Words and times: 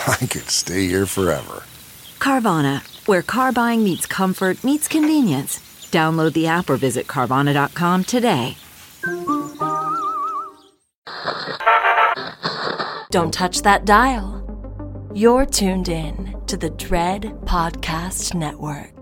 I 0.06 0.26
could 0.26 0.48
stay 0.50 0.86
here 0.86 1.06
forever. 1.06 1.64
Carvana, 2.18 2.82
where 3.06 3.22
car 3.22 3.52
buying 3.52 3.84
meets 3.84 4.06
comfort, 4.06 4.62
meets 4.64 4.88
convenience. 4.88 5.58
Download 5.90 6.32
the 6.32 6.46
app 6.46 6.70
or 6.70 6.76
visit 6.76 7.06
Carvana.com 7.06 8.04
today. 8.04 8.56
Don't 13.10 13.34
touch 13.34 13.62
that 13.62 13.84
dial. 13.84 14.36
You're 15.14 15.46
tuned 15.46 15.88
in 15.88 16.36
to 16.46 16.56
the 16.56 16.70
Dread 16.70 17.22
Podcast 17.44 18.34
Network. 18.34 18.99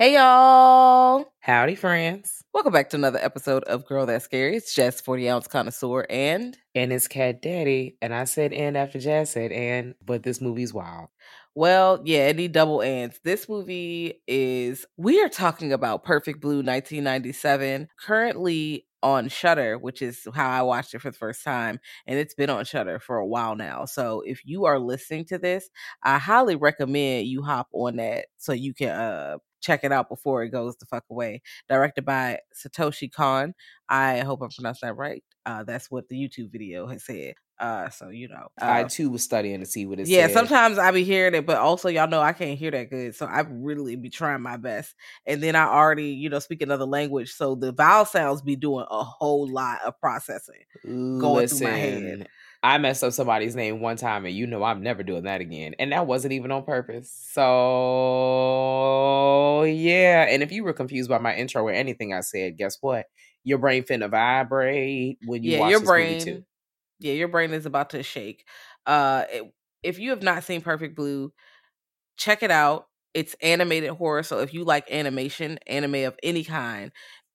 Hey 0.00 0.14
y'all. 0.14 1.30
Howdy, 1.40 1.74
friends. 1.74 2.42
Welcome 2.54 2.72
back 2.72 2.88
to 2.88 2.96
another 2.96 3.18
episode 3.20 3.64
of 3.64 3.84
Girl 3.84 4.06
That's 4.06 4.24
Scary. 4.24 4.56
It's 4.56 4.74
Jess, 4.74 4.98
40 4.98 5.28
ounce 5.28 5.46
connoisseur, 5.46 6.06
and 6.08 6.56
And 6.74 6.90
it's 6.90 7.06
Cat 7.06 7.42
Daddy. 7.42 7.98
And 8.00 8.14
I 8.14 8.24
said 8.24 8.54
and 8.54 8.78
after 8.78 8.98
Jazz 8.98 9.28
said 9.28 9.52
and, 9.52 9.94
but 10.02 10.22
this 10.22 10.40
movie's 10.40 10.72
wild. 10.72 11.08
well, 11.54 12.00
yeah, 12.02 12.20
any 12.20 12.48
double 12.48 12.80
ands. 12.80 13.20
This 13.24 13.46
movie 13.46 14.22
is 14.26 14.86
we 14.96 15.20
are 15.20 15.28
talking 15.28 15.70
about 15.70 16.02
Perfect 16.02 16.40
Blue 16.40 16.62
1997, 16.62 17.88
currently 18.02 18.86
on 19.02 19.28
Shudder, 19.28 19.76
which 19.76 20.00
is 20.00 20.26
how 20.34 20.48
I 20.48 20.62
watched 20.62 20.94
it 20.94 21.00
for 21.00 21.10
the 21.10 21.18
first 21.18 21.44
time, 21.44 21.78
and 22.06 22.18
it's 22.18 22.34
been 22.34 22.48
on 22.48 22.64
Shudder 22.64 23.00
for 23.00 23.18
a 23.18 23.26
while 23.26 23.54
now. 23.54 23.84
So 23.84 24.22
if 24.24 24.46
you 24.46 24.64
are 24.64 24.78
listening 24.78 25.26
to 25.26 25.36
this, 25.36 25.68
I 26.02 26.18
highly 26.18 26.56
recommend 26.56 27.26
you 27.26 27.42
hop 27.42 27.68
on 27.74 27.96
that 27.96 28.28
so 28.38 28.54
you 28.54 28.72
can 28.72 28.88
uh 28.88 29.36
check 29.60 29.84
it 29.84 29.92
out 29.92 30.08
before 30.08 30.42
it 30.42 30.50
goes 30.50 30.76
the 30.76 30.86
fuck 30.86 31.04
away. 31.10 31.42
Directed 31.68 32.04
by 32.04 32.40
Satoshi 32.54 33.10
Kon. 33.12 33.54
I 33.88 34.20
hope 34.20 34.42
I'm 34.42 34.50
pronouncing 34.50 34.88
that 34.88 34.94
right. 34.94 35.22
Uh, 35.46 35.64
that's 35.64 35.90
what 35.90 36.08
the 36.08 36.16
YouTube 36.16 36.50
video 36.52 36.86
has 36.86 37.04
said. 37.04 37.34
Uh, 37.60 37.90
so 37.90 38.08
you 38.08 38.26
know, 38.26 38.48
I 38.58 38.84
uh, 38.84 38.88
too 38.88 39.10
was 39.10 39.22
studying 39.22 39.60
to 39.60 39.66
see 39.66 39.84
what 39.84 40.00
it 40.00 40.08
yeah. 40.08 40.26
said. 40.26 40.32
Sometimes 40.32 40.78
I 40.78 40.90
be 40.92 41.04
hearing 41.04 41.34
it, 41.34 41.44
but 41.44 41.58
also 41.58 41.90
y'all 41.90 42.08
know 42.08 42.22
I 42.22 42.32
can't 42.32 42.58
hear 42.58 42.70
that 42.70 42.88
good, 42.88 43.14
so 43.14 43.26
I 43.26 43.40
really 43.40 43.96
be 43.96 44.08
trying 44.08 44.40
my 44.40 44.56
best. 44.56 44.94
And 45.26 45.42
then 45.42 45.54
I 45.54 45.64
already, 45.64 46.08
you 46.08 46.30
know, 46.30 46.38
speak 46.38 46.62
another 46.62 46.86
language, 46.86 47.32
so 47.32 47.54
the 47.54 47.72
vowel 47.72 48.06
sounds 48.06 48.40
be 48.40 48.56
doing 48.56 48.86
a 48.90 49.04
whole 49.04 49.46
lot 49.46 49.82
of 49.84 50.00
processing. 50.00 50.64
going 50.84 51.48
through 51.48 51.68
my 51.68 51.76
head. 51.76 52.28
I 52.62 52.76
messed 52.78 53.02
up 53.02 53.12
somebody's 53.14 53.56
name 53.56 53.80
one 53.80 53.96
time, 53.96 54.26
and 54.26 54.34
you 54.34 54.46
know 54.46 54.62
I'm 54.62 54.82
never 54.82 55.02
doing 55.02 55.22
that 55.24 55.40
again. 55.40 55.74
And 55.78 55.92
that 55.92 56.06
wasn't 56.06 56.34
even 56.34 56.50
on 56.52 56.64
purpose. 56.64 57.10
So 57.10 58.52
yeah. 59.64 60.26
And 60.28 60.42
if 60.42 60.52
you 60.52 60.64
were 60.64 60.72
confused 60.74 61.08
by 61.08 61.18
my 61.18 61.34
intro 61.34 61.62
or 61.62 61.70
anything 61.72 62.12
I 62.12 62.20
said, 62.20 62.58
guess 62.58 62.76
what? 62.80 63.06
Your 63.44 63.58
brain 63.58 63.84
finna 63.84 64.10
vibrate 64.10 65.18
when 65.22 65.42
you 65.42 65.54
yeah, 65.54 65.58
watch 65.58 65.78
your 65.78 65.80
this 65.80 65.94
movie 65.96 66.16
brain. 66.16 66.16
too. 66.16 66.44
Yeah, 67.00 67.14
your 67.14 67.28
brain 67.28 67.52
is 67.52 67.66
about 67.66 67.90
to 67.92 68.02
shake. 68.04 68.46
Uh, 68.86 69.26
it- 69.30 69.54
if 69.84 69.98
you 69.98 70.10
have 70.10 70.22
not 70.22 70.44
seen 70.44 70.62
Perfect 70.62 70.96
Blue, 70.96 71.32
check 72.18 72.42
it 72.42 72.50
out. 72.52 72.88
It's 73.14 73.34
animated 73.42 73.90
horror, 73.90 74.22
so 74.24 74.40
if 74.40 74.54
you 74.54 74.64
like 74.64 74.90
animation, 74.92 75.58
anime 75.66 75.96
of 76.06 76.18
any 76.22 76.44
kind, 76.44 76.92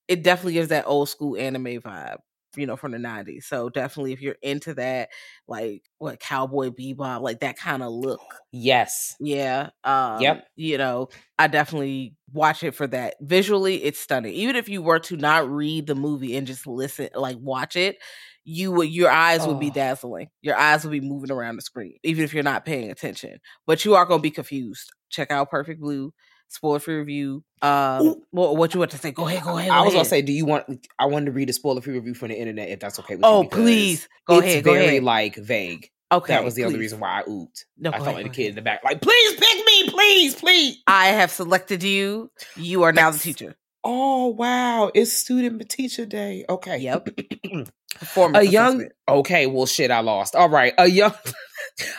it 0.08 0.24
definitely 0.24 0.54
gives 0.54 0.70
that 0.70 0.88
old 0.88 1.10
school 1.10 1.38
anime 1.38 1.82
vibe. 1.82 2.20
You 2.58 2.66
know, 2.68 2.76
from 2.78 2.92
the 2.92 3.00
'90s. 3.00 3.46
So 3.48 3.70
definitely, 3.70 4.14
if 4.14 4.22
you're 4.22 4.38
into 4.42 4.74
that, 4.76 5.10
like 5.48 5.84
what 5.98 6.20
Cowboy 6.20 6.70
Bebop, 6.70 7.22
like 7.22 7.40
that 7.42 7.58
kind 7.58 7.84
of 7.84 7.92
look, 7.92 8.22
Yes. 8.52 9.16
yeah. 9.20 9.70
Um, 9.84 10.22
Yep. 10.22 10.48
You 10.56 10.78
know, 10.78 11.10
I 11.38 11.48
definitely 11.48 12.16
watch 12.32 12.64
it 12.64 12.72
for 12.76 12.88
that. 12.88 13.16
Visually, 13.22 13.84
it's 13.84 14.00
stunning. 14.00 14.34
Even 14.34 14.56
if 14.56 14.70
you 14.70 14.82
were 14.82 15.00
to 15.00 15.18
not 15.18 15.50
read 15.50 15.88
the 15.88 15.96
movie 15.96 16.36
and 16.38 16.48
just 16.48 16.66
listen, 16.68 17.10
like 17.16 17.38
watch 17.40 17.76
it, 17.76 17.98
you 18.44 18.72
would 18.72 18.90
your 18.90 19.10
eyes 19.12 19.48
would 19.48 19.60
be 19.60 19.70
Oh. 19.70 19.72
dazzling. 19.72 20.30
Your 20.42 20.56
eyes 20.58 20.84
would 20.84 20.92
be 20.92 21.02
moving 21.02 21.32
around 21.32 21.56
the 21.58 21.62
screen, 21.62 21.98
even 22.04 22.24
if 22.24 22.34
you're 22.34 22.44
not 22.44 22.66
paying 22.66 22.92
attention. 22.92 23.40
But 23.66 23.84
you 23.86 23.96
are 23.96 24.06
gonna 24.06 24.22
be 24.22 24.32
confused. 24.32 24.92
Check 25.10 25.32
out 25.32 25.50
Perfect 25.52 25.82
Blue. 25.82 26.14
Spoiler 26.48 26.80
free 26.80 26.96
review. 26.96 27.44
Um, 27.62 28.22
what, 28.32 28.56
what 28.56 28.74
you 28.74 28.80
want 28.80 28.92
to 28.92 28.98
say? 28.98 29.12
Go 29.12 29.28
ahead. 29.28 29.44
Go 29.44 29.58
ahead. 29.58 29.72
I 29.72 29.80
go 29.80 29.86
was 29.86 29.94
gonna 29.94 30.06
say, 30.06 30.22
do 30.22 30.32
you 30.32 30.46
want? 30.46 30.88
I 31.00 31.06
wanted 31.08 31.26
to 31.26 31.32
read 31.32 31.50
a 31.50 31.54
spoiler 31.54 31.82
free 31.82 31.96
review 31.96 32.14
from 32.14 32.30
the 32.30 32.36
internet, 32.36 32.70
if 32.70 32.80
that's 32.80 33.00
okay 33.00 33.16
with. 33.16 33.26
Oh, 33.26 33.44
because 33.44 33.60
please. 33.60 34.10
Go 34.28 34.38
it's 34.38 34.48
ahead. 34.48 34.64
Go 34.64 34.74
very 34.74 34.86
ahead. 34.86 35.04
like 35.04 35.36
vague. 35.36 35.90
Okay. 36.12 36.34
that 36.34 36.44
was 36.44 36.54
the 36.54 36.66
only 36.66 36.80
reason 36.80 37.00
why 37.00 37.22
I 37.22 37.24
ooped. 37.24 37.66
No, 37.78 37.90
I 37.90 37.94
felt 37.94 38.04
ahead, 38.04 38.16
like 38.16 38.26
the 38.26 38.30
kid 38.30 38.42
ahead. 38.44 38.50
in 38.50 38.56
the 38.56 38.62
back, 38.62 38.84
like, 38.84 39.02
please 39.02 39.34
pick 39.34 39.66
me, 39.66 39.90
please, 39.90 40.36
please. 40.36 40.78
I 40.86 41.08
have 41.08 41.32
selected 41.32 41.84
you. 41.84 42.32
You 42.56 42.84
are 42.84 42.94
now 42.94 43.10
the 43.12 43.18
teacher. 43.18 43.56
Oh 43.84 44.28
wow, 44.30 44.92
it's 44.96 45.14
student 45.14 45.68
teacher 45.70 46.06
day. 46.08 46.44
Okay. 46.50 46.80
Yep. 46.80 47.10
a 48.34 48.44
young 48.44 48.88
okay, 49.08 49.46
well 49.46 49.68
shit, 49.68 49.92
I 49.92 50.00
lost. 50.00 50.36
All 50.36 50.50
right. 50.50 50.74
A 50.80 50.88
young 50.88 51.14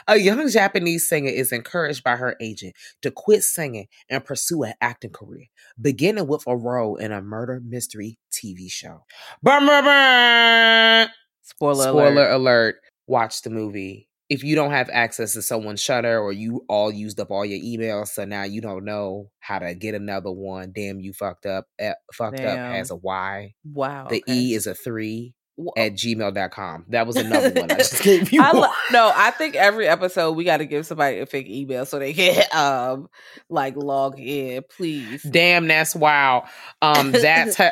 a 0.09 0.17
young 0.17 0.49
Japanese 0.49 1.09
singer 1.09 1.29
is 1.31 1.53
encouraged 1.53 2.03
by 2.05 2.17
her 2.17 2.37
agent 2.41 2.75
to 3.03 3.11
quit 3.11 3.43
singing 3.43 3.87
and 4.09 4.25
pursue 4.25 4.63
an 4.63 4.75
acting 4.81 5.11
career, 5.11 5.47
beginning 5.81 6.27
with 6.27 6.45
a 6.47 6.57
role 6.57 6.97
in 6.97 7.13
a 7.13 7.21
murder 7.23 7.61
mystery 7.65 8.19
TV 8.33 8.71
show. 8.71 9.05
Bum, 9.43 9.67
bum, 9.67 9.85
bum. 9.85 11.09
Spoiler, 11.43 11.85
Spoiler 11.85 12.09
alert. 12.29 12.33
alert. 12.33 12.77
Watch 13.07 13.43
the 13.43 13.51
movie. 13.51 14.09
If 14.29 14.43
you 14.43 14.57
don't 14.57 14.73
have 14.73 14.91
access 14.93 15.35
to 15.35 15.43
someone's 15.43 15.81
Shudder 15.81 16.19
or 16.19 16.33
you 16.33 16.65
all 16.69 16.91
used 16.91 17.21
up 17.21 17.31
all 17.31 17.45
your 17.45 17.61
emails, 17.61 18.09
so 18.09 18.25
now 18.25 18.43
you 18.43 18.61
don't 18.61 18.85
know 18.85 19.31
how 19.39 19.61
to 19.61 19.73
get 19.77 19.95
another 19.95 20.33
one. 20.33 20.73
Damn, 20.75 20.99
you 20.99 21.13
fucked 21.13 21.47
up. 21.47 21.67
eh, 21.79 21.93
fucked 22.13 22.41
up 22.41 22.59
as 22.59 22.91
a 22.91 22.97
Y. 22.97 23.55
Wow. 23.65 24.09
The 24.11 24.23
okay. 24.29 24.33
E 24.33 24.55
is 24.55 24.67
a 24.67 24.75
three 24.75 25.35
at 25.77 25.95
gmail.com. 25.95 26.87
That 26.89 27.07
was 27.07 27.17
another 27.17 27.51
one 27.61 27.71
I 27.71 27.77
just 27.77 28.03
gave 28.03 28.33
you. 28.33 28.43
I 28.45 28.53
lo- 28.53 28.69
no, 28.93 29.11
I 29.15 29.31
think 29.31 29.55
every 29.55 29.89
episode 29.89 30.33
we 30.33 30.45
got 30.45 30.59
to 30.59 30.67
give 30.67 30.87
somebody 30.87 31.19
a 31.21 31.27
fake 31.27 31.49
email 31.49 31.87
so 31.87 31.99
they 31.99 32.13
can 32.13 32.45
um 32.55 33.09
like 33.49 33.77
log 33.77 34.19
in, 34.19 34.63
please. 34.77 35.23
Damn, 35.23 35.67
that's 35.67 35.95
wow. 35.95 36.47
Um, 36.83 37.13
that's 37.13 37.57
her. 37.57 37.71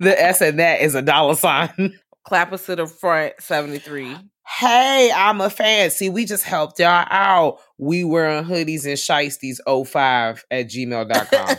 the 0.00 0.22
S 0.22 0.40
and 0.40 0.58
that 0.58 0.80
is 0.80 0.94
a 0.94 1.02
dollar 1.02 1.34
sign. 1.34 1.98
Clap 2.26 2.52
us 2.52 2.66
to 2.66 2.76
the 2.76 2.86
front, 2.86 3.34
seventy 3.40 3.78
three. 3.78 4.16
Hey, 4.48 5.12
I'm 5.14 5.42
a 5.42 5.50
fan. 5.50 5.90
See, 5.90 6.08
we 6.08 6.24
just 6.24 6.42
helped 6.42 6.78
y'all 6.80 7.04
out. 7.10 7.58
We 7.76 8.02
wearing 8.02 8.44
hoodies 8.44 8.86
and 8.86 8.96
shiesties 8.96 9.58
05 9.66 10.42
at 10.50 10.66
gmail.com. 10.68 11.56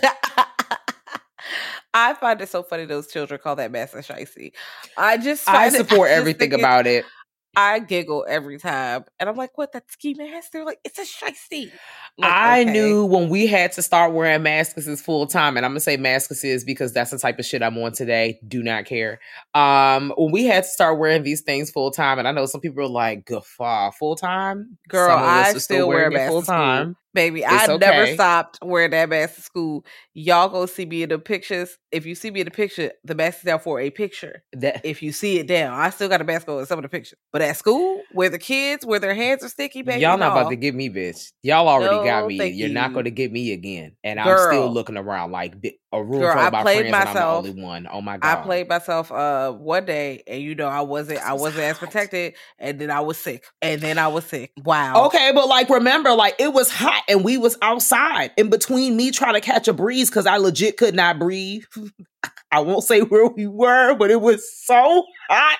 I 1.94 2.13
find 2.13 2.39
it 2.41 2.50
so 2.50 2.63
funny 2.63 2.86
those 2.86 3.07
children 3.07 3.39
call 3.44 3.56
that 3.56 3.71
mess 3.71 3.94
and 3.94 4.03
shiesty. 4.03 4.51
I 4.97 5.18
just 5.18 5.47
I 5.50 5.69
find 5.69 5.75
it- 5.75 5.77
support 5.89 6.09
everything 6.12 6.53
about 6.53 6.88
it. 6.88 7.06
I 7.56 7.80
giggle 7.80 8.25
every 8.30 8.59
time, 8.59 9.06
and 9.19 9.27
I'm 9.27 9.36
like, 9.36 9.57
"What? 9.57 9.71
That 9.74 9.91
ski 9.91 10.13
mask? 10.13 10.51
They're 10.51 10.63
like, 10.63 10.80
it's 10.86 11.00
a 11.00 11.01
shiesty." 11.03 11.71
Like, 12.19 12.31
I 12.31 12.62
okay. 12.62 12.71
knew 12.71 13.06
when 13.06 13.30
we 13.30 13.48
had 13.48 13.71
to 13.74 13.81
start 13.81 14.13
wearing 14.13 14.44
masks 14.44 15.01
full 15.01 15.25
time, 15.25 15.56
and 15.56 15.66
I'm 15.66 15.71
gonna 15.71 15.80
say 15.80 15.95
masks 15.95 16.44
because 16.66 16.92
that's 16.92 17.12
the 17.12 17.18
type 17.18 17.39
of 17.39 17.45
shit 17.45 17.63
I'm 17.63 17.77
on 17.77 17.94
today. 17.94 18.39
Do 18.45 18.62
not 18.62 18.86
care. 18.86 19.19
Um, 19.54 20.13
when 20.18 20.31
we 20.31 20.44
had 20.44 20.63
to 20.63 20.69
start 20.69 21.00
wearing 21.00 21.24
these 21.24 21.42
things 21.42 21.71
full 21.71 21.92
time, 21.92 22.19
and 22.19 22.27
I 22.27 22.31
know 22.31 22.45
some 22.45 22.60
people 22.60 22.83
are 22.83 22.88
like, 22.88 23.25
"Guffaw, 23.25 23.92
full 23.92 24.18
time." 24.18 24.77
Girl, 24.89 25.10
Some 25.10 25.19
of 25.19 25.25
us 25.25 25.48
I 25.48 25.51
are 25.51 25.60
still 25.60 25.88
wear 25.88 25.98
a 25.98 26.00
wearing 26.01 26.13
it 26.13 26.16
mask 26.16 26.31
full 26.31 26.42
time. 26.42 26.98
Baby, 27.13 27.42
It's 27.42 27.69
I 27.69 27.77
never 27.77 28.06
stopped 28.13 28.60
wearing 28.62 28.92
that 28.92 29.10
mask 29.10 29.36
to 29.36 29.42
school. 29.42 29.83
Y'all 30.13 30.48
go 30.48 30.68
see 30.68 30.86
me 30.86 31.01
in 31.01 31.10
the 31.10 31.18
pictures. 31.18 31.75
If 31.92 32.06
you 32.06 32.13
see 32.13 32.30
me 32.30 32.42
in 32.42 32.45
the 32.45 32.51
picture, 32.51 32.92
the 33.04 33.15
mask 33.15 33.39
is 33.39 33.44
down 33.45 33.60
for 33.60 33.80
a 33.80 33.89
picture. 33.89 34.44
That 34.54 34.86
If 34.86 35.01
you 35.01 35.12
see 35.12 35.39
it 35.39 35.48
down, 35.48 35.74
I 35.74 35.89
still 35.89 36.07
got 36.07 36.22
a 36.22 36.24
mask 36.24 36.48
on 36.48 36.60
in 36.60 36.68
some 36.68 36.77
of 36.77 36.83
the 36.83 36.89
pictures. 36.89 37.18
But 37.31 37.42
at 37.42 37.57
school, 37.57 38.04
where 38.12 38.30
the 38.30 38.38
kids, 38.38 38.86
where 38.86 39.00
their 39.00 39.15
hands 39.15 39.44
are 39.44 39.50
sticky, 39.50 39.81
baby, 39.81 40.01
y'all 40.01 40.19
not 40.19 40.36
no. 40.36 40.39
about 40.42 40.50
to 40.51 40.56
get 40.56 40.75
me, 40.75 40.89
bitch. 40.89 41.31
Y'all 41.42 41.68
already 41.68 41.95
got 41.95 42.06
No, 42.09 42.27
me. 42.27 42.38
thank 42.38 42.56
You're 42.56 42.69
not 42.69 42.94
going 42.94 43.06
to 43.06 43.11
get 43.11 43.31
me 43.31 43.51
again, 43.53 43.95
and 44.03 44.19
I'm 44.19 44.38
still 44.38 44.71
looking 44.71 44.97
around 44.97 45.31
like 45.31 45.56
a 45.91 46.03
room 46.03 46.21
Girl, 46.21 46.31
full 46.31 46.41
I 46.41 46.47
of 46.47 46.53
my 46.53 46.61
played 46.61 46.79
friends, 46.79 46.88
and 46.88 46.95
I'm 46.95 47.13
myself. 47.13 47.44
the 47.44 47.50
only 47.50 47.63
one. 47.63 47.88
Oh 47.91 48.01
my 48.01 48.17
god! 48.17 48.38
I 48.38 48.41
played 48.44 48.69
myself 48.69 49.11
uh 49.11 49.51
one 49.51 49.85
day, 49.85 50.23
and 50.27 50.41
you 50.41 50.56
know 50.56 50.67
I 50.67 50.81
wasn't 50.81 51.19
I 51.19 51.33
was 51.33 51.50
wasn't 51.50 51.63
as 51.63 51.77
protected, 51.79 52.35
and 52.57 52.79
then 52.79 52.91
I 52.91 53.01
was 53.01 53.17
sick, 53.17 53.45
and 53.61 53.81
then 53.81 53.97
I 53.97 54.07
was 54.07 54.25
sick. 54.25 54.51
Wow. 54.63 55.06
Okay, 55.07 55.31
but 55.33 55.47
like 55.47 55.69
remember, 55.69 56.13
like 56.13 56.35
it 56.39 56.53
was 56.53 56.69
hot 56.69 57.03
and 57.07 57.23
we 57.23 57.38
was 57.38 57.57
outside. 57.61 58.31
In 58.38 58.50
between 58.50 58.95
me 58.95 59.12
trying 59.12 59.33
to 59.33 59.41
catch 59.41 59.67
a 59.67 59.73
breeze 59.73 60.09
because 60.09 60.25
I 60.25 60.38
legit 60.38 60.77
could 60.77 60.95
not 60.95 61.19
breathe. 61.19 61.63
I 62.51 62.62
won't 62.62 62.83
say 62.83 63.01
where 63.01 63.27
we 63.27 63.47
were, 63.47 63.95
but 63.95 64.12
it 64.12 64.21
was 64.21 64.51
so 64.65 65.03
hot. 65.29 65.59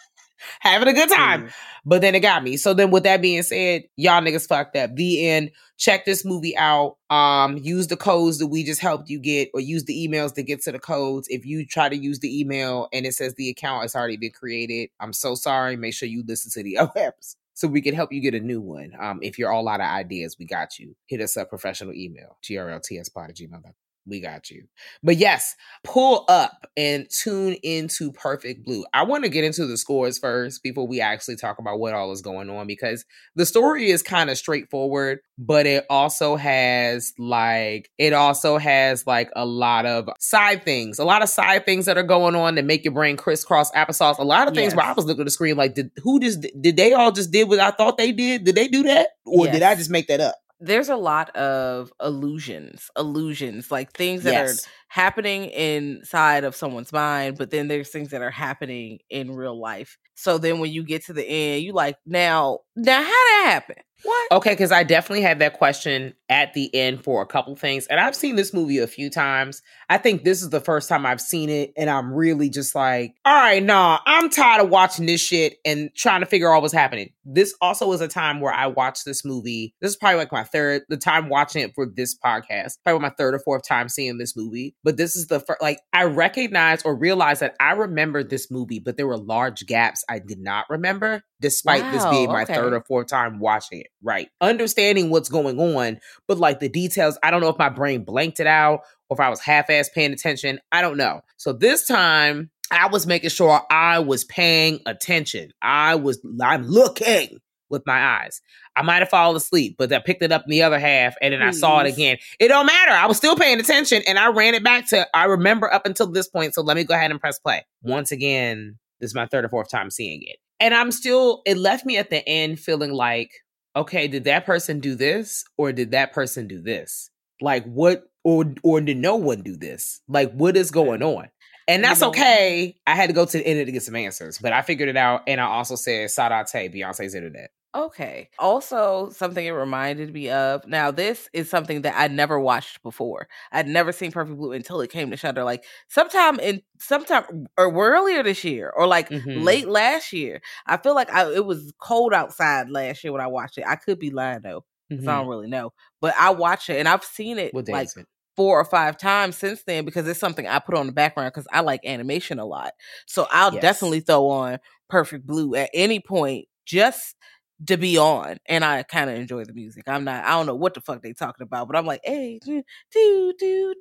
Having 0.60 0.88
a 0.88 0.92
good 0.94 1.10
time. 1.10 1.46
Mm. 1.46 1.52
But 1.84 2.00
then 2.00 2.14
it 2.14 2.20
got 2.20 2.44
me. 2.44 2.56
So 2.56 2.74
then 2.74 2.90
with 2.90 3.02
that 3.04 3.20
being 3.20 3.42
said, 3.42 3.84
y'all 3.96 4.22
niggas 4.22 4.46
fucked 4.46 4.76
up. 4.76 4.94
The 4.94 5.28
end. 5.28 5.50
Check 5.78 6.04
this 6.04 6.24
movie 6.24 6.56
out. 6.56 6.96
Um, 7.10 7.56
use 7.58 7.88
the 7.88 7.96
codes 7.96 8.38
that 8.38 8.46
we 8.46 8.62
just 8.62 8.80
helped 8.80 9.08
you 9.10 9.18
get, 9.18 9.50
or 9.52 9.60
use 9.60 9.84
the 9.84 10.06
emails 10.06 10.32
to 10.34 10.44
get 10.44 10.62
to 10.62 10.72
the 10.72 10.78
codes. 10.78 11.26
If 11.28 11.44
you 11.44 11.66
try 11.66 11.88
to 11.88 11.96
use 11.96 12.20
the 12.20 12.40
email 12.40 12.88
and 12.92 13.04
it 13.04 13.14
says 13.14 13.34
the 13.34 13.50
account 13.50 13.82
has 13.82 13.96
already 13.96 14.16
been 14.16 14.30
created, 14.30 14.90
I'm 15.00 15.12
so 15.12 15.34
sorry. 15.34 15.76
Make 15.76 15.94
sure 15.94 16.08
you 16.08 16.22
listen 16.26 16.52
to 16.52 16.62
the 16.62 16.78
other. 16.78 17.14
So 17.54 17.68
we 17.68 17.82
can 17.82 17.94
help 17.94 18.12
you 18.12 18.20
get 18.20 18.34
a 18.34 18.40
new 18.40 18.60
one. 18.60 18.92
Um, 18.98 19.18
if 19.22 19.38
you're 19.38 19.52
all 19.52 19.68
out 19.68 19.80
of 19.80 19.86
ideas, 19.86 20.36
we 20.38 20.46
got 20.46 20.78
you. 20.78 20.94
Hit 21.06 21.20
us 21.20 21.36
up 21.36 21.50
professional 21.50 21.94
email, 21.94 22.38
grltspot 22.42 23.28
at 23.28 23.36
gmail.com. 23.36 23.81
We 24.04 24.20
got 24.20 24.50
you. 24.50 24.64
But 25.02 25.16
yes, 25.16 25.54
pull 25.84 26.24
up 26.28 26.66
and 26.76 27.06
tune 27.08 27.54
into 27.62 28.10
Perfect 28.10 28.64
Blue. 28.64 28.84
I 28.92 29.04
want 29.04 29.22
to 29.22 29.30
get 29.30 29.44
into 29.44 29.64
the 29.66 29.76
scores 29.76 30.18
first 30.18 30.62
before 30.62 30.88
we 30.88 31.00
actually 31.00 31.36
talk 31.36 31.60
about 31.60 31.78
what 31.78 31.94
all 31.94 32.10
is 32.10 32.20
going 32.20 32.50
on 32.50 32.66
because 32.66 33.04
the 33.36 33.46
story 33.46 33.90
is 33.90 34.02
kind 34.02 34.28
of 34.28 34.36
straightforward, 34.36 35.20
but 35.38 35.66
it 35.66 35.86
also 35.88 36.34
has 36.34 37.12
like 37.16 37.90
it 37.96 38.12
also 38.12 38.58
has 38.58 39.06
like 39.06 39.30
a 39.36 39.46
lot 39.46 39.86
of 39.86 40.08
side 40.18 40.64
things, 40.64 40.98
a 40.98 41.04
lot 41.04 41.22
of 41.22 41.28
side 41.28 41.64
things 41.64 41.86
that 41.86 41.96
are 41.96 42.02
going 42.02 42.34
on 42.34 42.56
that 42.56 42.64
make 42.64 42.84
your 42.84 42.94
brain 42.94 43.16
crisscross 43.16 43.70
applesauce. 43.70 44.18
A 44.18 44.24
lot 44.24 44.48
of 44.48 44.54
things 44.54 44.74
where 44.74 44.84
I 44.84 44.92
was 44.94 45.04
looking 45.04 45.22
at 45.22 45.26
the 45.26 45.30
screen 45.30 45.56
like, 45.56 45.74
did 45.74 45.92
who 46.02 46.18
just 46.18 46.44
did 46.60 46.76
they 46.76 46.92
all 46.92 47.12
just 47.12 47.30
did 47.30 47.48
what 47.48 47.60
I 47.60 47.70
thought 47.70 47.98
they 47.98 48.10
did? 48.10 48.42
Did 48.44 48.56
they 48.56 48.66
do 48.66 48.82
that, 48.82 49.10
or 49.24 49.46
did 49.46 49.62
I 49.62 49.76
just 49.76 49.90
make 49.90 50.08
that 50.08 50.20
up? 50.20 50.34
There's 50.62 50.88
a 50.88 50.96
lot 50.96 51.34
of 51.36 51.92
illusions, 52.00 52.90
illusions, 52.96 53.70
like 53.72 53.92
things 53.92 54.24
that 54.24 54.36
are 54.36 54.58
Yes. 54.58 54.68
Happening 54.92 55.46
inside 55.46 56.44
of 56.44 56.54
someone's 56.54 56.92
mind, 56.92 57.38
but 57.38 57.50
then 57.50 57.66
there's 57.66 57.88
things 57.88 58.10
that 58.10 58.20
are 58.20 58.30
happening 58.30 58.98
in 59.08 59.34
real 59.34 59.58
life. 59.58 59.96
So 60.16 60.36
then 60.36 60.58
when 60.58 60.70
you 60.70 60.84
get 60.84 61.06
to 61.06 61.14
the 61.14 61.24
end, 61.24 61.62
you 61.62 61.72
like, 61.72 61.96
now, 62.04 62.58
now 62.76 63.02
how 63.02 63.08
that 63.08 63.42
happen? 63.46 63.76
What? 64.04 64.32
Okay, 64.32 64.50
because 64.50 64.72
I 64.72 64.82
definitely 64.82 65.22
had 65.22 65.38
that 65.38 65.54
question 65.54 66.14
at 66.28 66.54
the 66.54 66.74
end 66.74 67.04
for 67.04 67.22
a 67.22 67.26
couple 67.26 67.54
things. 67.54 67.86
And 67.86 68.00
I've 68.00 68.16
seen 68.16 68.34
this 68.34 68.52
movie 68.52 68.78
a 68.78 68.88
few 68.88 69.10
times. 69.10 69.62
I 69.88 69.96
think 69.98 70.24
this 70.24 70.42
is 70.42 70.50
the 70.50 70.60
first 70.60 70.88
time 70.88 71.06
I've 71.06 71.20
seen 71.20 71.48
it, 71.48 71.72
and 71.76 71.88
I'm 71.88 72.12
really 72.12 72.50
just 72.50 72.74
like, 72.74 73.14
all 73.24 73.32
right, 73.32 73.62
nah, 73.62 74.00
I'm 74.04 74.28
tired 74.28 74.64
of 74.64 74.70
watching 74.70 75.06
this 75.06 75.20
shit 75.20 75.58
and 75.64 75.90
trying 75.94 76.20
to 76.20 76.26
figure 76.26 76.52
out 76.52 76.62
what's 76.62 76.74
happening. 76.74 77.10
This 77.24 77.54
also 77.60 77.86
was 77.86 78.00
a 78.00 78.08
time 78.08 78.40
where 78.40 78.52
I 78.52 78.66
watched 78.66 79.04
this 79.04 79.24
movie. 79.24 79.74
This 79.80 79.92
is 79.92 79.96
probably 79.96 80.18
like 80.18 80.32
my 80.32 80.44
third, 80.44 80.82
the 80.88 80.96
time 80.96 81.28
watching 81.28 81.62
it 81.62 81.72
for 81.74 81.86
this 81.86 82.18
podcast, 82.18 82.78
probably 82.82 83.02
my 83.02 83.14
third 83.16 83.34
or 83.34 83.38
fourth 83.38 83.62
time 83.66 83.88
seeing 83.88 84.18
this 84.18 84.36
movie. 84.36 84.74
But 84.84 84.96
this 84.96 85.16
is 85.16 85.28
the 85.28 85.40
first, 85.40 85.62
like, 85.62 85.78
I 85.92 86.04
recognize 86.04 86.82
or 86.82 86.94
realize 86.96 87.40
that 87.40 87.54
I 87.60 87.72
remember 87.72 88.24
this 88.24 88.50
movie, 88.50 88.80
but 88.80 88.96
there 88.96 89.06
were 89.06 89.16
large 89.16 89.66
gaps 89.66 90.04
I 90.08 90.18
did 90.18 90.40
not 90.40 90.66
remember, 90.68 91.22
despite 91.40 91.90
this 91.92 92.04
being 92.06 92.28
my 92.28 92.42
okay. 92.42 92.54
third 92.54 92.72
or 92.72 92.82
fourth 92.82 93.08
time 93.08 93.38
watching 93.38 93.80
it. 93.80 93.88
Right. 94.02 94.28
Understanding 94.40 95.10
what's 95.10 95.28
going 95.28 95.60
on, 95.60 96.00
but 96.26 96.38
like 96.38 96.60
the 96.60 96.68
details, 96.68 97.18
I 97.22 97.30
don't 97.30 97.40
know 97.40 97.48
if 97.48 97.58
my 97.58 97.68
brain 97.68 98.04
blanked 98.04 98.40
it 98.40 98.46
out 98.46 98.80
or 99.08 99.16
if 99.16 99.20
I 99.20 99.28
was 99.28 99.40
half 99.40 99.70
ass 99.70 99.88
paying 99.94 100.12
attention. 100.12 100.58
I 100.72 100.82
don't 100.82 100.96
know. 100.96 101.20
So 101.36 101.52
this 101.52 101.86
time, 101.86 102.50
I 102.70 102.88
was 102.88 103.06
making 103.06 103.30
sure 103.30 103.60
I 103.70 103.98
was 103.98 104.24
paying 104.24 104.80
attention. 104.86 105.52
I 105.60 105.96
was, 105.96 106.24
I'm 106.42 106.64
looking 106.64 107.38
with 107.72 107.86
my 107.86 108.20
eyes. 108.20 108.40
I 108.76 108.82
might 108.82 109.00
have 109.00 109.08
fallen 109.08 109.36
asleep, 109.36 109.76
but 109.78 109.92
I 109.92 109.98
picked 109.98 110.22
it 110.22 110.30
up 110.30 110.44
in 110.44 110.50
the 110.50 110.62
other 110.62 110.78
half 110.78 111.14
and 111.20 111.34
then 111.34 111.42
I 111.42 111.50
saw 111.50 111.80
it 111.80 111.92
again. 111.92 112.18
It 112.38 112.48
don't 112.48 112.66
matter. 112.66 112.92
I 112.92 113.06
was 113.06 113.16
still 113.16 113.34
paying 113.34 113.58
attention 113.58 114.02
and 114.06 114.18
I 114.18 114.28
ran 114.28 114.54
it 114.54 114.62
back 114.62 114.88
to, 114.90 115.06
I 115.14 115.24
remember 115.24 115.72
up 115.72 115.86
until 115.86 116.06
this 116.06 116.28
point. 116.28 116.54
So 116.54 116.62
let 116.62 116.76
me 116.76 116.84
go 116.84 116.94
ahead 116.94 117.10
and 117.10 117.20
press 117.20 117.38
play. 117.38 117.66
Once 117.82 118.12
again, 118.12 118.78
this 119.00 119.10
is 119.10 119.14
my 119.14 119.26
third 119.26 119.44
or 119.44 119.48
fourth 119.48 119.70
time 119.70 119.90
seeing 119.90 120.22
it. 120.22 120.36
And 120.60 120.74
I'm 120.74 120.92
still, 120.92 121.42
it 121.44 121.56
left 121.56 121.84
me 121.84 121.96
at 121.96 122.10
the 122.10 122.26
end 122.28 122.60
feeling 122.60 122.92
like, 122.92 123.32
okay, 123.74 124.06
did 124.06 124.24
that 124.24 124.46
person 124.46 124.78
do 124.78 124.94
this 124.94 125.44
or 125.56 125.72
did 125.72 125.90
that 125.90 126.12
person 126.12 126.46
do 126.46 126.60
this? 126.60 127.10
Like 127.40 127.64
what, 127.64 128.04
or, 128.22 128.54
or 128.62 128.80
did 128.80 128.98
no 128.98 129.16
one 129.16 129.42
do 129.42 129.56
this? 129.56 130.00
Like 130.06 130.32
what 130.32 130.56
is 130.56 130.70
going 130.70 131.02
on? 131.02 131.28
And 131.68 131.84
that's 131.84 132.02
okay. 132.02 132.76
I 132.86 132.94
had 132.94 133.08
to 133.08 133.12
go 133.12 133.24
to 133.24 133.38
the 133.38 133.46
internet 133.46 133.66
to 133.66 133.72
get 133.72 133.82
some 133.82 133.96
answers, 133.96 134.38
but 134.38 134.52
I 134.52 134.62
figured 134.62 134.88
it 134.88 134.96
out. 134.96 135.22
And 135.26 135.40
I 135.40 135.44
also 135.44 135.76
said 135.76 136.08
Sadate, 136.08 136.74
Beyonce's 136.74 137.14
internet. 137.14 137.50
Okay. 137.74 138.28
Also, 138.38 139.08
something 139.10 139.46
it 139.46 139.50
reminded 139.50 140.12
me 140.12 140.28
of. 140.28 140.66
Now, 140.66 140.90
this 140.90 141.28
is 141.32 141.48
something 141.48 141.82
that 141.82 141.94
I 141.96 142.06
never 142.08 142.38
watched 142.38 142.82
before. 142.82 143.28
I'd 143.50 143.66
never 143.66 143.92
seen 143.92 144.12
Perfect 144.12 144.36
Blue 144.36 144.52
until 144.52 144.80
it 144.82 144.90
came 144.90 145.10
to 145.10 145.16
Shudder. 145.16 145.42
Like 145.42 145.64
sometime 145.88 146.38
in 146.38 146.60
sometime 146.78 147.46
or 147.56 147.72
earlier 147.74 148.22
this 148.22 148.44
year, 148.44 148.70
or 148.76 148.86
like 148.86 149.10
Mhm. 149.10 149.32
late 149.34 149.68
last 149.68 150.12
year. 150.12 150.42
I 150.66 150.76
feel 150.76 150.94
like 150.94 151.10
I, 151.10 151.32
it 151.32 151.46
was 151.46 151.72
cold 151.78 152.12
outside 152.12 152.68
last 152.68 153.04
year 153.04 153.12
when 153.12 153.22
I 153.22 153.26
watched 153.26 153.56
it. 153.56 153.64
I 153.66 153.76
could 153.76 153.98
be 153.98 154.10
lying 154.10 154.40
though, 154.42 154.64
'cause 154.96 155.06
I 155.06 155.18
don't 155.18 155.28
really 155.28 155.48
know. 155.48 155.72
But 156.02 156.14
I 156.18 156.30
watched 156.30 156.68
it 156.68 156.78
and 156.78 156.88
I've 156.88 157.04
seen 157.04 157.38
it 157.38 157.54
day 157.64 157.64
like 157.66 157.90
it? 157.96 158.06
four 158.36 158.58
or 158.60 158.64
five 158.64 158.96
times 158.98 159.36
since 159.36 159.62
then 159.64 159.84
because 159.84 160.06
it's 160.08 160.18
something 160.20 160.46
I 160.46 160.58
put 160.58 160.74
on 160.74 160.86
the 160.86 160.92
background 160.92 161.32
because 161.32 161.46
I 161.52 161.60
like 161.60 161.84
animation 161.86 162.38
a 162.38 162.44
lot. 162.46 162.72
So 163.06 163.26
I'll 163.30 163.50
Yes. 163.50 163.58
definitely 163.58 164.00
throw 164.00 164.28
on 164.28 164.58
Perfect 164.88 165.26
Blue 165.26 165.54
at 165.54 165.70
any 165.74 166.00
point 166.00 166.46
just 166.64 167.16
to 167.66 167.76
be 167.76 167.98
on. 167.98 168.38
And 168.46 168.64
I 168.64 168.82
kind 168.82 169.10
of 169.10 169.16
enjoy 169.16 169.44
the 169.44 169.52
music. 169.52 169.84
I'm 169.86 170.04
not, 170.04 170.24
I 170.24 170.30
don't 170.30 170.46
know 170.46 170.54
what 170.54 170.74
the 170.74 170.80
fuck 170.80 171.02
they 171.02 171.12
talking 171.12 171.44
about, 171.44 171.68
but 171.68 171.76
I'm 171.76 171.86
like, 171.86 172.00
hey, 172.04 172.38
do, 172.44 172.62
do, 172.92 173.34
do, 173.38 173.74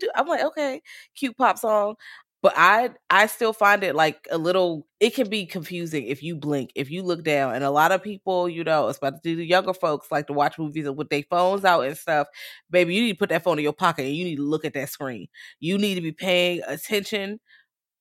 do. 0.00 0.10
I'm 0.14 0.26
like, 0.26 0.42
okay, 0.44 0.82
cute 1.16 1.36
pop 1.36 1.58
song. 1.58 1.94
But 2.42 2.52
I 2.56 2.90
I 3.08 3.26
still 3.26 3.54
find 3.54 3.82
it 3.82 3.94
like 3.94 4.28
a 4.30 4.36
little 4.36 4.86
it 5.00 5.14
can 5.14 5.30
be 5.30 5.46
confusing 5.46 6.04
if 6.06 6.22
you 6.22 6.36
blink, 6.36 6.72
if 6.74 6.90
you 6.90 7.02
look 7.02 7.24
down. 7.24 7.54
And 7.54 7.64
a 7.64 7.70
lot 7.70 7.90
of 7.90 8.02
people, 8.02 8.50
you 8.50 8.62
know, 8.64 8.88
especially 8.88 9.34
the 9.36 9.46
younger 9.46 9.72
folks 9.72 10.08
like 10.12 10.26
to 10.26 10.34
watch 10.34 10.58
movies 10.58 10.86
with 10.90 11.08
their 11.08 11.22
phones 11.30 11.64
out 11.64 11.86
and 11.86 11.96
stuff. 11.96 12.26
Baby, 12.70 12.94
you 12.94 13.02
need 13.02 13.12
to 13.12 13.18
put 13.18 13.30
that 13.30 13.44
phone 13.44 13.58
in 13.58 13.64
your 13.64 13.72
pocket 13.72 14.04
and 14.04 14.14
you 14.14 14.24
need 14.24 14.36
to 14.36 14.42
look 14.48 14.66
at 14.66 14.74
that 14.74 14.90
screen. 14.90 15.28
You 15.58 15.78
need 15.78 15.94
to 15.94 16.02
be 16.02 16.12
paying 16.12 16.60
attention. 16.66 17.40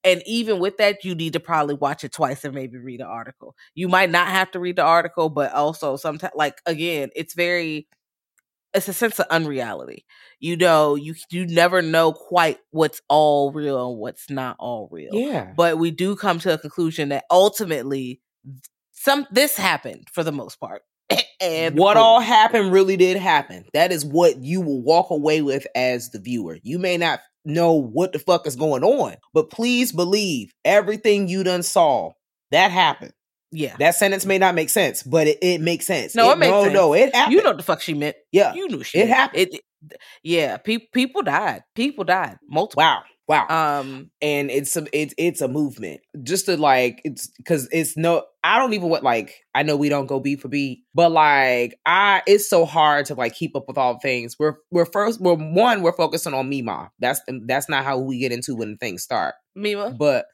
And 0.03 0.21
even 0.25 0.59
with 0.59 0.77
that, 0.77 1.05
you 1.05 1.15
need 1.15 1.33
to 1.33 1.39
probably 1.39 1.75
watch 1.75 2.03
it 2.03 2.11
twice 2.11 2.43
and 2.43 2.53
maybe 2.53 2.77
read 2.77 2.99
an 2.99 3.07
article. 3.07 3.55
You 3.73 3.87
might 3.87 4.09
not 4.09 4.27
have 4.27 4.51
to 4.51 4.59
read 4.59 4.75
the 4.75 4.83
article, 4.83 5.29
but 5.29 5.53
also 5.53 5.95
sometimes 5.95 6.33
like 6.35 6.61
again, 6.65 7.09
it's 7.15 7.33
very 7.33 7.87
it's 8.73 8.87
a 8.87 8.93
sense 8.93 9.19
of 9.19 9.27
unreality. 9.29 10.05
You 10.39 10.57
know, 10.57 10.95
you 10.95 11.15
you 11.29 11.45
never 11.45 11.81
know 11.81 12.11
quite 12.11 12.57
what's 12.71 13.01
all 13.07 13.51
real 13.51 13.91
and 13.91 13.99
what's 13.99 14.29
not 14.29 14.55
all 14.59 14.89
real. 14.91 15.13
Yeah. 15.13 15.53
But 15.55 15.77
we 15.77 15.91
do 15.91 16.15
come 16.15 16.39
to 16.39 16.53
a 16.53 16.57
conclusion 16.57 17.09
that 17.09 17.25
ultimately 17.31 18.21
some 18.91 19.27
this 19.31 19.55
happened 19.55 20.07
for 20.11 20.23
the 20.23 20.31
most 20.31 20.59
part. 20.59 20.81
and 21.41 21.77
what 21.77 21.97
all 21.97 22.19
happened 22.19 22.71
really 22.71 22.97
did 22.97 23.17
happen. 23.17 23.65
That 23.73 23.91
is 23.91 24.05
what 24.05 24.37
you 24.37 24.61
will 24.61 24.81
walk 24.81 25.11
away 25.11 25.41
with 25.41 25.67
as 25.75 26.09
the 26.09 26.19
viewer. 26.19 26.57
You 26.63 26.79
may 26.79 26.97
not 26.97 27.19
know 27.45 27.73
what 27.73 28.13
the 28.13 28.19
fuck 28.19 28.47
is 28.47 28.55
going 28.55 28.83
on, 28.83 29.15
but 29.33 29.49
please 29.49 29.91
believe 29.91 30.51
everything 30.65 31.27
you 31.27 31.43
done 31.43 31.63
saw 31.63 32.11
that 32.51 32.71
happened. 32.71 33.13
Yeah. 33.51 33.75
That 33.77 33.95
sentence 33.95 34.25
may 34.25 34.37
not 34.39 34.55
make 34.55 34.69
sense, 34.69 35.03
but 35.03 35.27
it, 35.27 35.37
it 35.41 35.61
makes 35.61 35.85
sense. 35.85 36.15
No, 36.15 36.31
it 36.31 36.39
makes 36.39 36.49
no, 36.51 36.63
sense. 36.63 36.73
no, 36.73 36.93
it 36.93 37.13
happened. 37.13 37.33
you 37.35 37.43
know 37.43 37.49
what 37.51 37.57
the 37.57 37.63
fuck 37.63 37.81
she 37.81 37.93
meant. 37.93 38.15
yeah. 38.31 38.53
You 38.53 38.67
knew 38.67 38.83
she 38.83 38.97
it 38.99 39.01
meant. 39.05 39.15
happened. 39.17 39.41
It, 39.41 39.53
it- 39.55 39.61
yeah, 40.23 40.55
pe- 40.57 40.87
people 40.93 41.23
died. 41.23 41.61
People 41.75 42.05
died. 42.05 42.37
Multiple. 42.49 42.81
Wow. 42.81 43.03
Wow. 43.27 43.47
Um, 43.47 44.11
and 44.21 44.51
it's 44.51 44.75
a 44.75 44.85
it's 44.91 45.13
it's 45.17 45.41
a 45.41 45.47
movement 45.47 46.01
just 46.23 46.45
to 46.47 46.57
like 46.57 47.01
it's 47.05 47.27
because 47.37 47.69
it's 47.71 47.95
no 47.95 48.25
i 48.43 48.59
don't 48.59 48.73
even 48.73 48.89
what 48.89 49.01
like 49.01 49.39
i 49.55 49.63
know 49.63 49.77
we 49.77 49.87
don't 49.87 50.07
go 50.07 50.19
beat 50.19 50.41
for 50.41 50.49
beat 50.49 50.83
but 50.93 51.09
like 51.09 51.79
i 51.85 52.21
it's 52.27 52.49
so 52.49 52.65
hard 52.65 53.05
to 53.05 53.15
like 53.15 53.33
keep 53.33 53.55
up 53.55 53.63
with 53.67 53.77
all 53.77 53.97
things 53.99 54.37
we're 54.37 54.55
we're 54.71 54.85
first 54.85 55.21
we're 55.21 55.35
one 55.35 55.81
we're 55.81 55.93
focusing 55.93 56.33
on 56.33 56.49
mima 56.49 56.91
that's 56.99 57.21
that's 57.45 57.69
not 57.69 57.85
how 57.85 57.97
we 57.97 58.19
get 58.19 58.33
into 58.33 58.55
when 58.55 58.77
things 58.77 59.03
start 59.03 59.35
Mima, 59.55 59.91
but 59.91 60.25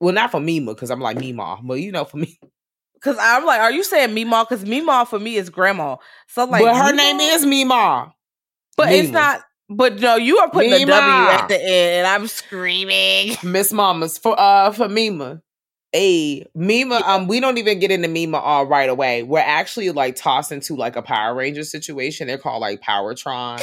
well 0.00 0.14
not 0.14 0.30
for 0.30 0.40
mima 0.40 0.72
because 0.74 0.90
i'm 0.90 1.00
like 1.00 1.18
mima 1.18 1.58
but 1.62 1.74
you 1.74 1.92
know 1.92 2.06
for 2.06 2.16
me 2.16 2.38
because 2.94 3.16
I'm 3.20 3.44
like, 3.44 3.60
are 3.60 3.70
you 3.70 3.84
saying 3.84 4.12
Mima? 4.12 4.44
Because 4.44 4.64
Mima 4.64 5.06
for 5.08 5.20
me 5.20 5.36
is 5.36 5.50
grandma. 5.50 5.98
So 6.26 6.46
like, 6.46 6.64
but 6.64 6.74
her 6.74 6.92
Meemaw? 6.92 6.96
name 6.96 7.20
is 7.20 7.46
mima 7.46 8.12
but 8.78 8.92
it's 8.92 9.10
not. 9.10 9.42
But 9.68 10.00
no, 10.00 10.16
you 10.16 10.38
are 10.38 10.50
putting 10.50 10.72
a 10.72 10.78
W 10.78 10.86
Mima. 10.86 11.30
at 11.30 11.48
the 11.48 11.56
end, 11.56 11.66
and 11.98 12.06
I'm 12.06 12.26
screaming. 12.26 13.36
miss 13.42 13.72
mamas 13.72 14.16
for 14.18 14.38
uh 14.38 14.72
for 14.72 14.88
mima 14.88 15.42
Hey, 15.90 16.44
Mima, 16.54 16.96
um, 17.06 17.28
we 17.28 17.40
don't 17.40 17.56
even 17.56 17.78
get 17.78 17.90
into 17.90 18.08
Mima 18.08 18.36
all 18.36 18.66
right 18.66 18.90
away. 18.90 19.22
We're 19.22 19.38
actually 19.38 19.88
like 19.90 20.16
tossed 20.16 20.52
into 20.52 20.76
like 20.76 20.96
a 20.96 21.02
Power 21.02 21.34
Ranger 21.34 21.64
situation. 21.64 22.26
They're 22.26 22.36
called 22.36 22.60
like 22.60 22.82
Powertron. 22.82 23.62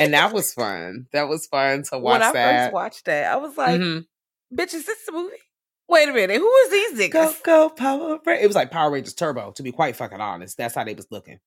and 0.00 0.14
that 0.14 0.32
was 0.32 0.52
fun. 0.54 1.06
That 1.12 1.28
was 1.28 1.44
fun 1.46 1.82
to 1.90 1.98
watch 1.98 2.12
when 2.20 2.22
I 2.22 2.32
that. 2.32 2.64
first 2.64 2.72
watched 2.72 3.04
that, 3.04 3.30
I 3.30 3.36
was 3.36 3.58
like, 3.58 3.78
Mhm. 3.78 4.06
"Bitch, 4.54 4.72
is 4.72 4.86
this 4.86 5.04
the 5.04 5.12
movie?" 5.12 5.36
Wait 5.86 6.08
a 6.08 6.12
minute, 6.14 6.38
who 6.38 6.50
is 6.50 6.70
these 6.70 7.10
Go 7.10 7.28
niggas? 7.28 7.42
go 7.42 7.68
Power 7.68 8.18
Rangers. 8.24 8.44
It 8.44 8.46
was 8.46 8.56
like 8.56 8.70
Power 8.70 8.90
Rangers 8.90 9.12
Turbo, 9.14 9.50
to 9.52 9.62
be 9.62 9.70
quite 9.70 9.96
fucking 9.96 10.20
honest. 10.20 10.56
That's 10.56 10.74
how 10.74 10.82
they 10.84 10.94
was 10.94 11.06
looking. 11.10 11.40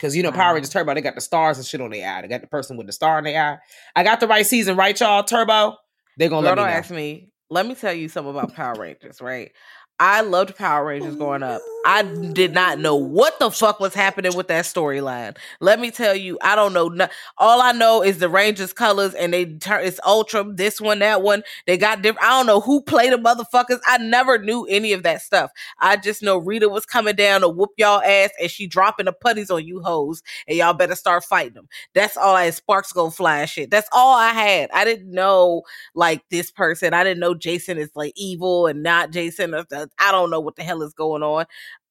Cause 0.00 0.14
you 0.14 0.22
know, 0.22 0.30
Power 0.30 0.46
mm-hmm. 0.46 0.54
Rangers 0.54 0.70
Turbo, 0.70 0.94
they 0.94 1.00
got 1.00 1.16
the 1.16 1.20
stars 1.20 1.58
and 1.58 1.66
shit 1.66 1.80
on 1.80 1.90
their 1.90 2.08
eye. 2.08 2.22
They 2.22 2.28
got 2.28 2.40
the 2.40 2.46
person 2.46 2.76
with 2.76 2.86
the 2.86 2.92
star 2.92 3.18
in 3.18 3.24
their 3.24 3.42
eye. 3.42 3.58
I 3.96 4.04
got 4.04 4.20
the 4.20 4.28
right 4.28 4.46
season, 4.46 4.76
right, 4.76 4.98
y'all? 4.98 5.24
Turbo. 5.24 5.76
They're 6.16 6.28
gonna 6.28 6.42
Girl, 6.42 6.50
let 6.50 6.58
me 6.58 6.62
don't 6.62 6.70
know. 6.70 6.78
ask 6.78 6.90
me. 6.90 7.30
Let 7.50 7.66
me 7.66 7.74
tell 7.74 7.92
you 7.94 8.08
something 8.08 8.30
about 8.30 8.54
Power 8.54 8.74
Rangers, 8.74 9.20
right? 9.20 9.50
I 9.98 10.20
loved 10.20 10.56
Power 10.56 10.84
Rangers 10.84 11.16
growing 11.16 11.42
up. 11.42 11.60
I 11.84 12.02
did 12.02 12.52
not 12.52 12.78
know 12.78 12.96
what 12.96 13.38
the 13.38 13.50
fuck 13.50 13.80
was 13.80 13.94
happening 13.94 14.36
with 14.36 14.48
that 14.48 14.66
storyline. 14.66 15.36
Let 15.60 15.80
me 15.80 15.90
tell 15.90 16.14
you, 16.14 16.38
I 16.42 16.54
don't 16.54 16.74
know. 16.74 16.88
No- 16.88 17.08
all 17.38 17.62
I 17.62 17.72
know 17.72 18.02
is 18.02 18.18
the 18.18 18.28
Rangers 18.28 18.72
colors, 18.72 19.14
and 19.14 19.32
they 19.32 19.46
turn 19.46 19.84
it's 19.84 20.00
Ultra, 20.06 20.44
this 20.52 20.80
one, 20.80 20.98
that 21.00 21.22
one. 21.22 21.42
They 21.66 21.78
got 21.78 22.02
different. 22.02 22.26
I 22.26 22.30
don't 22.38 22.46
know 22.46 22.60
who 22.60 22.82
played 22.82 23.12
the 23.12 23.16
motherfuckers. 23.16 23.80
I 23.86 23.98
never 23.98 24.38
knew 24.38 24.66
any 24.66 24.92
of 24.92 25.02
that 25.04 25.22
stuff. 25.22 25.50
I 25.80 25.96
just 25.96 26.22
know 26.22 26.38
Rita 26.38 26.68
was 26.68 26.84
coming 26.86 27.16
down 27.16 27.40
to 27.40 27.48
whoop 27.48 27.70
y'all 27.78 28.02
ass, 28.02 28.30
and 28.40 28.50
she 28.50 28.66
dropping 28.66 29.06
the 29.06 29.12
putties 29.12 29.50
on 29.50 29.66
you 29.66 29.80
hoes, 29.80 30.22
and 30.46 30.58
y'all 30.58 30.74
better 30.74 30.96
start 30.96 31.24
fighting 31.24 31.54
them. 31.54 31.68
That's 31.94 32.16
all 32.16 32.36
I 32.36 32.44
had. 32.44 32.54
Sparks 32.54 32.92
go 32.92 33.10
fly 33.10 33.46
shit. 33.46 33.70
That's 33.70 33.88
all 33.92 34.16
I 34.16 34.30
had. 34.30 34.70
I 34.74 34.84
didn't 34.84 35.10
know 35.10 35.62
like 35.94 36.22
this 36.30 36.50
person. 36.50 36.92
I 36.92 37.04
didn't 37.04 37.20
know 37.20 37.34
Jason 37.34 37.78
is 37.78 37.90
like 37.94 38.12
evil 38.16 38.66
and 38.66 38.82
not 38.82 39.10
Jason. 39.12 39.54
I 39.98 40.12
don't 40.12 40.30
know 40.30 40.40
what 40.40 40.56
the 40.56 40.62
hell 40.64 40.82
is 40.82 40.92
going 40.92 41.22
on. 41.22 41.46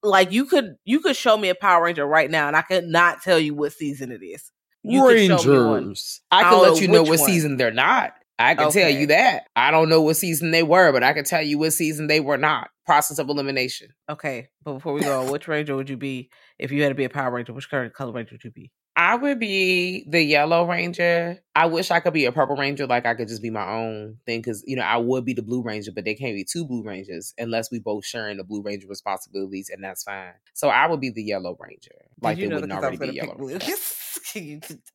Like 0.08 0.32
you 0.32 0.46
could 0.46 0.76
you 0.86 1.00
could 1.00 1.16
show 1.16 1.38
me 1.38 1.50
a 1.50 1.56
Power 1.56 1.84
Ranger 1.84 2.06
right 2.06 2.30
now, 2.30 2.48
and 2.48 2.56
I 2.56 2.62
could 2.62 2.86
not 2.86 3.22
tell 3.22 3.40
you 3.40 3.54
what 3.54 3.74
season 3.74 4.12
it 4.12 4.24
is. 4.24 4.52
You 4.84 5.04
could 5.04 5.42
show 5.42 5.52
me 5.52 5.60
one. 5.60 5.74
Rangers. 5.74 6.22
I 6.32 6.40
I 6.40 6.44
can 6.44 6.62
let 6.62 6.70
know 6.70 6.76
you 6.76 6.88
know 6.88 7.02
what 7.04 7.20
one. 7.20 7.30
season 7.30 7.58
they're 7.58 7.72
not. 7.72 8.14
I 8.40 8.56
can 8.56 8.72
tell 8.72 8.90
you 8.90 9.08
that. 9.08 9.48
I 9.56 9.72
don't 9.72 9.90
know 9.90 10.02
what 10.02 10.16
season 10.16 10.52
they 10.52 10.62
were, 10.62 10.92
but 10.92 11.04
I 11.04 11.14
can 11.14 11.24
tell 11.24 11.42
you 11.42 11.58
what 11.58 11.74
season 11.74 12.08
they 12.08 12.20
were 12.20 12.38
not. 12.38 12.70
Process 12.86 13.18
of 13.18 13.30
elimination. 13.30 13.90
Okay, 14.10 14.50
but 14.64 14.74
before 14.74 14.94
we 14.94 15.02
go, 15.02 15.30
which 15.32 15.48
Ranger 15.48 15.76
would 15.76 15.90
you 15.90 15.98
be 15.98 16.30
if 16.60 16.72
you 16.72 16.84
had 16.84 16.90
to 16.90 16.96
be 16.96 17.04
a 17.04 17.10
Power 17.10 17.32
Ranger? 17.32 17.54
Which 17.54 17.70
color 17.70 17.90
color 17.90 18.12
Ranger 18.12 18.36
would 18.36 18.44
you 18.44 18.52
be? 18.52 18.72
I 18.98 19.16
would 19.16 19.40
be 19.40 20.04
the 20.10 20.22
yellow 20.24 20.66
ranger. 20.68 21.40
I 21.56 21.68
wish 21.68 21.92
I 21.92 22.00
could 22.00 22.14
be 22.14 22.26
a 22.26 22.32
purple 22.32 22.56
ranger, 22.56 22.88
like 22.88 23.06
I 23.06 23.14
could 23.14 23.28
just 23.28 23.44
be 23.44 23.52
my 23.52 23.72
own 23.72 24.18
thing. 24.26 24.40
Because 24.42 24.64
you 24.66 24.76
know, 24.76 24.82
I 24.82 24.98
would 24.98 25.24
be 25.24 25.34
the 25.34 25.44
blue 25.44 25.62
ranger, 25.62 25.92
but 25.94 26.04
they 26.04 26.16
can't 26.16 26.36
be 26.36 26.44
two 26.44 26.66
blue 26.66 26.84
rangers 26.84 27.34
unless 27.38 27.70
we 27.72 27.80
both 27.80 28.06
sharing 28.06 28.38
the 28.38 28.44
blue 28.44 28.64
ranger 28.64 28.88
responsibilities, 28.88 29.70
and 29.72 29.84
that's 29.84 30.04
fine. 30.04 30.34
So 30.54 30.70
I 30.70 30.88
would 30.88 31.00
be 31.00 31.12
the 31.12 31.24
yellow 31.24 31.56
ranger, 31.60 31.92
like 32.22 32.38
Did 32.38 32.42
you 32.44 32.50
they 32.50 32.56
know 32.56 32.62
wouldn't 32.62 32.74
'cause 32.74 32.84
already 32.84 33.12
be 33.12 33.16
yellow. 33.16 33.36
blue? 33.36 33.60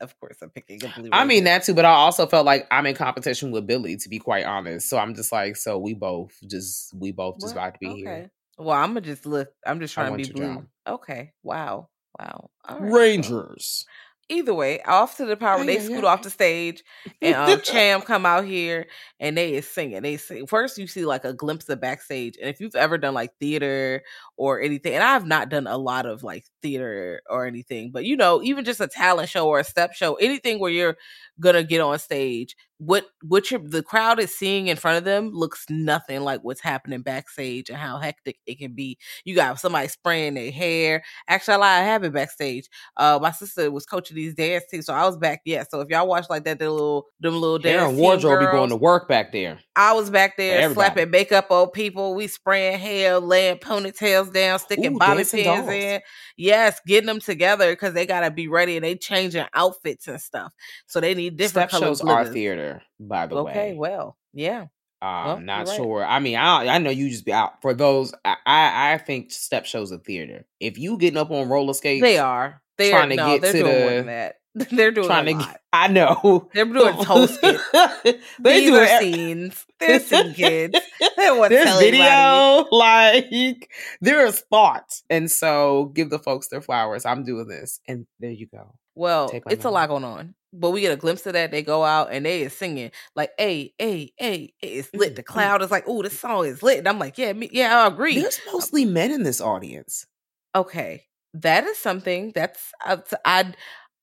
Of 0.01 0.19
course, 0.21 0.37
I'm 0.43 0.51
picking 0.51 0.85
a 0.85 0.89
blue. 0.89 1.09
I 1.13 1.25
mean 1.25 1.45
that 1.45 1.63
too, 1.65 1.75
but 1.75 1.85
I 1.85 1.91
also 1.93 2.27
felt 2.27 2.45
like 2.45 2.67
I'm 2.71 2.87
in 2.87 2.95
competition 2.95 3.51
with 3.51 3.67
Billy, 3.67 3.97
to 3.97 4.09
be 4.09 4.19
quite 4.19 4.45
honest. 4.45 4.89
So 4.89 4.99
I'm 4.99 5.15
just 5.15 5.33
like, 5.33 5.57
so 5.57 5.79
we 5.79 5.95
both 5.95 6.33
just 6.47 6.93
we 6.95 7.13
both 7.13 7.37
just 7.37 7.55
Well, 7.55 7.65
about 7.65 7.75
to 7.75 7.81
be 7.81 7.95
here. 7.95 8.31
Well, 8.59 8.71
I'm 8.77 8.91
gonna 8.91 9.01
just 9.01 9.27
look. 9.27 9.49
I'm 9.67 9.81
just 9.81 9.95
trying 9.95 10.13
to 10.13 10.19
be 10.19 10.33
blue. 10.33 10.55
job. 10.55 10.67
Okay. 10.87 11.33
Wow. 11.43 11.89
Wow. 12.19 12.51
Right. 12.69 12.93
Rangers. 12.93 13.87
Either 14.29 14.55
way, 14.55 14.81
off 14.83 15.17
to 15.17 15.27
the 15.27 15.37
power. 15.37 15.61
Ay, 15.61 15.67
they 15.67 15.77
ay, 15.79 15.81
scoot 15.81 16.05
ay. 16.05 16.09
off 16.09 16.23
the 16.23 16.31
stage, 16.31 16.83
and 17.21 17.35
um, 17.35 17.61
Cham 17.65 18.01
come 18.01 18.25
out 18.25 18.45
here, 18.45 18.87
and 19.21 19.37
they 19.37 19.53
is 19.55 19.69
singing. 19.69 20.01
They 20.01 20.17
sing. 20.17 20.47
First, 20.47 20.79
you 20.79 20.87
see 20.87 21.05
like 21.05 21.25
a 21.25 21.35
glimpse 21.35 21.69
of 21.69 21.81
backstage, 21.81 22.39
and 22.41 22.49
if 22.49 22.61
you've 22.61 22.77
ever 22.77 22.97
done 22.97 23.15
like 23.15 23.37
theater 23.41 24.03
or 24.39 24.61
anything, 24.61 24.95
and 24.95 25.03
I've 25.03 25.27
not 25.27 25.51
done 25.51 25.67
a 25.67 25.77
lot 25.77 26.07
of 26.07 26.23
like 26.23 26.47
theater 26.63 27.21
or 27.29 27.47
anything, 27.47 27.91
but 27.91 28.05
you 28.05 28.17
know, 28.17 28.43
even 28.43 28.65
just 28.65 28.81
a 28.81 28.87
talent 28.87 29.29
show 29.29 29.47
or 29.49 29.59
a 29.59 29.65
step 29.65 29.93
show, 29.93 30.15
anything 30.15 30.61
where 30.61 30.71
you're 30.71 30.97
gonna 31.41 31.65
get 31.65 31.81
on 31.81 31.99
stage, 31.99 32.57
what 32.85 33.07
what 33.23 33.49
your 33.51 33.61
the 33.61 33.83
crowd 33.83 34.19
is 34.19 34.35
seeing 34.37 34.67
in 34.67 34.77
front 34.77 34.99
of 34.99 35.05
them 35.05 35.31
looks 35.33 35.67
nothing 35.71 36.23
like 36.23 36.41
what's 36.43 36.61
happening 36.61 37.01
backstage 37.01 37.69
and 37.69 37.79
how 37.79 37.99
hectic 37.99 38.39
it 38.47 38.59
can 38.59 38.73
be. 38.75 38.99
You 39.25 39.37
got 39.37 39.61
somebody 39.61 39.87
spraying 39.87 40.35
their 40.35 40.51
hair. 40.51 41.05
Actually, 41.29 41.55
I 41.55 41.57
lied, 41.59 41.83
I 41.83 41.85
have 41.87 42.03
it 42.05 42.13
backstage. 42.13 42.69
Uh, 42.97 43.21
my 43.23 43.31
sister 43.31 43.71
was 43.71 43.87
coaching 43.87 44.17
these 44.17 44.35
dance 44.35 44.65
teams, 44.69 44.87
so 44.87 44.95
I 44.95 45.07
was 45.07 45.17
back. 45.17 45.43
Yeah, 45.45 45.63
so 45.69 45.81
if 45.81 45.91
y'all 45.91 46.09
watch 46.09 46.27
like 46.29 46.45
that, 46.45 46.59
the 46.59 46.71
little 46.71 47.07
them 47.21 47.35
little 47.35 47.61
Hair 47.63 47.79
dance 47.79 47.89
and 47.91 47.99
wardrobe 47.99 48.41
be 48.41 48.47
going 48.47 48.71
to 48.71 48.77
work 48.77 49.09
back 49.09 49.31
there. 49.33 49.61
I 49.77 49.93
was 49.93 50.11
back 50.11 50.37
there 50.37 50.73
slapping 50.75 51.11
makeup 51.11 51.51
on 51.51 51.71
people. 51.71 52.15
We 52.15 52.27
spraying 52.27 52.79
hair, 52.79 53.19
laying 53.21 53.59
ponytails 53.59 54.33
down, 54.33 54.59
sticking 54.59 54.95
Ooh, 54.95 54.99
bobby 54.99 55.25
pins 55.25 55.45
dolls. 55.45 55.69
in. 55.69 56.01
Yes, 56.37 56.81
getting 56.87 57.07
them 57.07 57.21
together 57.21 57.71
because 57.73 57.95
they 57.95 58.07
gotta 58.07 58.31
be 58.31 58.49
ready 58.49 58.77
and 58.77 58.85
they 58.85 58.97
changing 58.97 59.47
outfits 59.55 60.09
and 60.09 60.21
stuff. 60.21 60.53
So 60.87 61.01
they 61.01 61.15
need 61.15 61.37
different 61.37 61.69
Step 61.69 61.71
color 61.71 61.87
shows 61.89 62.01
are 62.03 62.25
glitters. 62.25 62.35
theater, 62.35 62.72
by 63.01 63.27
the 63.27 63.37
Okay, 63.37 63.45
way. 63.45 63.51
Okay, 63.51 63.75
well, 63.75 64.17
yeah. 64.33 64.67
Um, 65.03 65.25
well, 65.27 65.41
not 65.41 65.67
right. 65.69 65.77
sure. 65.77 66.05
I 66.05 66.21
mean, 66.21 66.37
I 66.37 66.67
I 66.69 66.79
know 66.79 66.91
you 66.91 67.11
just 67.11 67.25
be 67.25 67.33
out 67.33 67.61
for 67.61 67.75
those. 67.75 68.15
I 68.25 68.37
I, 68.47 68.93
I 68.95 68.99
think 68.99 69.33
step 69.33 69.67
shows 69.67 69.91
a 69.91 69.99
theater. 69.99 70.47
If 70.61 70.79
you 70.79 70.97
getting 70.99 71.17
up 71.19 71.31
on 71.31 71.49
roller 71.49 71.75
skates, 71.75 72.03
They 72.03 72.19
are. 72.19 72.63
They 72.79 72.91
trying 72.91 73.07
are 73.07 73.11
to 73.11 73.17
no, 73.17 73.27
get 73.33 73.43
they're 73.43 73.53
to 73.53 73.59
doing 73.63 73.97
the- 73.99 74.03
that. 74.05 74.37
They're 74.71 74.91
doing 74.91 75.07
trying 75.07 75.29
a 75.29 75.33
to. 75.33 75.39
lot. 75.39 75.47
Get, 75.49 75.61
I 75.73 75.89
know 75.89 76.51
They're 76.53 76.67
doing 76.67 77.05
toe 77.05 77.25
skits. 77.25 77.63
they 78.39 78.61
These 78.61 78.69
do 78.71 78.77
are 78.77 79.01
scenes. 79.01 79.65
They're 79.81 79.99
scene 79.99 80.35
kids. 80.35 80.79
They 81.17 81.31
want 81.31 81.51
to 81.53 81.57
There's 81.57 81.79
video, 81.79 82.67
like 82.71 83.71
there 84.03 84.27
is 84.27 84.41
thought, 84.51 85.01
and 85.09 85.31
so 85.31 85.87
give 85.95 86.11
the 86.11 86.19
folks 86.19 86.49
their 86.49 86.61
flowers. 86.61 87.07
I'm 87.07 87.25
doing 87.25 87.47
this, 87.49 87.81
and 87.89 88.07
there 88.21 88.31
you 88.31 88.47
go. 88.47 88.75
Well, 88.95 89.31
it's 89.49 89.65
a 89.65 89.71
lot 89.71 89.89
going 89.89 90.05
on. 90.05 90.35
But 90.53 90.71
we 90.71 90.83
get 90.83 90.93
a 90.93 90.97
glimpse 90.97 91.25
of 91.27 91.33
that. 91.33 91.51
They 91.51 91.63
go 91.63 91.83
out 91.85 92.13
and 92.13 92.27
they 92.27 92.43
is 92.43 92.53
singing 92.53 92.91
like, 93.17 93.31
"Hey, 93.39 93.75
hey, 93.79 94.13
hey!" 94.17 94.53
It's 94.61 94.93
lit. 94.93 95.17
The 95.17 95.23
mm. 95.23 95.27
cloud 95.27 95.63
is 95.63 95.71
like, 95.71 95.85
"Oh, 95.87 96.03
this 96.03 96.19
song 96.19 96.47
is 96.47 96.63
lit." 96.63 96.79
And 96.79 96.89
I'm 96.89 96.99
like, 96.99 97.17
"Yeah, 97.17 97.33
me, 97.33 97.49
yeah, 97.53 97.83
I 97.83 97.87
agree." 97.87 98.21
There's 98.21 98.41
mostly 98.53 98.85
men 98.85 99.11
in 99.11 99.23
this 99.23 99.41
audience. 99.41 100.07
okay, 100.55 101.05
that 101.35 101.65
is 101.65 101.79
something 101.79 102.33
that's 102.35 102.73
uh, 102.85 102.99
I 103.25 103.55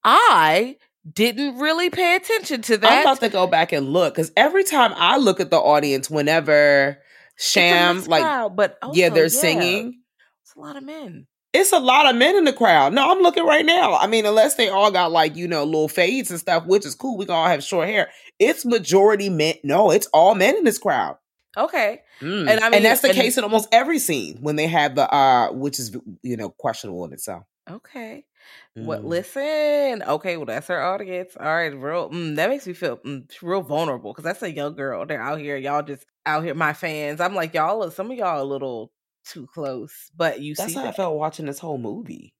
I 0.04 0.78
didn't 1.12 1.60
really 1.60 1.90
pay 1.90 2.16
attention 2.16 2.62
to 2.64 2.78
that. 2.78 2.92
I'm 2.92 3.02
about 3.02 3.20
to 3.22 3.30
go 3.30 3.48
back 3.48 3.72
and 3.72 3.90
look 3.90 4.16
because 4.16 4.32
every 4.36 4.64
time 4.64 4.94
I 4.96 5.18
look 5.18 5.40
at 5.40 5.52
the 5.52 5.58
audience, 5.58 6.10
whenever 6.10 7.02
Cham 7.38 8.04
like 8.06 8.22
crowd, 8.22 8.56
but 8.56 8.78
yeah, 8.94 9.10
they're 9.10 9.30
singing. 9.30 10.02
It's 10.44 10.56
a 10.56 10.60
lot 10.60 10.76
of 10.76 10.84
men. 10.84 11.28
It's 11.54 11.72
a 11.74 11.80
lot 11.80 12.06
of 12.08 12.16
men 12.16 12.36
in 12.36 12.44
the 12.44 12.54
crowd. 12.54 12.94
No, 12.94 13.10
I'm 13.12 13.22
looking 13.24 13.46
right 13.46 13.66
now. 13.66 13.96
I 13.96 14.06
mean, 14.08 14.26
unless 14.26 14.56
they 14.56 14.70
all 14.70 14.92
got 14.92 15.12
like, 15.12 15.36
you 15.36 15.48
know, 15.48 15.64
little 15.64 15.88
fades 15.88 16.30
and 16.30 16.40
stuff, 16.40 16.66
which 16.68 16.86
is 16.86 16.94
cool. 16.96 17.18
We 17.18 17.26
can 17.26 17.34
all 17.34 17.48
have 17.48 17.64
short 17.64 17.88
hair. 17.88 18.10
It's 18.38 18.66
majority 18.66 19.30
men. 19.30 19.56
No, 19.64 19.90
it's 19.92 20.08
all 20.14 20.36
men 20.36 20.56
in 20.58 20.64
this 20.64 20.78
crowd. 20.78 21.18
Okay, 21.58 22.02
Mm. 22.22 22.50
And 22.50 22.60
I 22.60 22.66
mean, 22.66 22.74
and 22.76 22.86
that's 22.86 23.02
the 23.02 23.08
and- 23.10 23.18
case 23.18 23.38
in 23.38 23.44
almost 23.44 23.68
every 23.72 23.98
scene 23.98 24.38
when 24.42 24.56
they 24.58 24.68
have 24.68 24.94
the 24.96 25.10
uh 25.14 25.52
which 25.52 25.80
is 25.80 25.96
you 26.22 26.36
know 26.38 26.50
questionable 26.50 27.06
in 27.06 27.14
itself. 27.14 27.44
okay. 27.70 28.26
What? 28.76 29.02
Mm. 29.04 29.06
Listen. 29.06 30.04
Okay. 30.08 30.38
Well, 30.38 30.46
that's 30.46 30.70
our 30.70 30.82
audience. 30.82 31.36
All 31.40 31.46
right. 31.46 31.68
Real. 31.76 32.10
Mm, 32.10 32.36
that 32.36 32.50
makes 32.50 32.66
me 32.68 32.74
feel 32.74 32.98
mm, 32.98 33.26
real 33.42 33.62
vulnerable 33.62 34.12
because 34.14 34.24
that's 34.24 34.42
a 34.44 34.52
young 34.52 34.76
girl. 34.76 35.06
They're 35.06 35.22
out 35.22 35.40
here. 35.40 35.58
Y'all 35.58 35.82
just 35.82 36.06
out 36.26 36.44
here. 36.44 36.54
My 36.54 36.74
fans. 36.74 37.20
I'm 37.20 37.36
like 37.36 37.54
y'all. 37.54 37.84
are- 37.84 37.92
Some 37.92 38.12
of 38.12 38.18
y'all 38.18 38.28
are 38.28 38.38
a 38.38 38.44
little 38.44 38.92
too 39.30 39.48
close, 39.48 40.10
but 40.16 40.42
you 40.42 40.56
That's 40.58 40.76
see 40.76 40.76
how 40.76 40.86
I 40.86 40.92
felt 40.92 41.18
watching 41.18 41.48
this 41.48 41.58
whole 41.60 41.80
movie. 41.80 42.36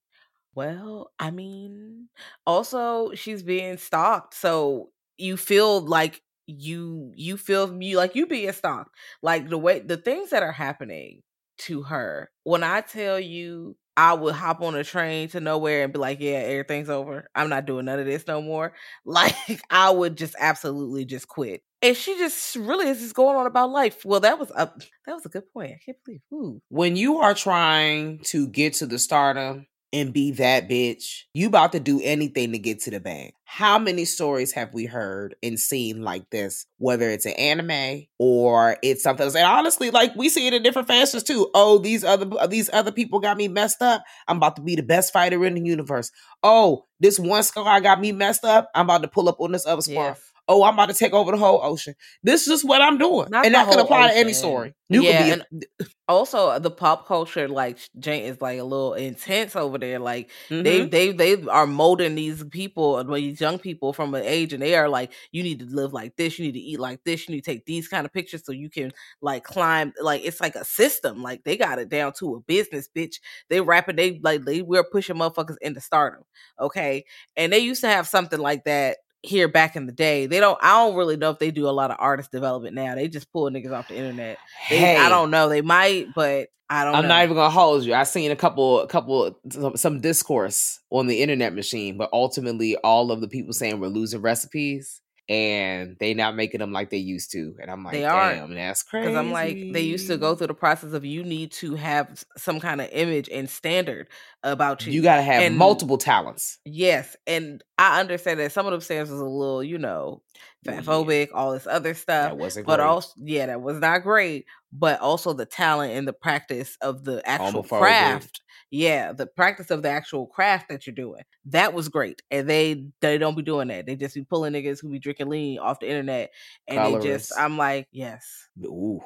Well, 0.54 1.12
I 1.18 1.30
mean, 1.30 2.08
also 2.46 3.14
she's 3.14 3.42
being 3.42 3.76
stalked, 3.76 4.34
so 4.34 4.92
you 5.16 5.36
feel 5.36 5.80
like 5.80 6.22
you 6.46 7.12
you 7.14 7.36
feel 7.36 7.80
you 7.82 7.96
like 7.96 8.14
you 8.16 8.26
being 8.26 8.52
stalked. 8.52 8.96
Like 9.22 9.48
the 9.48 9.58
way 9.58 9.78
the 9.80 9.96
things 9.96 10.30
that 10.30 10.42
are 10.42 10.52
happening 10.52 11.22
to 11.58 11.82
her. 11.84 12.30
When 12.44 12.62
I 12.64 12.80
tell 12.80 13.20
you 13.20 13.76
I 13.96 14.14
would 14.14 14.34
hop 14.34 14.62
on 14.62 14.74
a 14.74 14.84
train 14.84 15.28
to 15.30 15.40
nowhere 15.40 15.84
and 15.84 15.92
be 15.92 15.98
like, 15.98 16.20
yeah, 16.20 16.38
everything's 16.38 16.88
over. 16.88 17.28
I'm 17.34 17.48
not 17.48 17.66
doing 17.66 17.84
none 17.84 17.98
of 17.98 18.06
this 18.06 18.26
no 18.26 18.40
more. 18.40 18.72
Like 19.04 19.34
I 19.70 19.90
would 19.90 20.16
just 20.16 20.34
absolutely 20.38 21.04
just 21.04 21.26
quit. 21.28 21.62
And 21.82 21.96
she 21.96 22.16
just 22.16 22.54
really 22.56 22.88
is 22.88 23.00
just 23.00 23.14
going 23.14 23.36
on 23.36 23.46
about 23.46 23.70
life. 23.70 24.04
Well, 24.04 24.20
that 24.20 24.38
was 24.38 24.50
a 24.50 24.70
that 25.06 25.14
was 25.14 25.26
a 25.26 25.30
good 25.30 25.50
point. 25.52 25.72
I 25.72 25.80
can't 25.84 25.98
believe. 26.04 26.20
Ooh. 26.32 26.62
When 26.68 26.96
you 26.96 27.18
are 27.18 27.34
trying 27.34 28.20
to 28.26 28.46
get 28.48 28.74
to 28.74 28.86
the 28.86 28.98
stardom 28.98 29.66
and 29.92 30.12
be 30.12 30.30
that 30.32 30.68
bitch, 30.68 31.22
you 31.34 31.48
about 31.48 31.72
to 31.72 31.80
do 31.80 32.00
anything 32.02 32.52
to 32.52 32.58
get 32.58 32.80
to 32.80 32.90
the 32.90 33.00
bag. 33.00 33.32
How 33.44 33.78
many 33.78 34.04
stories 34.04 34.52
have 34.52 34.72
we 34.72 34.86
heard 34.86 35.34
and 35.42 35.58
seen 35.58 36.02
like 36.02 36.30
this? 36.30 36.66
Whether 36.78 37.10
it's 37.10 37.26
an 37.26 37.32
anime 37.32 38.04
or 38.18 38.76
it's 38.82 39.02
something 39.02 39.24
else. 39.24 39.34
And 39.34 39.44
honestly, 39.44 39.90
like 39.90 40.14
we 40.14 40.28
see 40.28 40.46
it 40.46 40.54
in 40.54 40.62
different 40.62 40.86
fashions 40.88 41.24
too. 41.24 41.50
Oh, 41.54 41.78
these 41.78 42.04
other 42.04 42.28
these 42.48 42.70
other 42.72 42.92
people 42.92 43.18
got 43.18 43.36
me 43.36 43.48
messed 43.48 43.82
up. 43.82 44.04
I'm 44.28 44.36
about 44.36 44.56
to 44.56 44.62
be 44.62 44.76
the 44.76 44.82
best 44.82 45.12
fighter 45.12 45.44
in 45.44 45.54
the 45.54 45.62
universe. 45.62 46.12
Oh, 46.42 46.86
this 47.00 47.18
one 47.18 47.42
scar 47.42 47.80
got 47.80 48.00
me 48.00 48.12
messed 48.12 48.44
up. 48.44 48.70
I'm 48.74 48.86
about 48.86 49.02
to 49.02 49.08
pull 49.08 49.28
up 49.28 49.40
on 49.40 49.52
this 49.52 49.66
other 49.66 49.82
scar. 49.82 50.16
Oh, 50.50 50.64
I'm 50.64 50.74
about 50.74 50.88
to 50.90 50.94
take 50.94 51.12
over 51.14 51.30
the 51.32 51.38
whole 51.38 51.60
ocean. 51.62 51.94
This 52.24 52.48
is 52.48 52.64
what 52.64 52.82
I'm 52.82 52.98
doing, 52.98 53.28
Not 53.28 53.44
and 53.44 53.54
that 53.54 53.68
can 53.70 53.78
apply 53.78 54.08
to 54.08 54.16
any 54.16 54.32
story. 54.34 54.74
You 54.90 55.02
Yeah, 55.02 55.36
could 55.36 55.46
be. 55.50 55.66
Also, 56.08 56.48
uh, 56.48 56.58
the 56.58 56.72
pop 56.72 57.06
culture, 57.06 57.48
like 57.48 57.78
Jane, 58.00 58.24
is 58.24 58.40
like 58.40 58.58
a 58.58 58.64
little 58.64 58.94
intense 58.94 59.54
over 59.54 59.78
there. 59.78 60.00
Like 60.00 60.30
Mhm. 60.50 60.64
they 60.64 60.80
they 60.88 61.12
they 61.12 61.42
are 61.46 61.66
molding 61.68 62.16
these 62.16 62.42
people, 62.44 62.96
uh, 62.96 63.04
these 63.04 63.40
young 63.40 63.60
people 63.60 63.92
from 63.92 64.14
an 64.16 64.24
age, 64.24 64.52
and 64.52 64.60
they 64.62 64.74
are 64.74 64.88
like, 64.88 65.12
you 65.30 65.44
need 65.44 65.60
to 65.60 65.66
live 65.66 65.92
like 65.92 66.16
this, 66.16 66.38
you 66.38 66.46
need 66.46 66.54
to 66.54 66.60
eat 66.60 66.80
like 66.80 67.04
this, 67.04 67.28
you 67.28 67.34
need 67.36 67.44
to 67.44 67.50
take 67.52 67.64
these 67.64 67.86
kind 67.88 68.04
of 68.06 68.12
pictures 68.12 68.44
so 68.44 68.52
you 68.52 68.68
can 68.68 68.92
like 69.22 69.44
climb. 69.44 69.92
Like 70.02 70.22
it's 70.24 70.40
like 70.40 70.56
a 70.56 70.64
system. 70.64 71.22
Like 71.22 71.44
they 71.44 71.56
got 71.56 71.78
it 71.78 71.88
down 71.88 72.12
to 72.18 72.34
a 72.34 72.40
business, 72.40 72.88
bitch. 72.94 73.16
They 73.48 73.60
rapping, 73.60 73.96
they 73.96 74.18
like 74.22 74.44
they 74.44 74.62
we're 74.62 74.84
pushing 74.84 75.16
motherfuckers 75.16 75.58
into 75.62 75.80
stardom. 75.80 76.24
Okay, 76.60 77.04
and 77.36 77.52
they 77.52 77.60
used 77.60 77.82
to 77.82 77.88
have 77.88 78.08
something 78.08 78.40
like 78.40 78.64
that 78.64 78.98
here 79.22 79.48
back 79.48 79.76
in 79.76 79.86
the 79.86 79.92
day. 79.92 80.26
They 80.26 80.40
don't. 80.40 80.58
I 80.62 80.78
don't 80.78 80.96
really 80.96 81.16
know 81.16 81.30
if 81.30 81.38
they 81.38 81.50
do 81.50 81.68
a 81.68 81.70
lot 81.70 81.90
of 81.90 81.96
artist 82.00 82.30
development 82.30 82.74
now. 82.74 82.94
They 82.94 83.08
just 83.08 83.32
pull 83.32 83.50
niggas 83.50 83.72
off 83.72 83.88
the 83.88 83.96
internet. 83.96 84.38
They, 84.68 84.78
Hey. 84.78 84.96
I 84.96 85.08
don't 85.08 85.30
know. 85.30 85.48
They 85.48 85.62
might, 85.62 86.08
but 86.14 86.48
I 86.68 86.84
don't. 86.84 86.94
I'm 86.94 87.02
know. 87.02 87.08
not 87.08 87.24
even 87.24 87.36
gonna 87.36 87.50
hold 87.50 87.84
you. 87.84 87.94
I 87.94 88.04
seen 88.04 88.30
a 88.30 88.36
couple, 88.36 88.80
a 88.80 88.86
couple, 88.86 89.38
some, 89.50 89.76
some 89.76 90.00
discourse 90.00 90.80
on 90.90 91.06
the 91.06 91.22
internet 91.22 91.54
machine, 91.54 91.98
but 91.98 92.08
ultimately, 92.12 92.76
all 92.78 93.10
of 93.10 93.20
the 93.20 93.28
people 93.28 93.52
saying 93.52 93.80
we're 93.80 93.88
losing 93.88 94.22
recipes 94.22 95.00
and 95.30 95.96
they 96.00 96.12
not 96.12 96.34
making 96.34 96.58
them 96.58 96.72
like 96.72 96.90
they 96.90 96.96
used 96.96 97.30
to. 97.30 97.54
And 97.62 97.70
I'm 97.70 97.84
like, 97.84 97.92
They 97.92 98.04
aren't. 98.04 98.36
damn, 98.48 98.54
that's 98.56 98.82
crazy. 98.82 99.06
because 99.06 99.16
I'm 99.16 99.30
like 99.30 99.54
they 99.72 99.82
used 99.82 100.08
to 100.08 100.16
go 100.18 100.34
through 100.34 100.48
the 100.48 100.54
process 100.54 100.92
of 100.92 101.04
you 101.04 101.22
need 101.22 101.52
to 101.52 101.76
have 101.76 102.24
some 102.36 102.58
kind 102.58 102.80
of 102.80 102.88
image 102.90 103.28
and 103.30 103.48
standard 103.48 104.08
about 104.42 104.84
you. 104.84 104.92
You 104.92 105.02
gotta 105.02 105.22
have 105.22 105.42
And- 105.44 105.56
multiple 105.56 105.98
talents. 105.98 106.58
Yes, 106.64 107.16
and 107.28 107.62
I 107.78 108.00
understand 108.00 108.40
that 108.40 108.50
some 108.50 108.66
of 108.66 108.72
them 108.72 108.80
standards 108.80 109.12
was 109.12 109.20
a 109.20 109.24
little, 109.24 109.62
you 109.62 109.78
know, 109.78 110.22
Oh, 110.68 110.72
yeah. 110.72 110.80
fatphobic, 110.80 111.28
all 111.32 111.52
this 111.52 111.66
other 111.66 111.94
stuff. 111.94 112.30
That 112.30 112.36
wasn't 112.36 112.66
But 112.66 112.76
great. 112.78 112.86
also, 112.86 113.12
yeah, 113.18 113.46
that 113.46 113.62
was 113.62 113.78
not 113.78 114.02
great. 114.02 114.46
But 114.72 115.00
also 115.00 115.32
the 115.32 115.46
talent 115.46 115.92
and 115.94 116.06
the 116.08 116.12
practice 116.12 116.76
of 116.82 117.04
the 117.04 117.22
actual 117.26 117.62
Homophobic. 117.62 117.78
craft. 117.80 118.40
Yeah, 118.70 119.12
the 119.12 119.26
practice 119.26 119.70
of 119.70 119.82
the 119.82 119.88
actual 119.88 120.26
craft 120.26 120.68
that 120.68 120.86
you're 120.86 120.94
doing. 120.94 121.22
That 121.46 121.74
was 121.74 121.88
great. 121.88 122.22
And 122.30 122.48
they 122.48 122.86
they 123.00 123.18
don't 123.18 123.36
be 123.36 123.42
doing 123.42 123.68
that. 123.68 123.86
They 123.86 123.96
just 123.96 124.14
be 124.14 124.22
pulling 124.22 124.52
niggas 124.52 124.80
who 124.80 124.90
be 124.90 125.00
drinking 125.00 125.28
lean 125.28 125.58
off 125.58 125.80
the 125.80 125.88
internet. 125.88 126.30
And 126.68 126.94
they 126.94 127.00
just 127.00 127.32
I'm 127.36 127.56
like, 127.58 127.88
yes. 127.90 128.48
Ooh, 128.64 129.00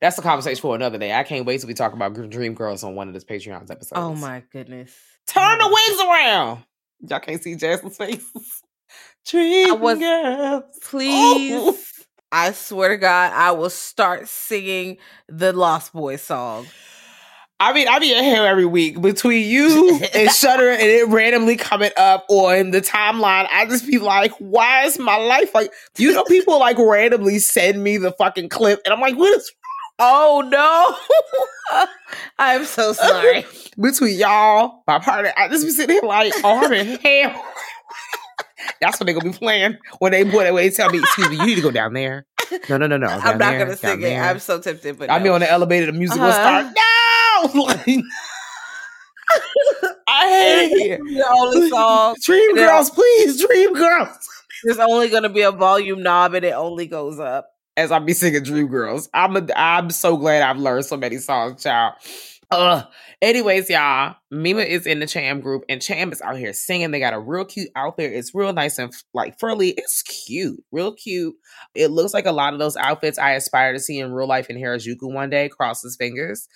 that's 0.00 0.18
a 0.18 0.22
conversation 0.22 0.60
for 0.60 0.74
another 0.74 0.98
day. 0.98 1.12
I 1.12 1.22
can't 1.22 1.46
wait 1.46 1.60
to 1.60 1.66
be 1.66 1.74
talking 1.74 1.96
about 1.96 2.14
Dream 2.30 2.54
Girls 2.54 2.82
on 2.82 2.94
one 2.94 3.08
of 3.08 3.14
this 3.14 3.24
Patreon's 3.24 3.70
oh 3.70 3.74
episodes. 3.74 3.92
Oh 3.94 4.14
my 4.14 4.42
goodness. 4.52 4.92
Turn 5.26 5.58
the 5.58 5.64
Oh 5.64 5.68
wigs 5.68 6.02
around. 6.02 6.64
Y'all 7.08 7.20
can't 7.20 7.42
see 7.42 7.54
Jasmine's 7.54 7.96
face. 7.96 8.32
Dream 9.26 9.80
was- 9.80 9.98
Girls. 9.98 10.62
Oh! 10.64 10.78
Please. 10.82 11.52
Oh. 11.54 11.78
I 12.30 12.52
swear 12.52 12.90
to 12.90 12.96
God, 12.98 13.32
I 13.32 13.52
will 13.52 13.70
start 13.70 14.28
singing 14.28 14.98
the 15.28 15.52
Lost 15.52 15.94
Boys 15.94 16.22
song. 16.22 16.66
I 17.60 17.72
mean, 17.72 17.88
I 17.88 17.98
be 17.98 18.12
in 18.14 18.22
here 18.22 18.44
every 18.44 18.66
week 18.66 19.00
between 19.00 19.48
you 19.48 19.98
and 20.14 20.30
Shudder 20.34 20.70
and 20.70 20.80
it 20.80 21.08
randomly 21.08 21.56
coming 21.56 21.90
up 21.96 22.24
on 22.28 22.70
the 22.70 22.80
timeline. 22.80 23.48
I 23.50 23.66
just 23.68 23.86
be 23.86 23.98
like, 23.98 24.32
why 24.38 24.84
is 24.84 24.98
my 24.98 25.16
life 25.16 25.52
like 25.54 25.72
you 25.96 26.12
know 26.12 26.22
people 26.24 26.58
like 26.60 26.78
randomly 26.78 27.38
send 27.40 27.82
me 27.82 27.96
the 27.96 28.12
fucking 28.12 28.48
clip 28.48 28.80
and 28.84 28.94
I'm 28.94 29.00
like, 29.00 29.16
what 29.16 29.36
is 29.36 29.50
Oh 30.00 30.44
no. 30.48 31.86
I'm 32.38 32.64
so 32.64 32.92
sorry. 32.92 33.44
between 33.80 34.16
y'all, 34.16 34.84
my 34.86 35.00
partner? 35.00 35.32
I 35.36 35.48
just 35.48 35.64
be 35.64 35.70
sitting 35.72 35.96
here 35.96 36.02
like, 36.08 36.32
oh, 36.44 36.64
I'm 36.64 36.72
in 36.72 36.98
hell. 37.00 37.44
That's 38.80 39.00
what 39.00 39.06
they 39.06 39.12
gonna 39.12 39.32
be 39.32 39.36
playing 39.36 39.76
when 39.98 40.12
they 40.12 40.22
when 40.22 40.54
they 40.54 40.70
tell 40.70 40.90
me, 40.90 40.98
excuse 41.00 41.30
me, 41.30 41.36
you 41.38 41.46
need 41.46 41.54
to 41.56 41.62
go 41.62 41.72
down 41.72 41.94
there. 41.94 42.26
No, 42.68 42.76
no, 42.76 42.86
no, 42.86 42.96
no. 42.96 43.08
I'm 43.08 43.38
not 43.38 43.50
there, 43.50 43.58
gonna 43.58 43.76
sing 43.76 44.00
it. 44.02 44.16
I'm 44.16 44.38
so 44.38 44.60
tempted, 44.60 44.98
but 44.98 45.10
I 45.10 45.18
be 45.18 45.24
no. 45.24 45.34
on 45.34 45.40
the 45.40 45.50
elevator, 45.50 45.86
the 45.86 45.92
music 45.92 46.16
will 46.18 46.26
Uh-huh. 46.28 46.32
start. 46.32 46.66
No, 46.66 46.82
like, 47.54 47.86
I 50.08 50.68
hate 50.70 50.92
it. 50.92 51.00
the 51.00 51.26
only 51.30 51.68
song. 51.70 52.16
Dream 52.22 52.56
girls, 52.56 52.90
please, 52.90 53.44
dream 53.44 53.74
girls. 53.74 54.16
There's 54.64 54.78
only 54.78 55.08
gonna 55.08 55.28
be 55.28 55.42
a 55.42 55.52
volume 55.52 56.02
knob 56.02 56.34
and 56.34 56.44
it 56.44 56.54
only 56.54 56.86
goes 56.86 57.18
up. 57.20 57.50
As 57.76 57.92
I 57.92 58.00
be 58.00 58.12
singing 58.12 58.42
Dream 58.42 58.66
Girls, 58.66 59.08
I'm 59.14 59.36
a, 59.36 59.46
I'm 59.54 59.90
so 59.90 60.16
glad 60.16 60.42
I've 60.42 60.58
learned 60.58 60.84
so 60.84 60.96
many 60.96 61.18
songs, 61.18 61.62
child. 61.62 61.94
Uh, 62.50 62.82
anyways, 63.20 63.68
y'all, 63.68 64.16
Mima 64.30 64.62
is 64.62 64.86
in 64.86 65.00
the 65.00 65.06
Cham 65.06 65.40
group, 65.40 65.64
and 65.68 65.82
Cham 65.82 66.10
is 66.10 66.22
out 66.22 66.38
here 66.38 66.52
singing. 66.54 66.90
They 66.90 66.98
got 66.98 67.12
a 67.12 67.20
real 67.20 67.44
cute 67.44 67.68
outfit. 67.76 68.12
It's 68.14 68.34
real 68.34 68.52
nice 68.54 68.78
and 68.78 68.92
like 69.12 69.38
frilly. 69.38 69.70
It's 69.76 70.02
cute, 70.02 70.58
real 70.72 70.92
cute. 70.94 71.36
It 71.74 71.90
looks 71.90 72.14
like 72.14 72.24
a 72.26 72.32
lot 72.32 72.54
of 72.54 72.58
those 72.58 72.76
outfits 72.76 73.18
I 73.18 73.32
aspire 73.32 73.74
to 73.74 73.78
see 73.78 73.98
in 73.98 74.12
real 74.12 74.26
life 74.26 74.48
in 74.48 74.56
Harajuku 74.56 74.96
one 75.02 75.28
day. 75.28 75.50
Cross 75.50 75.82
his 75.82 75.96
fingers. 75.96 76.48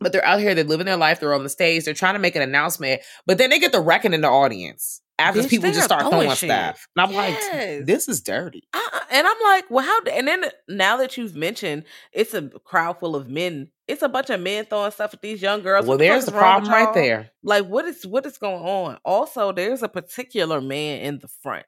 But 0.00 0.12
they're 0.12 0.24
out 0.24 0.40
here, 0.40 0.54
they're 0.54 0.64
living 0.64 0.86
their 0.86 0.96
life, 0.96 1.20
they're 1.20 1.34
on 1.34 1.42
the 1.42 1.50
stage, 1.50 1.84
they're 1.84 1.92
trying 1.94 2.14
to 2.14 2.20
make 2.20 2.34
an 2.34 2.42
announcement, 2.42 3.02
but 3.26 3.36
then 3.38 3.50
they 3.50 3.58
get 3.58 3.72
the 3.72 3.80
wrecking 3.80 4.14
in 4.14 4.22
the 4.22 4.28
audience 4.28 5.02
after 5.20 5.42
Bitch, 5.42 5.50
people 5.50 5.70
just 5.70 5.84
start 5.84 6.02
throwing 6.02 6.22
throwing 6.22 6.36
stuff. 6.36 6.88
And 6.96 7.02
I'm 7.02 7.12
Yes. 7.12 7.52
like, 7.52 7.86
this 7.86 8.08
is 8.08 8.22
dirty. 8.22 8.62
Uh-uh. 8.72 9.00
And 9.10 9.26
I'm 9.26 9.36
like, 9.42 9.70
well, 9.70 9.84
how? 9.84 10.00
And 10.10 10.26
then 10.26 10.44
now 10.68 10.96
that 10.96 11.16
you've 11.16 11.36
mentioned, 11.36 11.84
it's 12.12 12.32
a 12.34 12.48
crowd 12.64 12.98
full 12.98 13.14
of 13.14 13.28
men. 13.28 13.68
It's 13.86 14.02
a 14.02 14.08
bunch 14.08 14.30
of 14.30 14.40
men 14.40 14.64
throwing 14.64 14.90
stuff 14.92 15.12
at 15.14 15.20
these 15.20 15.42
young 15.42 15.62
girls. 15.62 15.84
Well, 15.86 15.96
What 15.96 15.98
there's 15.98 16.24
the 16.24 16.32
problem 16.32 16.72
right 16.72 16.94
there. 16.94 17.30
Like, 17.42 17.66
what 17.66 17.84
is 17.84 18.06
what 18.06 18.24
is 18.24 18.38
going 18.38 18.62
on? 18.64 18.98
Also, 19.04 19.52
there's 19.52 19.82
a 19.82 19.88
particular 19.88 20.60
man 20.60 21.00
in 21.00 21.18
the 21.18 21.28
front, 21.28 21.66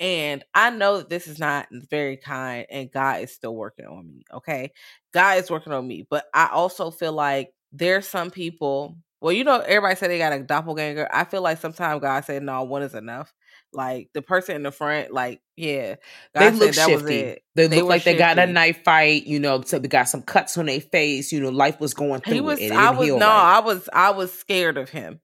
and 0.00 0.42
I 0.54 0.70
know 0.70 0.98
that 0.98 1.10
this 1.10 1.26
is 1.26 1.38
not 1.38 1.68
very 1.70 2.16
kind, 2.16 2.66
and 2.70 2.90
God 2.90 3.22
is 3.22 3.32
still 3.34 3.54
working 3.54 3.86
on 3.86 4.08
me. 4.08 4.22
Okay, 4.32 4.72
God 5.12 5.38
is 5.38 5.50
working 5.50 5.72
on 5.74 5.86
me, 5.86 6.06
but 6.08 6.24
I 6.32 6.48
also 6.48 6.90
feel 6.90 7.12
like 7.12 7.52
there's 7.72 8.08
some 8.08 8.30
people. 8.30 8.96
Well, 9.20 9.32
you 9.32 9.42
know, 9.42 9.58
everybody 9.58 9.96
said 9.96 10.10
they 10.10 10.18
got 10.18 10.32
a 10.32 10.38
doppelganger. 10.40 11.08
I 11.12 11.24
feel 11.24 11.42
like 11.42 11.58
sometimes 11.58 12.00
God 12.00 12.24
said, 12.24 12.42
"No, 12.42 12.62
one 12.62 12.82
is 12.82 12.94
enough." 12.94 13.32
Like 13.72 14.08
the 14.14 14.22
person 14.22 14.54
in 14.56 14.62
the 14.62 14.70
front, 14.70 15.12
like 15.12 15.40
yeah, 15.56 15.96
God 16.34 16.40
they 16.40 16.44
said 16.50 16.54
look 16.58 16.74
that 16.76 16.90
was 16.90 17.00
shifty. 17.00 17.16
it. 17.16 17.42
They, 17.54 17.66
They 17.66 17.80
look 17.80 17.88
like 17.88 18.04
they 18.04 18.16
got 18.16 18.38
a 18.38 18.46
knife 18.46 18.82
fight. 18.84 19.26
You 19.26 19.40
know, 19.40 19.60
so 19.62 19.78
they 19.80 19.88
got 19.88 20.08
some 20.08 20.22
cuts 20.22 20.56
on 20.56 20.66
their 20.66 20.80
face. 20.80 21.32
You 21.32 21.40
know, 21.40 21.50
life 21.50 21.80
was 21.80 21.94
going 21.94 22.20
through 22.20 22.34
He 22.34 22.40
was. 22.40 22.60
it. 22.60 22.66
it 22.66 22.72
I 22.72 22.90
was 22.90 23.08
no. 23.08 23.16
right. 23.18 23.56
I 23.56 23.60
was. 23.60 23.88
I 23.92 24.10
was 24.10 24.32
scared 24.32 24.78
of 24.78 24.88
him, 24.88 25.20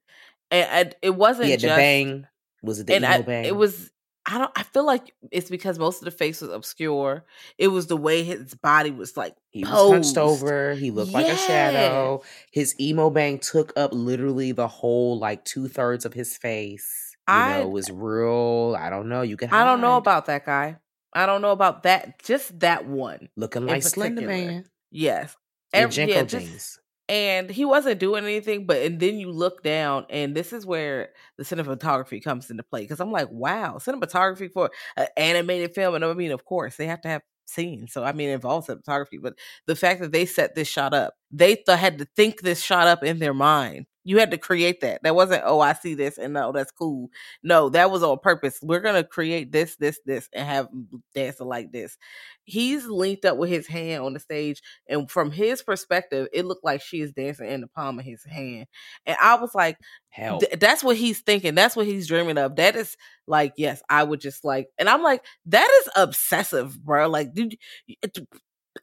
and, 0.51 0.69
and 0.71 0.97
it 1.01 1.15
wasn't 1.15 1.47
He 1.47 1.51
had 1.53 1.61
the 1.61 1.69
just. 1.69 1.77
bang. 1.77 2.27
Was 2.63 2.81
it 2.81 2.87
the 2.89 2.95
and 2.97 3.07
I, 3.07 3.23
bang? 3.23 3.45
it 3.45 3.55
was. 3.57 3.91
I 4.27 4.39
don't. 4.39 4.51
I 4.57 4.63
feel 4.63 4.87
like 4.87 5.13
it's 5.31 5.51
because 5.51 5.79
most 5.79 5.99
of 6.01 6.07
the 6.07 6.11
face 6.11 6.41
was 6.41 6.51
obscure. 6.51 7.25
It 7.59 7.69
was 7.69 7.89
the 7.89 7.97
way 7.97 8.23
his 8.23 8.55
body 8.55 8.91
was 8.91 9.17
like 9.17 9.37
He 9.51 9.65
was 9.65 9.71
hunched 9.71 10.17
over. 10.17 10.75
He 10.75 10.91
looked 10.91 11.13
like 11.13 11.27
a 11.27 11.37
shadow. 11.37 12.23
His 12.51 12.75
emo 12.81 13.11
bang 13.11 13.39
took 13.39 13.73
up 13.77 13.93
literally 13.93 14.53
the 14.53 14.69
whole 14.69 15.19
like 15.19 15.45
two 15.45 15.69
thirds 15.69 16.05
of 16.07 16.15
his 16.15 16.37
face. 16.39 17.15
You 17.29 17.35
I- 17.35 17.59
know, 17.59 17.63
it 17.65 17.71
was 17.71 17.91
real. 17.91 18.77
I 18.79 18.89
don't 18.91 19.09
know. 19.11 19.23
You 19.23 19.37
can. 19.37 19.51
I 19.53 19.65
don't 19.65 19.81
know 19.83 19.97
about 19.99 20.27
that 20.27 20.47
guy. 20.47 20.79
I 21.13 21.27
don't 21.27 21.43
know 21.43 21.53
about 21.53 21.83
that. 21.85 22.23
Just 22.25 22.59
that 22.61 22.87
one. 22.87 23.29
looking 23.37 23.67
like 23.67 23.83
Slender. 23.83 24.27
Man. 24.27 24.65
Yes. 24.91 25.37
And 25.73 25.85
Every- 25.85 26.07
Jenko 26.07 26.09
yeah, 26.15 26.23
just-. 26.25 26.81
And 27.09 27.51
he 27.51 27.65
wasn't 27.65 28.01
doing 28.01 28.25
anything 28.25 28.67
but 28.67 28.79
and 28.79 28.99
then 28.99 29.19
you 29.19 29.31
look 29.31 29.63
down 29.63 30.07
and 30.09 30.35
this 30.35 30.53
is 30.53 30.65
where 30.65 31.11
the 31.37 31.45
cinematography 31.45 32.23
comes 32.23 32.51
into 32.51 32.63
play 32.63 32.81
because 32.83 33.01
i'm 33.01 33.13
like 33.13 33.29
wow 33.31 33.77
cinematography 33.79 34.51
for 34.51 34.71
an 34.97 35.07
animated 35.17 35.75
film 35.75 35.95
and 35.95 36.05
i 36.05 36.13
mean 36.15 36.33
of 36.33 36.45
course 36.45 36.77
they 36.77 36.87
have 36.87 37.01
to 37.03 37.09
have 37.09 37.23
scenes 37.47 37.93
so 37.93 38.03
i 38.03 38.13
mean 38.13 38.31
it 38.31 38.35
involves 38.35 38.69
cinematography 38.69 39.21
but 39.23 39.35
the 39.67 39.77
fact 39.77 40.01
that 40.01 40.13
they 40.13 40.25
set 40.25 40.55
this 40.55 40.69
shot 40.69 40.95
up 40.95 41.15
they 41.31 41.57
th- 41.57 41.79
had 41.79 41.99
to 41.99 42.07
think 42.17 42.41
this 42.41 42.63
shot 42.63 42.87
up 42.87 43.05
in 43.05 43.19
their 43.19 43.35
mind 43.35 43.85
You 44.05 44.19
had 44.19 44.31
to 44.33 44.39
create 44.39 44.81
that. 44.83 45.03
That 45.03 45.15
wasn't, 45.15 45.43
oh, 45.47 45.61
I 45.61 45.73
see 45.73 45.95
this 45.95 46.19
and 46.19 46.35
no, 46.35 46.53
that's 46.53 46.71
cool. 46.71 47.09
No, 47.43 47.71
that 47.71 47.91
was 47.91 48.03
on 48.03 48.19
purpose. 48.19 48.59
We're 48.63 48.81
gonna 48.81 49.05
create 49.05 49.51
this, 49.51 49.77
this, 49.77 49.99
this, 50.07 50.29
and 50.33 50.47
have 50.47 50.69
dancing 51.15 51.47
like 51.47 51.73
this. 51.73 51.97
He's 52.45 52.87
linked 52.87 53.25
up 53.25 53.39
with 53.39 53.49
his 53.51 53.67
hand 53.67 54.03
on 54.05 54.13
the 54.13 54.21
stage, 54.21 54.63
and 54.89 55.11
from 55.11 55.31
his 55.31 55.63
perspective, 55.63 56.29
it 56.33 56.45
looked 56.45 56.65
like 56.65 56.83
she 56.83 57.01
is 57.01 57.13
dancing 57.13 57.49
in 57.49 57.63
the 57.63 57.67
palm 57.69 57.99
of 57.99 58.05
his 58.05 58.23
hand. 58.25 58.67
And 59.07 59.17
I 59.21 59.37
was 59.37 59.55
like, 59.55 59.79
Hell. 60.11 60.41
th- 60.41 60.59
that's 60.61 60.85
what 60.85 60.97
he's 60.97 61.21
thinking. 61.21 61.55
That's 61.55 61.75
what 61.75 61.87
he's 61.87 62.07
dreaming 62.07 62.39
of. 62.39 62.57
That 62.57 62.77
is 62.77 62.97
like, 63.27 63.55
yes, 63.57 63.83
I 63.89 64.05
would 64.05 64.21
just 64.21 64.45
like, 64.45 64.69
and 64.79 64.89
I'm 64.89 65.03
like, 65.03 65.25
that 65.47 65.69
is 65.83 65.89
obsessive, 65.97 66.79
bro. 66.85 67.09
Like, 67.09 67.33
dude, 67.33 67.57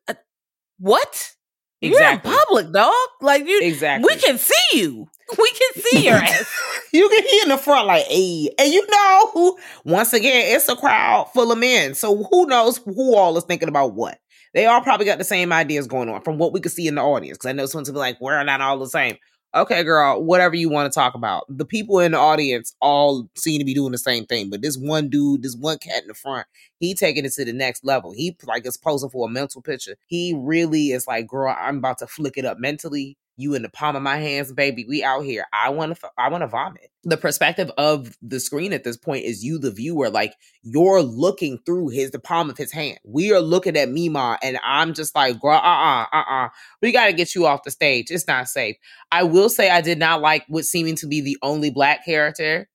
uh, 0.08 0.14
what? 0.80 1.36
Exactly. 1.82 2.32
You're 2.32 2.40
in 2.40 2.46
public, 2.46 2.72
dog. 2.74 2.94
Like 3.22 3.46
you, 3.48 3.60
Exactly. 3.64 4.08
we 4.14 4.20
can 4.22 4.38
see 4.38 4.54
you. 4.74 5.08
We 5.38 5.52
can 5.52 5.84
see 5.84 6.06
your 6.06 6.16
ass. 6.18 6.46
you 6.94 7.08
can 7.10 7.24
hear 7.28 7.44
in 7.44 7.50
the 7.50 7.58
front 7.58 7.88
like, 7.88 8.06
hey. 8.06 8.50
And 8.60 8.72
you 8.72 8.86
know 8.88 9.32
who, 9.34 9.58
once 9.86 10.14
again, 10.14 10.56
it's 10.56 10.68
a 10.70 10.76
crowd 10.76 11.30
full 11.34 11.52
of 11.52 11.58
men. 11.58 11.94
So 11.96 12.24
who 12.24 12.46
knows 12.48 12.78
who 12.78 13.16
all 13.16 13.38
is 13.38 13.44
thinking 13.46 13.70
about 13.70 13.94
what? 13.96 14.20
They 14.54 14.66
all 14.66 14.82
probably 14.82 15.06
got 15.06 15.18
the 15.18 15.24
same 15.24 15.54
ideas 15.54 15.88
going 15.88 16.10
on 16.10 16.22
from 16.24 16.38
what 16.38 16.52
we 16.52 16.60
could 16.60 16.74
see 16.74 16.88
in 16.88 16.96
the 16.96 17.02
audience. 17.02 17.38
Because 17.38 17.50
I 17.50 17.54
know 17.54 17.66
someone's 17.66 17.90
gonna 17.90 17.96
be 17.98 18.00
like, 18.02 18.20
we're 18.22 18.44
not 18.44 18.60
all 18.62 18.78
the 18.80 18.88
same. 18.90 19.16
Okay, 19.54 19.84
girl, 19.84 20.24
whatever 20.24 20.56
you 20.56 20.70
want 20.70 20.92
to 20.92 20.98
talk 20.98 21.14
about. 21.14 21.44
The 21.50 21.66
people 21.66 22.00
in 22.00 22.14
the 22.14 22.18
audience 22.18 22.74
all 22.82 23.30
seem 23.36 23.60
to 23.60 23.66
be 23.66 23.74
doing 23.74 23.92
the 23.92 23.98
same 23.98 24.26
thing. 24.26 24.50
But 24.50 24.62
this 24.62 24.78
one 24.78 25.10
dude, 25.10 25.44
this 25.44 25.58
one 25.58 25.78
cat 25.78 26.02
in 26.04 26.08
the 26.08 26.14
front, 26.14 26.48
he 26.80 26.94
taking 26.96 27.26
it 27.26 27.34
to 27.34 27.44
the 27.44 27.52
next 27.52 27.84
level. 27.84 28.14
He 28.14 28.38
like 28.46 28.66
is 28.66 28.78
posing 28.78 29.10
for 29.10 29.28
a 29.28 29.32
mental 29.32 29.62
picture. 29.62 29.98
He 30.08 30.34
really 30.38 30.92
is 30.92 31.06
like, 31.06 31.28
girl, 31.28 31.54
I'm 31.58 31.80
about 31.80 31.98
to 31.98 32.08
flick 32.08 32.38
it 32.38 32.46
up 32.46 32.60
mentally. 32.60 33.18
You 33.42 33.54
in 33.56 33.62
the 33.62 33.70
palm 33.70 33.96
of 33.96 34.04
my 34.04 34.18
hands, 34.18 34.52
baby. 34.54 34.86
We 34.88 35.04
out 35.04 35.26
here. 35.26 35.46
I 35.52 35.70
want 35.70 35.98
to. 35.98 36.10
I 36.18 36.30
want 36.30 36.42
to 36.42 36.48
vomit. 36.48 36.92
The 37.04 37.18
perspective 37.18 37.72
of 37.78 38.16
the 38.22 38.40
screen 38.40 38.74
at 38.74 38.84
this 38.84 38.98
point 38.98 39.26
is 39.26 39.44
you, 39.44 39.58
the 39.58 39.72
viewer. 39.72 40.10
Like 40.10 40.34
you're 40.64 41.02
looking 41.02 41.60
through 41.66 41.90
his 41.90 42.12
the 42.12 42.20
palm 42.20 42.50
of 42.50 42.58
his 42.58 42.72
hand. 42.72 43.00
We 43.04 43.34
are 43.34 43.42
looking 43.42 43.76
at 43.78 43.90
Mima, 43.90 44.38
and 44.44 44.60
I'm 44.64 44.94
just 44.94 45.16
like, 45.16 45.40
girl, 45.40 45.54
uh, 45.54 45.58
uh, 45.58 46.06
uh, 46.14 46.24
uh. 46.30 46.50
We 46.82 46.92
got 46.92 47.08
to 47.08 47.14
get 47.14 47.36
you 47.36 47.46
off 47.48 47.64
the 47.64 47.72
stage. 47.72 48.08
It's 48.10 48.28
not 48.28 48.48
safe. 48.48 48.78
I 49.12 49.24
will 49.24 49.50
say 49.50 49.70
I 49.70 49.82
did 49.82 49.98
not 49.98 50.22
like 50.22 50.46
what 50.48 50.66
seeming 50.66 50.96
to 50.98 51.08
be 51.08 51.22
the 51.22 51.38
only 51.42 51.72
black 51.72 52.06
character 52.06 52.70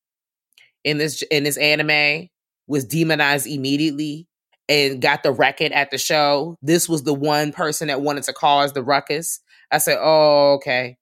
in 0.84 0.98
this 0.98 1.22
in 1.30 1.44
this 1.44 1.56
anime 1.56 2.28
was 2.66 2.84
demonized 2.84 3.46
immediately 3.46 4.26
and 4.68 5.00
got 5.00 5.22
the 5.22 5.32
record 5.32 5.72
at 5.72 5.90
the 5.90 5.98
show. 5.98 6.56
This 6.62 6.88
was 6.88 7.04
the 7.04 7.14
one 7.14 7.52
person 7.52 7.88
that 7.88 8.00
wanted 8.00 8.24
to 8.24 8.32
cause 8.32 8.72
the 8.72 8.82
ruckus. 8.82 9.40
I 9.72 9.78
said, 9.78 9.98
"Oh, 10.00 10.54
okay. 10.54 10.96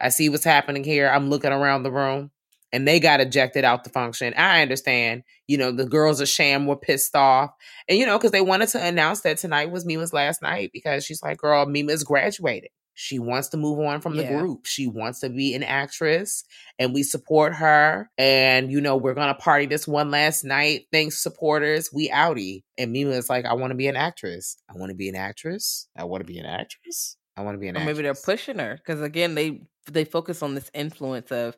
I 0.00 0.10
see 0.10 0.28
what's 0.28 0.44
happening 0.44 0.84
here. 0.84 1.08
I'm 1.08 1.30
looking 1.30 1.52
around 1.52 1.82
the 1.82 1.92
room." 1.92 2.30
And 2.72 2.86
they 2.86 3.00
got 3.00 3.20
ejected 3.20 3.64
out 3.64 3.84
the 3.84 3.90
function. 3.90 4.34
I 4.36 4.60
understand. 4.60 5.22
You 5.46 5.56
know, 5.56 5.72
the 5.72 5.86
girls 5.86 6.20
of 6.20 6.28
Cham 6.28 6.66
were 6.66 6.76
pissed 6.76 7.16
off. 7.16 7.50
And, 7.88 7.98
you 7.98 8.04
know, 8.04 8.18
because 8.18 8.30
they 8.32 8.42
wanted 8.42 8.68
to 8.70 8.84
announce 8.86 9.22
that 9.22 9.38
tonight 9.38 9.70
was 9.70 9.86
Mima's 9.86 10.12
last 10.12 10.42
night 10.42 10.70
because 10.74 11.02
she's 11.02 11.22
like, 11.22 11.38
girl, 11.38 11.64
Mima's 11.64 12.04
graduated. 12.04 12.68
She 12.92 13.18
wants 13.18 13.48
to 13.50 13.56
move 13.56 13.78
on 13.78 14.02
from 14.02 14.16
the 14.18 14.24
Yeah. 14.24 14.38
group. 14.38 14.66
She 14.66 14.86
wants 14.86 15.20
to 15.20 15.30
be 15.30 15.54
an 15.54 15.62
actress 15.62 16.44
and 16.78 16.92
we 16.92 17.04
support 17.04 17.54
her. 17.54 18.10
And, 18.18 18.70
you 18.70 18.82
know, 18.82 18.96
we're 18.98 19.14
going 19.14 19.28
to 19.28 19.34
party 19.34 19.64
this 19.64 19.88
one 19.88 20.10
last 20.10 20.44
night. 20.44 20.88
Thanks, 20.92 21.22
supporters. 21.22 21.90
We 21.90 22.10
outie. 22.10 22.64
And 22.76 22.92
Mima 22.92 23.12
is 23.12 23.30
like, 23.30 23.46
I 23.46 23.54
want 23.54 23.70
to 23.70 23.76
be 23.76 23.86
an 23.86 23.96
actress. 23.96 24.58
I 24.68 24.76
want 24.76 24.90
to 24.90 24.96
be 24.96 25.08
an 25.08 25.16
actress. 25.16 25.88
I 25.96 26.04
want 26.04 26.20
to 26.20 26.26
be 26.26 26.38
an 26.38 26.44
actress. 26.46 27.16
I 27.38 27.42
want 27.42 27.54
to 27.54 27.58
be 27.58 27.68
an 27.68 27.76
Or 27.76 27.80
actress. 27.80 27.96
maybe 27.96 28.02
they're 28.04 28.14
pushing 28.14 28.58
her 28.58 28.74
because 28.76 29.00
again, 29.00 29.34
they 29.34 29.62
they 29.90 30.04
focus 30.04 30.42
on 30.42 30.54
this 30.54 30.70
influence 30.74 31.30
of 31.30 31.56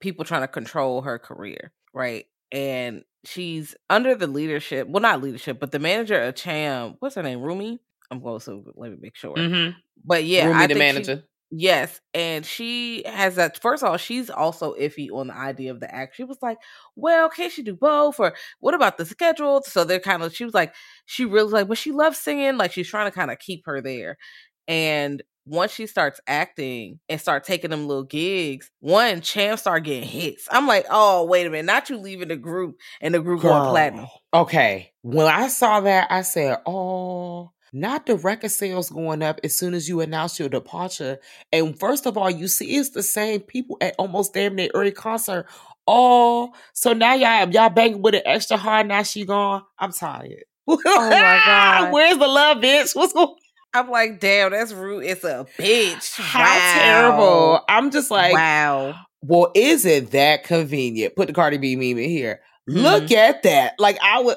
people 0.00 0.24
trying 0.24 0.40
to 0.42 0.48
control 0.48 1.02
her 1.02 1.18
career, 1.18 1.72
right? 1.92 2.26
And 2.50 3.04
she's 3.24 3.76
under 3.90 4.14
the 4.14 4.26
leadership, 4.26 4.88
well, 4.88 5.02
not 5.02 5.22
leadership, 5.22 5.60
but 5.60 5.70
the 5.70 5.78
manager 5.78 6.20
of 6.22 6.34
Cham. 6.34 6.96
What's 7.00 7.14
her 7.16 7.22
name? 7.22 7.42
Rumi. 7.42 7.78
I'm 8.10 8.20
going 8.20 8.40
to 8.40 8.64
let 8.74 8.90
me 8.90 8.96
make 9.00 9.16
sure. 9.16 9.34
Mm-hmm. 9.36 9.78
But 10.04 10.24
yeah, 10.24 10.46
Rumi, 10.46 10.58
I 10.58 10.66
the 10.66 10.74
think 10.74 10.76
she- 10.76 10.78
manager. 10.78 11.24
Yes, 11.50 12.02
and 12.12 12.44
she 12.44 13.02
has 13.06 13.36
that. 13.36 13.58
First 13.58 13.82
of 13.82 13.88
all, 13.88 13.96
she's 13.96 14.28
also 14.28 14.74
iffy 14.74 15.10
on 15.10 15.28
the 15.28 15.34
idea 15.34 15.70
of 15.70 15.80
the 15.80 15.90
act. 15.94 16.14
She 16.16 16.22
was 16.24 16.36
like, 16.42 16.58
"Well, 16.94 17.30
can't 17.30 17.50
she 17.50 17.62
do 17.62 17.74
both? 17.74 18.20
Or 18.20 18.34
what 18.60 18.74
about 18.74 18.98
the 18.98 19.06
schedule?" 19.06 19.62
So 19.62 19.84
they're 19.84 19.98
kind 19.98 20.22
of. 20.22 20.34
She 20.36 20.44
was 20.44 20.52
like, 20.52 20.74
she 21.06 21.24
really 21.24 21.50
like, 21.50 21.66
but 21.66 21.78
she 21.78 21.90
loves 21.90 22.18
singing. 22.18 22.58
Like 22.58 22.72
she's 22.72 22.90
trying 22.90 23.10
to 23.10 23.14
kind 23.16 23.30
of 23.30 23.38
keep 23.38 23.62
her 23.64 23.80
there. 23.80 24.18
And 24.68 25.22
once 25.46 25.72
she 25.72 25.86
starts 25.86 26.20
acting 26.26 27.00
and 27.08 27.20
start 27.20 27.44
taking 27.44 27.70
them 27.70 27.88
little 27.88 28.04
gigs, 28.04 28.70
one 28.80 29.22
champ 29.22 29.58
start 29.58 29.84
getting 29.84 30.08
hits. 30.08 30.46
I'm 30.50 30.66
like, 30.66 30.86
oh 30.90 31.24
wait 31.24 31.46
a 31.46 31.50
minute, 31.50 31.66
not 31.66 31.88
you 31.90 31.96
leaving 31.96 32.28
the 32.28 32.36
group 32.36 32.76
and 33.00 33.14
the 33.14 33.20
group 33.20 33.42
going 33.42 33.70
platinum. 33.70 34.06
Okay. 34.32 34.92
When 35.02 35.26
I 35.26 35.48
saw 35.48 35.80
that, 35.80 36.08
I 36.10 36.22
said, 36.22 36.58
oh, 36.66 37.52
not 37.72 38.06
the 38.06 38.16
record 38.16 38.50
sales 38.50 38.90
going 38.90 39.22
up 39.22 39.40
as 39.42 39.56
soon 39.56 39.74
as 39.74 39.88
you 39.88 40.00
announce 40.00 40.38
your 40.38 40.48
departure. 40.48 41.18
And 41.52 41.78
first 41.78 42.06
of 42.06 42.16
all, 42.16 42.30
you 42.30 42.48
see 42.48 42.76
it's 42.76 42.90
the 42.90 43.02
same 43.02 43.40
people 43.40 43.78
at 43.80 43.94
almost 43.98 44.34
damn 44.34 44.54
near 44.54 44.70
every 44.74 44.92
concert. 44.92 45.46
Oh, 45.86 46.52
so 46.74 46.92
now 46.92 47.14
y'all 47.14 47.48
y'all 47.50 47.70
banging 47.70 48.02
with 48.02 48.14
it 48.14 48.22
extra 48.26 48.58
hard. 48.58 48.88
Now 48.88 49.02
she 49.02 49.24
gone. 49.24 49.62
I'm 49.78 49.92
tired. 49.92 50.44
Oh 50.70 50.78
my 50.84 51.42
God. 51.46 51.92
Where's 51.94 52.18
the 52.18 52.26
love, 52.26 52.58
bitch? 52.58 52.94
What's 52.94 53.14
going? 53.14 53.34
I'm 53.74 53.90
like, 53.90 54.20
damn, 54.20 54.50
that's 54.52 54.72
rude. 54.72 55.04
It's 55.04 55.24
a 55.24 55.46
bitch. 55.58 56.16
How 56.20 56.40
Wow. 56.40 56.74
terrible! 56.82 57.60
I'm 57.68 57.90
just 57.90 58.10
like, 58.10 58.32
wow. 58.34 58.94
well, 59.22 59.50
is 59.54 59.84
it 59.84 60.10
that 60.12 60.44
convenient? 60.44 61.14
Put 61.16 61.26
the 61.28 61.34
Cardi 61.34 61.58
B 61.58 61.76
meme 61.76 61.98
in 62.02 62.10
here. 62.10 62.40
Look 62.66 63.04
Mm-hmm. 63.04 63.14
at 63.14 63.42
that. 63.44 63.74
Like 63.78 63.98
I 64.02 64.20
would 64.22 64.36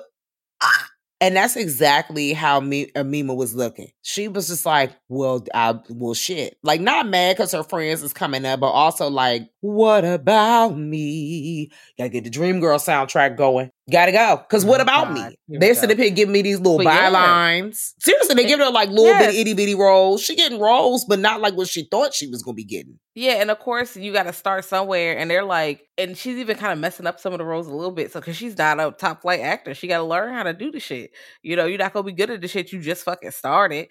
ah. 0.62 0.88
and 1.20 1.36
that's 1.36 1.56
exactly 1.56 2.34
how 2.34 2.60
me 2.60 2.92
Amima 2.96 3.36
was 3.36 3.54
looking. 3.56 3.90
She 4.04 4.28
was 4.28 4.48
just 4.48 4.66
like, 4.66 4.92
well, 5.10 5.46
I 5.54 5.80
well 5.90 6.14
shit. 6.14 6.58
Like 6.64 6.80
not 6.82 7.08
mad 7.08 7.36
because 7.36 7.52
her 7.52 7.64
friends 7.64 8.04
is 8.04 8.14
coming 8.14 8.46
up, 8.46 8.60
but 8.62 8.68
also 8.70 9.10
like, 9.10 9.50
what 9.62 10.04
about 10.06 10.78
me? 10.78 11.72
Gotta 11.98 12.10
get 12.10 12.24
the 12.24 12.30
Dream 12.30 12.60
Girl 12.60 12.78
soundtrack 12.80 13.38
going. 13.38 13.70
Gotta 13.90 14.12
go. 14.12 14.44
Cause 14.50 14.64
what 14.64 14.80
Oh, 14.80 14.84
about 14.84 15.08
God. 15.08 15.32
me? 15.48 15.58
They're 15.60 15.74
sitting 15.74 15.98
up 15.98 16.02
here 16.02 16.12
giving 16.12 16.32
me 16.32 16.44
these 16.44 16.60
little 16.60 16.78
But 16.78 16.86
yeah. 16.86 17.10
bylines. 17.10 17.94
Seriously, 18.00 18.36
they 18.36 18.46
give 18.46 18.60
her 18.60 18.70
like 18.70 18.90
little 18.90 19.06
Yes. 19.06 19.26
bitty 19.26 19.40
itty 19.42 19.54
bitty 19.56 19.76
roles. 19.76 20.22
She 20.22 20.36
getting 20.36 20.60
roles, 20.60 21.04
but 21.06 21.20
not 21.20 21.42
like 21.42 21.56
what 21.56 21.68
she 21.68 21.88
thought 21.90 22.14
she 22.14 22.28
was 22.28 22.44
gonna 22.44 22.56
be 22.56 22.64
getting. 22.64 23.00
Yeah, 23.16 23.34
and 23.42 23.50
of 23.52 23.60
course 23.60 23.98
you 23.98 24.14
got 24.14 24.24
to 24.24 24.34
start 24.34 24.64
somewhere, 24.66 25.18
and 25.18 25.30
they're 25.30 25.44
like, 25.44 25.82
and 25.98 26.16
she's 26.16 26.38
even 26.38 26.58
kind 26.58 26.72
of 26.72 26.80
messing 26.80 27.08
up 27.08 27.20
some 27.20 27.34
of 27.34 27.40
the 27.40 27.46
roles 27.46 27.68
a 27.68 27.74
little 27.76 27.92
bit, 27.92 28.12
so 28.12 28.20
because 28.22 28.38
she's 28.38 28.58
not 28.58 28.80
a 28.80 28.92
top 28.92 29.24
flight 29.24 29.42
actor, 29.42 29.74
she 29.74 29.88
got 29.88 29.98
to 29.98 30.04
learn 30.06 30.34
how 30.34 30.44
to 30.44 30.54
do 30.54 30.72
the 30.72 30.80
shit. 30.80 31.12
You 31.42 31.56
know, 31.58 31.66
you're 31.66 31.78
not 31.80 31.92
gonna 31.92 32.04
be 32.06 32.14
good 32.14 32.30
at 32.30 32.40
the 32.40 32.48
shit 32.48 32.72
you 32.72 32.80
just 32.80 33.04
fucking 33.04 33.32
started, 33.32 33.88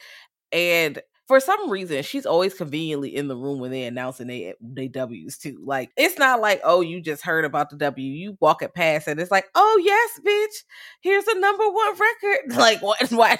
and 0.52 1.00
for 1.30 1.38
some 1.38 1.70
reason, 1.70 2.02
she's 2.02 2.26
always 2.26 2.54
conveniently 2.54 3.14
in 3.14 3.28
the 3.28 3.36
room 3.36 3.60
when 3.60 3.70
they 3.70 3.84
announcing 3.84 4.26
they 4.26 4.46
eh, 4.46 4.52
they 4.60 4.88
W's 4.88 5.38
too. 5.38 5.62
Like 5.64 5.92
it's 5.96 6.18
not 6.18 6.40
like 6.40 6.60
oh 6.64 6.80
you 6.80 7.00
just 7.00 7.22
heard 7.22 7.44
about 7.44 7.70
the 7.70 7.76
W, 7.76 8.04
you 8.04 8.36
walk 8.40 8.62
it 8.62 8.74
past, 8.74 9.06
and 9.06 9.20
it's 9.20 9.30
like 9.30 9.46
oh 9.54 9.80
yes, 9.80 10.20
bitch, 10.26 10.64
here's 11.02 11.28
a 11.28 11.38
number 11.38 11.70
one 11.70 11.92
record. 11.92 12.38
Like 12.60 12.82
what? 12.82 12.98
Why? 13.12 13.38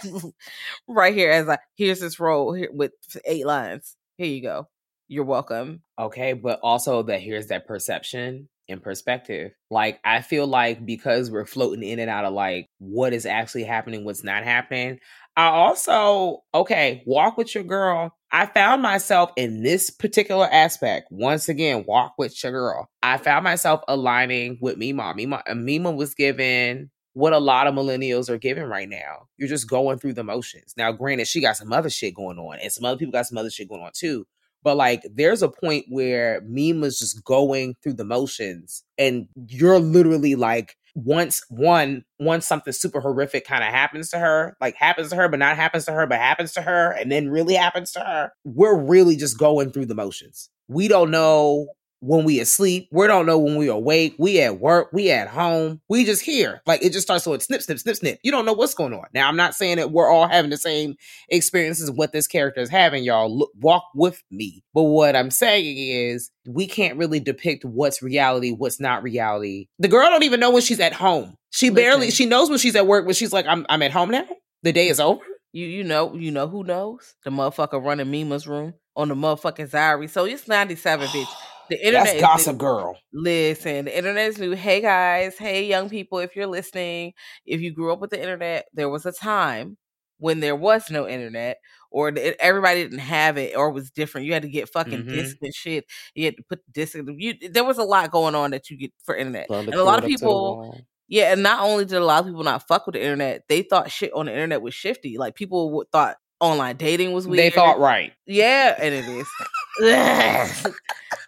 right 0.86 1.12
here 1.12 1.32
as 1.32 1.48
like 1.48 1.58
here's 1.74 1.98
this 1.98 2.20
role 2.20 2.52
here 2.52 2.70
with 2.72 2.92
eight 3.24 3.44
lines. 3.44 3.96
Here 4.18 4.28
you 4.28 4.40
go. 4.40 4.68
You're 5.08 5.24
welcome. 5.24 5.82
Okay, 5.98 6.34
but 6.34 6.60
also 6.62 7.02
that 7.02 7.20
here's 7.20 7.48
that 7.48 7.66
perception 7.66 8.48
and 8.68 8.82
perspective. 8.82 9.52
Like 9.68 9.98
I 10.04 10.22
feel 10.22 10.46
like 10.46 10.86
because 10.86 11.28
we're 11.28 11.44
floating 11.44 11.82
in 11.82 11.98
and 11.98 12.08
out 12.08 12.24
of 12.24 12.32
like 12.32 12.68
what 12.78 13.12
is 13.12 13.26
actually 13.26 13.64
happening, 13.64 14.04
what's 14.04 14.24
not 14.24 14.44
happening. 14.44 15.00
I 15.36 15.46
also 15.46 16.42
okay, 16.54 17.02
walk 17.06 17.36
with 17.36 17.54
your 17.54 17.64
girl. 17.64 18.16
I 18.32 18.46
found 18.46 18.82
myself 18.82 19.32
in 19.36 19.62
this 19.62 19.90
particular 19.90 20.48
aspect. 20.50 21.08
Once 21.10 21.48
again, 21.48 21.84
walk 21.86 22.14
with 22.16 22.42
your 22.42 22.52
girl. 22.52 22.88
I 23.02 23.16
found 23.16 23.44
myself 23.44 23.82
aligning 23.88 24.58
with 24.60 24.76
Mima. 24.76 25.14
Mima, 25.16 25.42
Mima 25.54 25.90
was 25.90 26.14
given 26.14 26.90
what 27.14 27.32
a 27.32 27.38
lot 27.38 27.66
of 27.66 27.74
millennials 27.74 28.30
are 28.30 28.38
giving 28.38 28.64
right 28.64 28.88
now. 28.88 29.26
You're 29.36 29.48
just 29.48 29.68
going 29.68 29.98
through 29.98 30.14
the 30.14 30.22
motions. 30.24 30.74
Now, 30.76 30.92
granted, 30.92 31.26
she 31.26 31.40
got 31.40 31.56
some 31.56 31.72
other 31.72 31.90
shit 31.90 32.14
going 32.14 32.38
on, 32.38 32.58
and 32.60 32.70
some 32.70 32.84
other 32.84 32.96
people 32.96 33.12
got 33.12 33.26
some 33.26 33.38
other 33.38 33.50
shit 33.50 33.68
going 33.68 33.82
on 33.82 33.90
too. 33.94 34.26
But 34.62 34.76
like, 34.76 35.02
there's 35.12 35.42
a 35.42 35.48
point 35.48 35.86
where 35.88 36.42
Mima's 36.42 36.98
just 36.98 37.24
going 37.24 37.74
through 37.82 37.94
the 37.94 38.04
motions, 38.04 38.84
and 38.98 39.26
you're 39.48 39.80
literally 39.80 40.34
like, 40.34 40.76
once 40.94 41.42
one, 41.48 42.04
once 42.18 42.46
something 42.46 42.72
super 42.72 43.00
horrific 43.00 43.46
kind 43.46 43.62
of 43.62 43.70
happens 43.70 44.10
to 44.10 44.18
her, 44.18 44.56
like 44.60 44.74
happens 44.76 45.10
to 45.10 45.16
her, 45.16 45.28
but 45.28 45.38
not 45.38 45.56
happens 45.56 45.84
to 45.86 45.92
her, 45.92 46.06
but 46.06 46.18
happens 46.18 46.52
to 46.52 46.62
her, 46.62 46.92
and 46.92 47.10
then 47.10 47.28
really 47.30 47.54
happens 47.54 47.92
to 47.92 48.00
her, 48.00 48.32
we're 48.44 48.78
really 48.78 49.16
just 49.16 49.38
going 49.38 49.72
through 49.72 49.86
the 49.86 49.94
motions. 49.94 50.50
We 50.68 50.88
don't 50.88 51.10
know 51.10 51.68
when 52.00 52.24
we 52.24 52.40
asleep. 52.40 52.88
We 52.90 53.06
don't 53.06 53.26
know 53.26 53.38
when 53.38 53.56
we 53.56 53.68
awake. 53.68 54.14
We 54.18 54.40
at 54.40 54.58
work. 54.58 54.90
We 54.92 55.10
at 55.10 55.28
home. 55.28 55.80
We 55.88 56.04
just 56.04 56.22
here. 56.22 56.62
Like 56.66 56.82
it 56.82 56.92
just 56.92 57.06
starts 57.06 57.26
with 57.26 57.42
snip, 57.42 57.62
snip, 57.62 57.78
snip, 57.78 57.96
snip. 57.96 58.20
You 58.22 58.32
don't 58.32 58.46
know 58.46 58.52
what's 58.52 58.74
going 58.74 58.92
on. 58.92 59.04
Now 59.14 59.28
I'm 59.28 59.36
not 59.36 59.54
saying 59.54 59.76
that 59.76 59.92
we're 59.92 60.10
all 60.10 60.28
having 60.28 60.50
the 60.50 60.56
same 60.56 60.96
experiences 61.28 61.90
what 61.90 62.12
this 62.12 62.26
character 62.26 62.60
is 62.60 62.70
having. 62.70 63.04
Y'all 63.04 63.34
look, 63.34 63.50
walk 63.60 63.84
with 63.94 64.22
me. 64.30 64.64
But 64.74 64.84
what 64.84 65.14
I'm 65.14 65.30
saying 65.30 65.76
is 65.76 66.30
we 66.48 66.66
can't 66.66 66.98
really 66.98 67.20
depict 67.20 67.64
what's 67.64 68.02
reality, 68.02 68.52
what's 68.52 68.80
not 68.80 69.02
reality. 69.02 69.68
The 69.78 69.88
girl 69.88 70.08
don't 70.08 70.24
even 70.24 70.40
know 70.40 70.50
when 70.50 70.62
she's 70.62 70.80
at 70.80 70.92
home. 70.92 71.36
She 71.50 71.70
barely. 71.70 72.10
She 72.10 72.26
knows 72.26 72.48
when 72.48 72.58
she's 72.58 72.76
at 72.76 72.86
work, 72.86 73.06
but 73.06 73.16
she's 73.16 73.32
like, 73.32 73.46
I'm 73.46 73.66
I'm 73.68 73.82
at 73.82 73.92
home 73.92 74.10
now. 74.10 74.26
The 74.62 74.72
day 74.72 74.88
is 74.88 75.00
over. 75.00 75.22
You 75.52 75.66
you 75.66 75.82
know 75.82 76.14
you 76.14 76.30
know 76.30 76.46
who 76.46 76.62
knows 76.62 77.14
the 77.24 77.30
motherfucker 77.30 77.84
running 77.84 78.10
Mima's 78.10 78.46
room 78.46 78.74
on 78.94 79.08
the 79.08 79.14
motherfucking 79.14 79.70
Zyri. 79.70 80.08
So 80.08 80.24
it's 80.24 80.46
ninety 80.46 80.76
seven, 80.76 81.08
bitch. 81.08 81.26
The 81.70 81.78
internet 81.86 82.06
That's 82.06 82.20
gossip 82.20 82.54
new. 82.54 82.58
girl. 82.58 82.98
Listen, 83.12 83.84
the 83.86 83.96
internet 83.96 84.28
is 84.28 84.38
new. 84.38 84.52
Hey 84.52 84.80
guys, 84.80 85.38
hey 85.38 85.64
young 85.66 85.88
people, 85.88 86.18
if 86.18 86.36
you're 86.36 86.46
listening, 86.48 87.12
if 87.46 87.60
you 87.60 87.72
grew 87.72 87.92
up 87.92 88.00
with 88.00 88.10
the 88.10 88.20
internet, 88.20 88.66
there 88.74 88.88
was 88.90 89.06
a 89.06 89.12
time 89.12 89.78
when 90.18 90.40
there 90.40 90.56
was 90.56 90.90
no 90.90 91.08
internet, 91.08 91.56
or 91.90 92.12
everybody 92.40 92.82
didn't 92.82 92.98
have 92.98 93.38
it, 93.38 93.56
or 93.56 93.68
it 93.70 93.72
was 93.72 93.90
different. 93.90 94.26
You 94.26 94.34
had 94.34 94.42
to 94.42 94.48
get 94.50 94.68
fucking 94.68 95.04
Mhm. 95.04 95.08
discs 95.14 95.38
and 95.40 95.54
shit. 95.54 95.84
You 96.14 96.26
had 96.26 96.36
to 96.36 96.42
put 96.48 96.58
the 96.66 96.72
disc. 96.72 96.94
in- 96.94 97.16
You 97.18 97.34
there 97.50 97.64
was 97.64 97.78
a 97.78 97.84
lot 97.84 98.10
going 98.10 98.34
on 98.34 98.50
that 98.50 98.68
you 98.68 98.76
get 98.76 98.92
for 99.04 99.16
internet, 99.16 99.48
and 99.48 99.72
a 99.74 99.82
lot 99.84 99.98
of 99.98 100.04
pull 100.04 100.04
it 100.04 100.04
up 100.04 100.04
to 100.04 100.06
the 100.06 100.08
people. 100.18 100.80
Yeah, 101.08 101.32
and 101.32 101.42
not 101.42 101.60
only 101.62 101.84
did 101.86 101.96
a 101.96 102.04
lot 102.04 102.20
of 102.20 102.26
people 102.26 102.44
not 102.44 102.68
fuck 102.68 102.86
with 102.86 102.94
the 102.94 103.02
internet, 103.02 103.42
they 103.48 103.62
thought 103.62 103.90
shit 103.90 104.12
on 104.12 104.26
the 104.26 104.32
internet 104.32 104.62
was 104.62 104.74
shifty. 104.74 105.18
Like 105.18 105.34
people 105.34 105.72
would, 105.72 105.90
thought 105.90 106.16
online 106.40 106.76
dating 106.76 107.12
was 107.12 107.26
weird. 107.26 107.38
They 107.38 107.50
thought 107.50 107.78
right. 107.78 108.12
yeah, 108.26 108.74
and 108.78 108.94
it 108.94 109.04
is. 109.06 110.66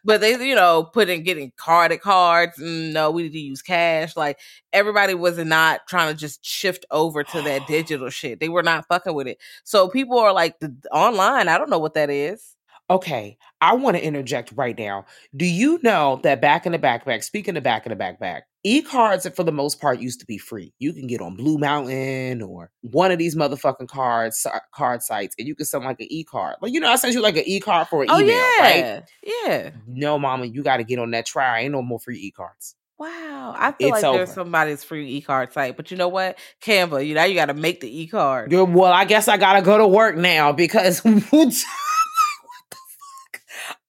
but 0.05 0.21
they, 0.21 0.33
you 0.45 0.55
know, 0.55 0.85
put 0.85 1.09
in 1.09 1.23
getting 1.23 1.53
carded 1.57 2.01
cards. 2.01 2.59
mm, 2.59 2.93
No, 2.93 3.11
we 3.11 3.25
need 3.25 3.33
to 3.33 3.39
use 3.39 3.63
cash. 3.63 4.17
Like 4.17 4.39
everybody 4.73 5.15
was 5.15 5.39
not 5.39 5.87
trying 5.87 6.13
to 6.13 6.19
just 6.19 6.45
shift 6.45 6.85
over 6.91 7.23
to 7.25 7.43
that 7.43 7.67
digital 7.69 8.11
shit. 8.11 8.41
They 8.41 8.49
were 8.49 8.63
not 8.63 8.87
fucking 8.89 9.15
with 9.15 9.27
it. 9.29 9.39
So 9.65 9.89
people 9.89 10.19
are 10.19 10.33
like, 10.33 10.59
the, 10.61 10.75
online. 10.91 11.49
I 11.49 11.59
don't 11.59 11.71
know 11.71 11.79
what 11.79 11.95
that 11.95 12.11
is. 12.11 12.57
Okay, 12.91 13.39
I 13.61 13.75
want 13.75 13.97
to 13.97 14.05
interject 14.05 14.53
right 14.55 14.77
now. 14.77 15.07
Do 15.35 15.47
you 15.47 15.79
know 15.83 16.21
that 16.25 16.43
back 16.43 16.67
in 16.67 16.73
the 16.73 16.79
backpack, 16.79 17.23
speaking 17.23 17.57
of 17.57 17.63
back 17.63 17.87
in 17.87 17.91
the 17.91 17.97
backpack, 17.97 18.43
e 18.65 18.83
cards 18.83 19.29
for 19.35 19.43
the 19.45 19.53
most 19.53 19.81
part 19.81 19.99
used 20.01 20.21
to 20.21 20.27
be 20.27 20.39
free. 20.39 20.73
You 20.79 20.93
can 20.93 21.07
get 21.07 21.21
on 21.21 21.37
Blue 21.37 21.59
Mountain 21.59 22.43
or 22.43 22.71
one 22.83 23.11
of 23.11 23.19
these 23.19 23.35
motherfucking 23.37 23.89
cards 23.89 24.47
card 24.75 25.03
sites, 25.03 25.35
and 25.39 25.49
you 25.49 25.55
can 25.55 25.67
send 25.67 25.85
like 25.85 26.01
an 26.01 26.07
e 26.11 26.25
card. 26.25 26.57
Like 26.61 26.73
you 26.73 26.81
know, 26.81 26.91
I 26.91 26.97
sent 26.97 27.15
you 27.15 27.21
like 27.23 27.37
an 27.37 27.45
e 27.47 27.61
card 27.61 27.89
for 27.89 28.03
an 28.03 28.11
Oh 28.11 28.19
email, 28.21 28.37
right? 28.61 29.03
yeah, 29.25 29.47
yeah. 29.47 29.71
No, 29.87 30.19
mama, 30.19 30.47
you 30.47 30.63
got 30.63 30.79
to 30.79 30.85
get 30.85 30.99
on 30.99 31.11
that 31.13 31.27
try. 31.27 31.61
Ain't 31.61 31.73
no 31.73 31.83
more 31.83 31.99
free 32.01 32.19
e 32.19 32.31
cards. 32.31 32.77
Wow, 32.99 33.55
I 33.59 33.73
feel 33.73 33.89
It's 33.89 34.03
like 34.03 34.13
there's 34.15 34.31
somebody's 34.33 34.85
free 34.85 35.09
e 35.09 35.21
card 35.23 35.53
site, 35.53 35.77
but 35.77 35.91
you 35.91 35.97
know 35.97 36.09
what? 36.09 36.39
Canva, 36.63 37.05
you 37.05 37.15
know, 37.15 37.25
you 37.25 37.35
got 37.35 37.47
to 37.47 37.55
make 37.55 37.81
the 37.81 38.01
e 38.03 38.07
card. 38.07 38.51
Good. 38.51 38.71
Well, 38.73 38.93
I 38.93 39.07
guess 39.07 39.27
I 39.27 39.39
gotta 39.39 39.63
go 39.63 39.79
to 39.79 39.89
work 39.89 40.17
now 40.17 40.53
because 40.53 40.99
what 41.05 41.21
the 41.25 42.77
fuck? 42.77 43.43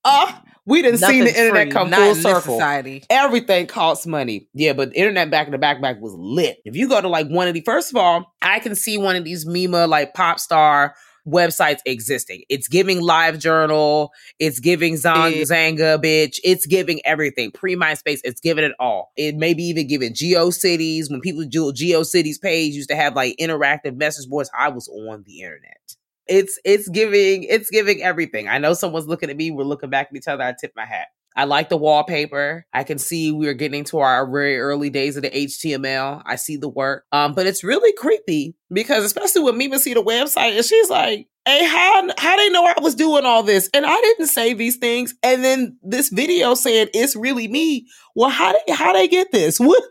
Uh, 0.04 0.32
we 0.66 0.82
didn't 0.82 1.00
see 1.00 1.22
the 1.22 1.30
internet 1.30 1.68
free, 1.68 1.72
come 1.72 1.92
full 1.92 2.16
circle. 2.16 2.56
society. 2.58 3.04
Everything 3.10 3.68
costs 3.68 4.06
money. 4.08 4.48
Yeah, 4.54 4.74
but 4.74 4.92
the 4.92 4.98
internet 4.98 5.30
back 5.30 5.48
in 5.48 5.52
the 5.52 5.58
backpack 5.58 6.00
was 6.00 6.14
lit. 6.14 6.58
If 6.66 6.76
you 6.76 6.88
go 6.88 7.02
to 7.02 7.08
like 7.08 7.28
one 7.28 7.48
of 7.48 7.54
the 7.54 7.62
first 7.62 7.92
of 7.92 7.98
all, 7.98 8.34
I 8.42 8.60
can 8.60 8.76
see 8.76 8.98
one 8.98 9.16
of 9.16 9.24
these 9.24 9.46
Mima 9.46 9.88
like 9.88 10.14
pop 10.14 10.40
star 10.40 10.96
websites 11.28 11.80
existing. 11.86 12.44
It's 12.50 12.68
giving 12.68 13.02
live 13.02 13.40
journal, 13.40 14.12
it's 14.40 14.60
giving 14.60 14.96
Zang. 14.96 15.34
Xanga 15.34 16.02
bitch, 16.02 16.40
it's 16.44 16.66
giving 16.66 17.02
everything. 17.06 17.52
Pre 17.52 17.76
MySpace, 17.76 18.20
it's 18.24 18.42
giving 18.42 18.64
it 18.64 18.74
all. 18.80 19.12
It 19.16 19.36
may 19.36 19.54
be 19.54 19.64
even 19.64 19.88
giving 19.88 20.14
GeoCities. 20.14 21.10
When 21.10 21.22
people 21.22 21.44
do 21.46 21.72
GeoCities 21.72 22.42
page 22.42 22.74
used 22.74 22.90
to 22.90 22.96
have 22.96 23.16
like 23.16 23.36
interactive 23.40 23.98
message 23.98 24.30
boards. 24.30 24.50
I 24.58 24.70
was 24.70 24.88
on 24.88 25.24
the 25.26 25.42
internet. 25.42 25.96
It's 26.28 26.60
it's 26.64 26.88
giving 26.90 27.44
it's 27.44 27.70
giving 27.70 28.02
everything. 28.02 28.48
I 28.48 28.58
know 28.58 28.74
someone's 28.74 29.08
looking 29.08 29.30
at 29.30 29.38
me. 29.38 29.52
We're 29.52 29.64
looking 29.64 29.90
back 29.90 30.08
at 30.12 30.18
each 30.18 30.28
other. 30.28 30.44
I 30.44 30.54
tip 30.60 30.74
my 30.76 30.86
hat. 30.86 31.08
I 31.36 31.46
like 31.46 31.70
the 31.70 31.78
wallpaper. 31.78 32.66
I 32.74 32.84
can 32.84 33.00
see 33.00 33.32
we're 33.32 33.56
getting 33.56 33.84
to 33.86 34.00
our 34.00 34.30
very 34.30 34.60
early 34.60 34.90
days 34.90 35.18
of 35.18 35.24
the 35.24 35.32
HTML. 35.32 36.22
I 36.26 36.36
see 36.36 36.58
the 36.58 36.70
work. 36.70 37.06
Um, 37.12 37.34
but 37.34 37.48
it's 37.48 37.64
really 37.64 37.92
creepy 37.94 38.56
because 38.72 39.04
especially 39.04 39.42
when 39.42 39.58
Mima 39.58 39.80
see 39.80 39.94
the 39.94 40.04
website 40.04 40.56
and 40.56 40.66
she's 40.66 40.90
like, 40.90 41.28
Hey, 41.46 41.66
how 41.66 42.08
how 42.18 42.38
they 42.38 42.50
know 42.50 42.66
I 42.66 42.76
was 42.82 42.96
doing 42.96 43.26
all 43.26 43.44
this? 43.44 43.70
And 43.74 43.86
I 43.86 44.00
didn't 44.00 44.28
say 44.28 44.54
these 44.54 44.78
things. 44.78 45.14
And 45.24 45.44
then 45.44 45.78
this 45.82 46.10
video 46.10 46.54
saying 46.54 46.90
it's 46.94 47.18
really 47.18 47.50
me. 47.50 47.88
Well, 48.16 48.30
how 48.30 48.54
they 48.54 48.74
how 48.74 48.94
they 48.94 49.08
get 49.08 49.32
this? 49.32 49.60
What 49.64 49.84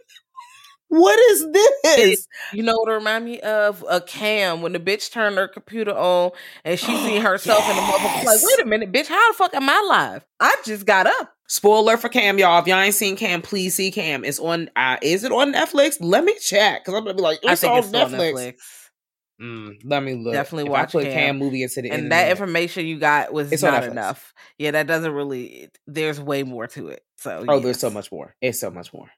what 0.93 1.19
is 1.19 1.47
this? 1.85 2.29
You 2.53 2.63
know 2.63 2.75
what 2.77 2.91
it 2.91 2.95
remind 2.95 3.25
me 3.25 3.41
of? 3.41 3.83
A 3.89 4.01
cam 4.03 4.61
when 4.61 4.73
the 4.73 4.79
bitch 4.79 5.11
turned 5.11 5.37
her 5.37 5.49
computer 5.49 5.93
on 5.93 6.33
and 6.65 6.79
she 6.79 6.95
seen 6.97 7.23
herself 7.23 7.67
in 7.71 7.77
the 7.77 7.81
motherfucker. 7.83 8.25
Like, 8.25 8.41
wait 8.43 8.61
a 8.61 8.67
minute, 8.67 8.93
bitch, 8.93 9.07
how 9.07 9.33
the 9.33 9.39
fuck 9.39 9.55
am 9.55 9.71
I 9.71 9.81
live? 9.89 10.27
I 10.39 10.55
just 10.67 10.85
got 10.85 11.07
up. 11.07 11.33
Spoiler 11.49 11.97
for 11.97 12.11
Cam, 12.11 12.39
y'all. 12.39 12.61
If 12.61 12.67
y'all 12.67 12.79
ain't 12.79 12.95
seen 12.95 13.17
Cam, 13.17 13.41
please 13.41 13.75
see 13.75 13.91
Cam. 13.91 14.23
It's 14.23 14.39
on. 14.39 14.69
Uh, 14.77 14.99
is 15.01 15.25
it 15.25 15.33
on 15.33 15.55
Netflix? 15.55 15.97
Let 16.01 16.25
me 16.25 16.35
check 16.39 16.85
because 16.85 16.95
I'm 16.95 17.05
gonna 17.05 17.15
be 17.15 17.23
like, 17.23 17.41
I 17.47 17.53
it's 17.53 17.63
think 17.63 17.73
on 17.73 17.79
it's 17.79 17.89
Netflix. 17.89 18.13
on 18.13 18.13
Netflix. 18.37 18.55
Mm, 19.41 19.77
let 19.85 20.03
me 20.03 20.15
look. 20.15 20.35
Definitely 20.35 20.65
if 20.67 20.71
watch 20.73 20.91
I 20.91 20.93
put 21.01 21.05
Cam. 21.05 21.13
Cam, 21.13 21.39
movie 21.39 21.63
into 21.63 21.83
the 21.83 21.89
And 21.91 22.05
internet. 22.05 22.11
that 22.27 22.31
information 22.31 22.87
you 22.87 22.99
got 22.99 23.33
was 23.33 23.51
It's 23.51 23.63
not 23.63 23.83
enough. 23.85 24.33
Yeah, 24.59 24.73
that 24.73 24.87
doesn't 24.87 25.13
really. 25.13 25.71
There's 25.87 26.21
way 26.21 26.43
more 26.43 26.67
to 26.69 26.89
it. 26.89 27.03
So 27.17 27.45
Oh, 27.49 27.59
there's 27.61 27.81
so 27.81 27.91
much 27.91 28.13
more. 28.13 28.35
It's 28.41 28.61
so 28.61 28.71
much 28.71 28.93
more. 28.93 29.11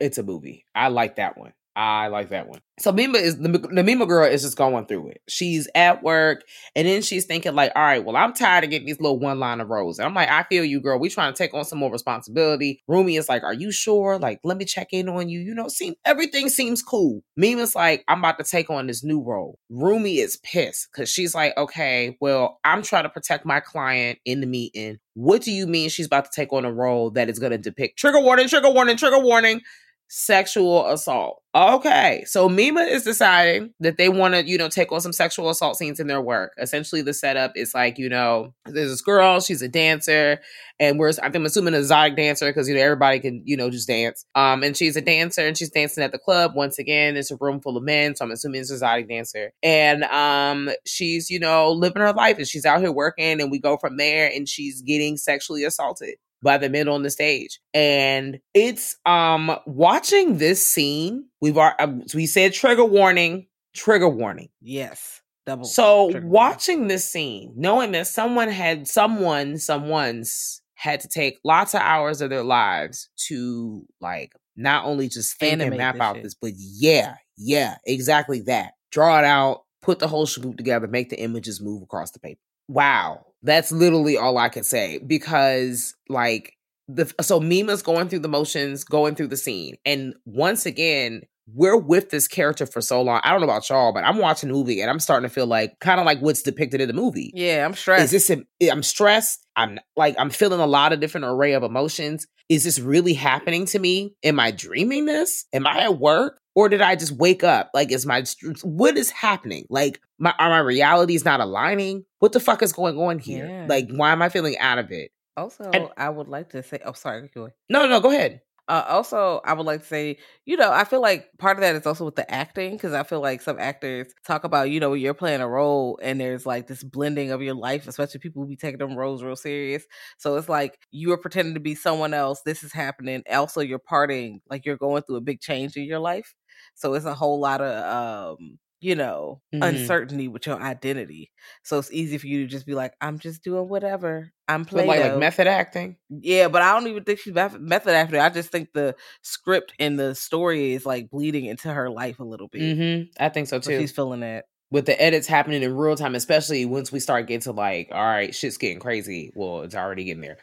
It's 0.00 0.18
a 0.18 0.22
movie. 0.22 0.64
I 0.74 0.88
like 0.88 1.16
that 1.16 1.36
one. 1.38 1.52
I 1.76 2.06
like 2.06 2.30
that 2.30 2.48
one. 2.48 2.60
So 2.78 2.92
Mima 2.92 3.18
is 3.18 3.38
the, 3.38 3.48
the 3.48 3.82
Mima 3.82 4.06
girl 4.06 4.26
is 4.26 4.42
just 4.42 4.56
going 4.56 4.86
through 4.86 5.08
it. 5.08 5.22
She's 5.28 5.68
at 5.74 6.02
work 6.02 6.42
and 6.76 6.86
then 6.86 7.02
she's 7.02 7.24
thinking 7.24 7.54
like, 7.54 7.72
all 7.74 7.82
right, 7.82 8.04
well, 8.04 8.16
I'm 8.16 8.32
tired 8.32 8.64
of 8.64 8.70
getting 8.70 8.86
these 8.86 9.00
little 9.00 9.18
one 9.18 9.40
liner 9.40 9.66
roles. 9.66 9.98
And 9.98 10.06
I'm 10.06 10.14
like, 10.14 10.28
I 10.28 10.44
feel 10.44 10.64
you, 10.64 10.80
girl. 10.80 10.98
We 10.98 11.08
trying 11.08 11.32
to 11.32 11.36
take 11.36 11.52
on 11.52 11.64
some 11.64 11.78
more 11.78 11.90
responsibility. 11.90 12.80
Rumi 12.86 13.16
is 13.16 13.28
like, 13.28 13.42
are 13.42 13.54
you 13.54 13.72
sure? 13.72 14.18
Like, 14.18 14.40
let 14.44 14.56
me 14.56 14.64
check 14.64 14.88
in 14.92 15.08
on 15.08 15.28
you. 15.28 15.40
You 15.40 15.54
know, 15.54 15.68
seem 15.68 15.94
everything 16.04 16.48
seems 16.48 16.80
cool. 16.80 17.22
Mima's 17.36 17.74
like, 17.74 18.04
I'm 18.06 18.20
about 18.20 18.38
to 18.38 18.44
take 18.44 18.70
on 18.70 18.86
this 18.86 19.02
new 19.02 19.20
role. 19.20 19.58
Rumi 19.68 20.18
is 20.18 20.36
pissed 20.38 20.88
because 20.92 21.10
she's 21.10 21.34
like, 21.34 21.56
okay, 21.56 22.16
well, 22.20 22.60
I'm 22.64 22.82
trying 22.82 23.04
to 23.04 23.10
protect 23.10 23.46
my 23.46 23.58
client 23.58 24.18
in 24.24 24.40
the 24.40 24.46
meeting. 24.46 24.98
What 25.14 25.42
do 25.42 25.52
you 25.52 25.66
mean 25.66 25.88
she's 25.88 26.06
about 26.06 26.26
to 26.26 26.30
take 26.30 26.52
on 26.52 26.64
a 26.64 26.72
role 26.72 27.10
that 27.10 27.28
is 27.30 27.38
going 27.38 27.52
to 27.52 27.58
depict 27.58 27.98
trigger 27.98 28.20
warning, 28.20 28.48
trigger 28.48 28.70
warning, 28.70 28.96
trigger 28.96 29.20
warning? 29.20 29.60
Sexual 30.08 30.86
assault. 30.86 31.40
Okay, 31.56 32.24
so 32.26 32.48
Mima 32.48 32.80
is 32.80 33.04
deciding 33.04 33.74
that 33.78 33.96
they 33.96 34.08
want 34.08 34.34
to, 34.34 34.44
you 34.44 34.58
know, 34.58 34.68
take 34.68 34.90
on 34.90 35.00
some 35.00 35.12
sexual 35.12 35.50
assault 35.50 35.76
scenes 35.76 36.00
in 36.00 36.08
their 36.08 36.20
work. 36.20 36.52
Essentially, 36.58 37.00
the 37.00 37.14
setup 37.14 37.52
is 37.54 37.74
like, 37.74 37.96
you 37.96 38.08
know, 38.08 38.52
there's 38.66 38.90
this 38.90 39.00
girl, 39.00 39.40
she's 39.40 39.62
a 39.62 39.68
dancer, 39.68 40.40
and 40.80 40.98
we're, 40.98 41.12
I'm 41.22 41.46
assuming 41.46 41.74
a 41.74 41.78
exotic 41.78 42.16
dancer 42.16 42.48
because 42.48 42.68
you 42.68 42.74
know 42.74 42.80
everybody 42.80 43.20
can, 43.20 43.42
you 43.44 43.56
know, 43.56 43.70
just 43.70 43.86
dance. 43.86 44.26
Um, 44.34 44.64
and 44.64 44.76
she's 44.76 44.96
a 44.96 45.00
dancer 45.00 45.46
and 45.46 45.56
she's 45.56 45.70
dancing 45.70 46.02
at 46.02 46.10
the 46.10 46.18
club. 46.18 46.56
Once 46.56 46.80
again, 46.80 47.16
it's 47.16 47.30
a 47.30 47.36
room 47.40 47.60
full 47.60 47.76
of 47.76 47.84
men, 47.84 48.16
so 48.16 48.24
I'm 48.24 48.32
assuming 48.32 48.60
it's 48.60 48.70
an 48.70 48.76
exotic 48.76 49.08
dancer. 49.08 49.52
And 49.62 50.02
um, 50.04 50.70
she's, 50.84 51.30
you 51.30 51.38
know, 51.38 51.70
living 51.70 52.02
her 52.02 52.12
life 52.12 52.38
and 52.38 52.48
she's 52.48 52.66
out 52.66 52.80
here 52.80 52.90
working, 52.90 53.40
and 53.40 53.50
we 53.50 53.60
go 53.60 53.76
from 53.76 53.96
there, 53.96 54.28
and 54.34 54.48
she's 54.48 54.82
getting 54.82 55.16
sexually 55.16 55.62
assaulted 55.62 56.16
by 56.44 56.58
the 56.58 56.68
men 56.68 56.88
on 56.88 57.02
the 57.02 57.10
stage. 57.10 57.58
And 57.72 58.38
it's 58.54 58.96
um 59.04 59.56
watching 59.66 60.38
this 60.38 60.64
scene, 60.64 61.26
we've 61.40 61.58
ar- 61.58 61.76
uh, 61.78 61.92
we 62.14 62.26
said 62.26 62.52
trigger 62.52 62.84
warning, 62.84 63.48
trigger 63.74 64.08
warning. 64.08 64.50
Yes. 64.60 65.22
Double. 65.46 65.64
So 65.64 66.10
trigger 66.10 66.26
warning. 66.26 66.30
watching 66.30 66.86
this 66.86 67.10
scene, 67.10 67.52
knowing 67.56 67.90
that 67.92 68.06
someone 68.06 68.48
had 68.48 68.86
someone 68.86 69.58
someone's 69.58 70.60
had 70.74 71.00
to 71.00 71.08
take 71.08 71.38
lots 71.44 71.74
of 71.74 71.80
hours 71.80 72.20
of 72.20 72.30
their 72.30 72.44
lives 72.44 73.08
to 73.16 73.84
like 74.00 74.32
not 74.56 74.84
only 74.84 75.08
just 75.08 75.38
think 75.38 75.54
Animate 75.54 75.72
and 75.72 75.78
map 75.78 75.94
this 75.94 76.02
out 76.02 76.14
shit. 76.16 76.22
this, 76.22 76.34
but 76.34 76.52
yeah, 76.56 77.16
yeah, 77.36 77.76
exactly 77.86 78.40
that. 78.42 78.74
Draw 78.92 79.20
it 79.20 79.24
out, 79.24 79.62
put 79.82 79.98
the 79.98 80.08
whole 80.08 80.26
shaboot 80.26 80.56
together, 80.56 80.86
make 80.86 81.10
the 81.10 81.20
images 81.20 81.60
move 81.60 81.82
across 81.82 82.12
the 82.12 82.20
paper. 82.20 82.40
Wow. 82.68 83.26
That's 83.42 83.72
literally 83.72 84.16
all 84.16 84.38
I 84.38 84.48
can 84.48 84.64
say 84.64 84.98
because 84.98 85.94
like 86.08 86.54
the 86.88 87.12
so 87.20 87.40
Mima's 87.40 87.82
going 87.82 88.08
through 88.08 88.20
the 88.20 88.28
motions, 88.28 88.84
going 88.84 89.14
through 89.14 89.28
the 89.28 89.36
scene. 89.36 89.76
And 89.84 90.14
once 90.24 90.66
again, 90.66 91.22
we're 91.52 91.76
with 91.76 92.10
this 92.10 92.26
character 92.26 92.64
for 92.64 92.80
so 92.80 93.02
long. 93.02 93.20
I 93.22 93.30
don't 93.30 93.40
know 93.40 93.46
about 93.46 93.68
y'all, 93.68 93.92
but 93.92 94.04
I'm 94.04 94.18
watching 94.18 94.48
the 94.48 94.54
movie 94.54 94.80
and 94.80 94.90
I'm 94.90 95.00
starting 95.00 95.28
to 95.28 95.34
feel 95.34 95.46
like 95.46 95.78
kind 95.80 96.00
of 96.00 96.06
like 96.06 96.20
what's 96.20 96.42
depicted 96.42 96.80
in 96.80 96.88
the 96.88 96.94
movie. 96.94 97.30
Yeah, 97.34 97.64
I'm 97.64 97.74
stressed. 97.74 98.04
Is 98.04 98.10
this 98.10 98.30
a, 98.30 98.42
eh, 98.60 98.70
I'm 98.70 98.82
stressed. 98.82 99.46
I'm 99.56 99.78
like 99.96 100.14
I'm 100.18 100.30
feeling 100.30 100.60
a 100.60 100.66
lot 100.66 100.92
of 100.92 101.00
different 101.00 101.26
array 101.26 101.52
of 101.52 101.62
emotions. 101.62 102.26
Is 102.48 102.64
this 102.64 102.78
really 102.78 103.14
happening 103.14 103.66
to 103.66 103.78
me? 103.78 104.14
Am 104.22 104.38
I 104.38 104.50
dreaming 104.50 105.06
this? 105.06 105.46
Am 105.52 105.66
I 105.66 105.80
at 105.80 105.98
work? 105.98 106.38
Or 106.54 106.68
did 106.68 106.80
I 106.80 106.94
just 106.96 107.12
wake 107.12 107.42
up? 107.42 107.70
Like, 107.74 107.90
is 107.90 108.06
my 108.06 108.24
what 108.62 108.96
is 108.96 109.10
happening? 109.10 109.66
Like, 109.70 110.00
my 110.18 110.34
are 110.38 110.50
my 110.50 110.58
realities 110.58 111.24
not 111.24 111.40
aligning? 111.40 112.04
What 112.20 112.32
the 112.32 112.40
fuck 112.40 112.62
is 112.62 112.72
going 112.72 112.98
on 112.98 113.18
here? 113.18 113.46
Yeah. 113.46 113.66
Like, 113.68 113.88
why 113.90 114.12
am 114.12 114.22
I 114.22 114.28
feeling 114.28 114.56
out 114.58 114.78
of 114.78 114.90
it? 114.90 115.10
Also, 115.36 115.64
And- 115.64 115.88
I 115.96 116.08
would 116.10 116.28
like 116.28 116.50
to 116.50 116.62
say, 116.62 116.78
oh, 116.84 116.92
sorry, 116.92 117.28
go 117.34 117.42
ahead. 117.42 117.54
No, 117.68 117.86
no, 117.88 118.00
go 118.00 118.10
ahead. 118.10 118.40
Uh, 118.66 118.82
also, 118.88 119.42
I 119.44 119.52
would 119.52 119.66
like 119.66 119.82
to 119.82 119.86
say, 119.86 120.16
you 120.46 120.56
know, 120.56 120.72
I 120.72 120.84
feel 120.84 121.02
like 121.02 121.28
part 121.38 121.58
of 121.58 121.60
that 121.60 121.74
is 121.74 121.86
also 121.86 122.06
with 122.06 122.16
the 122.16 122.30
acting 122.32 122.72
because 122.72 122.94
I 122.94 123.02
feel 123.02 123.20
like 123.20 123.42
some 123.42 123.58
actors 123.58 124.06
talk 124.26 124.44
about, 124.44 124.70
you 124.70 124.80
know, 124.80 124.94
you're 124.94 125.12
playing 125.12 125.42
a 125.42 125.48
role 125.48 125.98
and 126.02 126.18
there's 126.18 126.46
like 126.46 126.66
this 126.66 126.82
blending 126.82 127.30
of 127.30 127.42
your 127.42 127.52
life, 127.54 127.86
especially 127.86 128.20
people 128.20 128.42
who 128.42 128.48
be 128.48 128.56
taking 128.56 128.78
them 128.78 128.96
roles 128.96 129.22
real 129.22 129.36
serious. 129.36 129.84
So 130.16 130.36
it's 130.36 130.48
like 130.48 130.78
you 130.90 131.12
are 131.12 131.18
pretending 131.18 131.52
to 131.54 131.60
be 131.60 131.74
someone 131.74 132.14
else. 132.14 132.40
This 132.46 132.62
is 132.62 132.72
happening. 132.72 133.22
Also, 133.30 133.60
you're 133.60 133.78
parting, 133.78 134.40
like 134.48 134.64
you're 134.64 134.78
going 134.78 135.02
through 135.02 135.16
a 135.16 135.20
big 135.20 135.40
change 135.40 135.76
in 135.76 135.84
your 135.84 135.98
life. 135.98 136.34
So 136.74 136.94
it's 136.94 137.06
a 137.06 137.14
whole 137.14 137.40
lot 137.40 137.60
of, 137.60 138.36
um, 138.38 138.58
you 138.80 138.94
know, 138.94 139.40
Mhm. 139.54 139.66
uncertainty 139.66 140.28
with 140.28 140.46
your 140.46 140.60
identity. 140.60 141.30
So 141.62 141.78
it's 141.78 141.90
easy 141.92 142.18
for 142.18 142.26
you 142.26 142.42
to 142.42 142.46
just 142.46 142.66
be 142.66 142.74
like, 142.74 142.92
I'm 143.00 143.18
just 143.18 143.42
doing 143.42 143.68
whatever. 143.68 144.30
I'm 144.46 144.64
playing 144.66 144.88
like, 144.88 145.00
like 145.00 145.16
method 145.18 145.46
acting. 145.46 145.96
yeah, 146.10 146.48
but 146.48 146.60
I 146.60 146.72
don't 146.78 146.86
even 146.88 147.04
think 147.04 147.18
she's 147.20 147.32
method 147.32 147.94
acting. 147.94 148.20
I 148.20 148.28
just 148.28 148.50
think 148.50 148.68
the 148.74 148.94
script 149.22 149.72
and 149.78 149.98
the 149.98 150.14
story 150.14 150.74
is 150.74 150.84
like 150.84 151.08
bleeding 151.10 151.46
into 151.46 151.72
her 151.72 151.88
life 151.88 152.18
a 152.20 152.24
little 152.24 152.48
bit. 152.48 152.60
Mm-hmm. 152.60 153.22
I 153.24 153.30
think 153.30 153.48
so 153.48 153.58
So 153.60 153.70
too. 153.70 153.80
she's 153.80 153.92
feeling 153.92 154.20
that. 154.20 154.44
with 154.70 154.86
the 154.86 155.00
edits 155.00 155.28
happening 155.28 155.62
in 155.62 155.72
real 155.76 155.94
time, 155.96 156.14
especially 156.16 156.64
once 156.66 156.90
we 156.90 156.98
start 156.98 157.26
getting 157.28 157.40
to 157.42 157.52
like, 157.52 157.88
all 157.92 158.02
right, 158.04 158.34
shit's 158.34 158.58
getting 158.58 158.80
crazy. 158.80 159.30
Well, 159.34 159.62
it's 159.62 159.74
already 159.76 160.04
getting 160.04 160.20
there. 160.22 160.38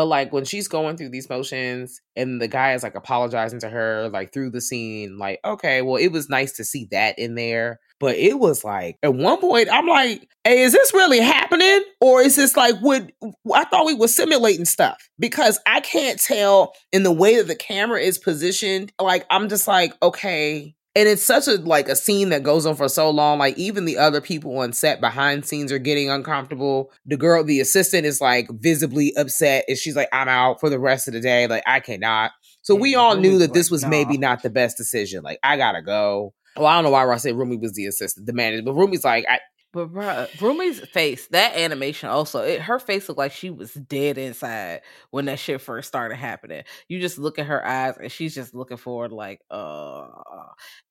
But 0.00 0.06
like 0.06 0.32
when 0.32 0.46
she's 0.46 0.66
going 0.66 0.96
through 0.96 1.10
these 1.10 1.28
motions 1.28 2.00
and 2.16 2.40
the 2.40 2.48
guy 2.48 2.72
is 2.72 2.82
like 2.82 2.94
apologizing 2.94 3.60
to 3.60 3.68
her, 3.68 4.08
like 4.08 4.32
through 4.32 4.48
the 4.48 4.62
scene, 4.62 5.18
like, 5.18 5.40
okay, 5.44 5.82
well, 5.82 5.96
it 5.96 6.08
was 6.08 6.30
nice 6.30 6.52
to 6.52 6.64
see 6.64 6.88
that 6.90 7.18
in 7.18 7.34
there. 7.34 7.80
But 7.98 8.16
it 8.16 8.38
was 8.38 8.64
like 8.64 8.96
at 9.02 9.12
one 9.12 9.38
point, 9.42 9.68
I'm 9.70 9.86
like, 9.86 10.26
hey, 10.42 10.62
is 10.62 10.72
this 10.72 10.94
really 10.94 11.20
happening? 11.20 11.82
Or 12.00 12.22
is 12.22 12.36
this 12.36 12.56
like 12.56 12.78
what 12.78 13.12
I 13.54 13.64
thought 13.64 13.84
we 13.84 13.92
were 13.92 14.08
simulating 14.08 14.64
stuff? 14.64 14.96
Because 15.18 15.60
I 15.66 15.80
can't 15.80 16.18
tell 16.18 16.72
in 16.92 17.02
the 17.02 17.12
way 17.12 17.36
that 17.36 17.46
the 17.46 17.54
camera 17.54 18.00
is 18.00 18.16
positioned. 18.16 18.94
Like, 18.98 19.26
I'm 19.28 19.50
just 19.50 19.68
like, 19.68 19.92
okay, 20.02 20.74
and 20.96 21.08
it's 21.08 21.22
such 21.22 21.46
a 21.46 21.56
like 21.56 21.88
a 21.88 21.96
scene 21.96 22.30
that 22.30 22.42
goes 22.42 22.66
on 22.66 22.74
for 22.74 22.88
so 22.88 23.10
long 23.10 23.38
like 23.38 23.56
even 23.56 23.84
the 23.84 23.96
other 23.96 24.20
people 24.20 24.58
on 24.58 24.72
set 24.72 25.00
behind 25.00 25.46
scenes 25.46 25.70
are 25.70 25.78
getting 25.78 26.10
uncomfortable. 26.10 26.90
The 27.06 27.16
girl 27.16 27.44
the 27.44 27.60
assistant 27.60 28.06
is 28.06 28.20
like 28.20 28.48
visibly 28.50 29.14
upset 29.16 29.64
and 29.68 29.78
she's 29.78 29.96
like 29.96 30.08
i'm 30.12 30.28
out 30.28 30.60
for 30.60 30.68
the 30.68 30.80
rest 30.80 31.08
of 31.08 31.14
the 31.14 31.20
day. 31.20 31.46
Like 31.46 31.62
i 31.66 31.80
cannot. 31.80 32.32
So 32.62 32.74
we 32.74 32.94
all 32.94 33.16
knew 33.16 33.38
that 33.38 33.54
this 33.54 33.68
like, 33.68 33.72
was 33.72 33.86
maybe 33.86 34.18
not 34.18 34.42
the 34.42 34.50
best 34.50 34.76
decision. 34.76 35.22
Like 35.22 35.38
i 35.42 35.56
gotta 35.56 35.82
go. 35.82 36.34
Well 36.56 36.66
i 36.66 36.74
don't 36.74 36.84
know 36.84 36.90
why 36.90 37.06
i 37.06 37.16
said 37.18 37.36
rumi 37.36 37.56
was 37.56 37.74
the 37.74 37.86
assistant 37.86 38.26
the 38.26 38.32
manager 38.32 38.62
but 38.64 38.74
rumi's 38.74 39.04
like 39.04 39.24
I, 39.28 39.38
But 39.72 39.92
bruh, 39.92 40.28
Rumi's 40.40 40.80
face, 40.88 41.28
that 41.28 41.56
animation 41.56 42.08
also, 42.08 42.42
it, 42.42 42.60
her 42.62 42.80
face 42.80 43.08
looked 43.08 43.18
like 43.18 43.30
she 43.30 43.50
was 43.50 43.72
dead 43.72 44.18
inside 44.18 44.80
when 45.12 45.26
that 45.26 45.38
shit 45.38 45.60
first 45.60 45.86
started 45.86 46.16
happening. 46.16 46.64
You 46.88 47.00
just 47.00 47.18
look 47.18 47.38
at 47.38 47.46
her 47.46 47.64
eyes 47.64 47.94
and 47.96 48.10
she's 48.10 48.34
just 48.34 48.52
looking 48.52 48.78
forward 48.78 49.12
like, 49.12 49.40
uh 49.48 50.08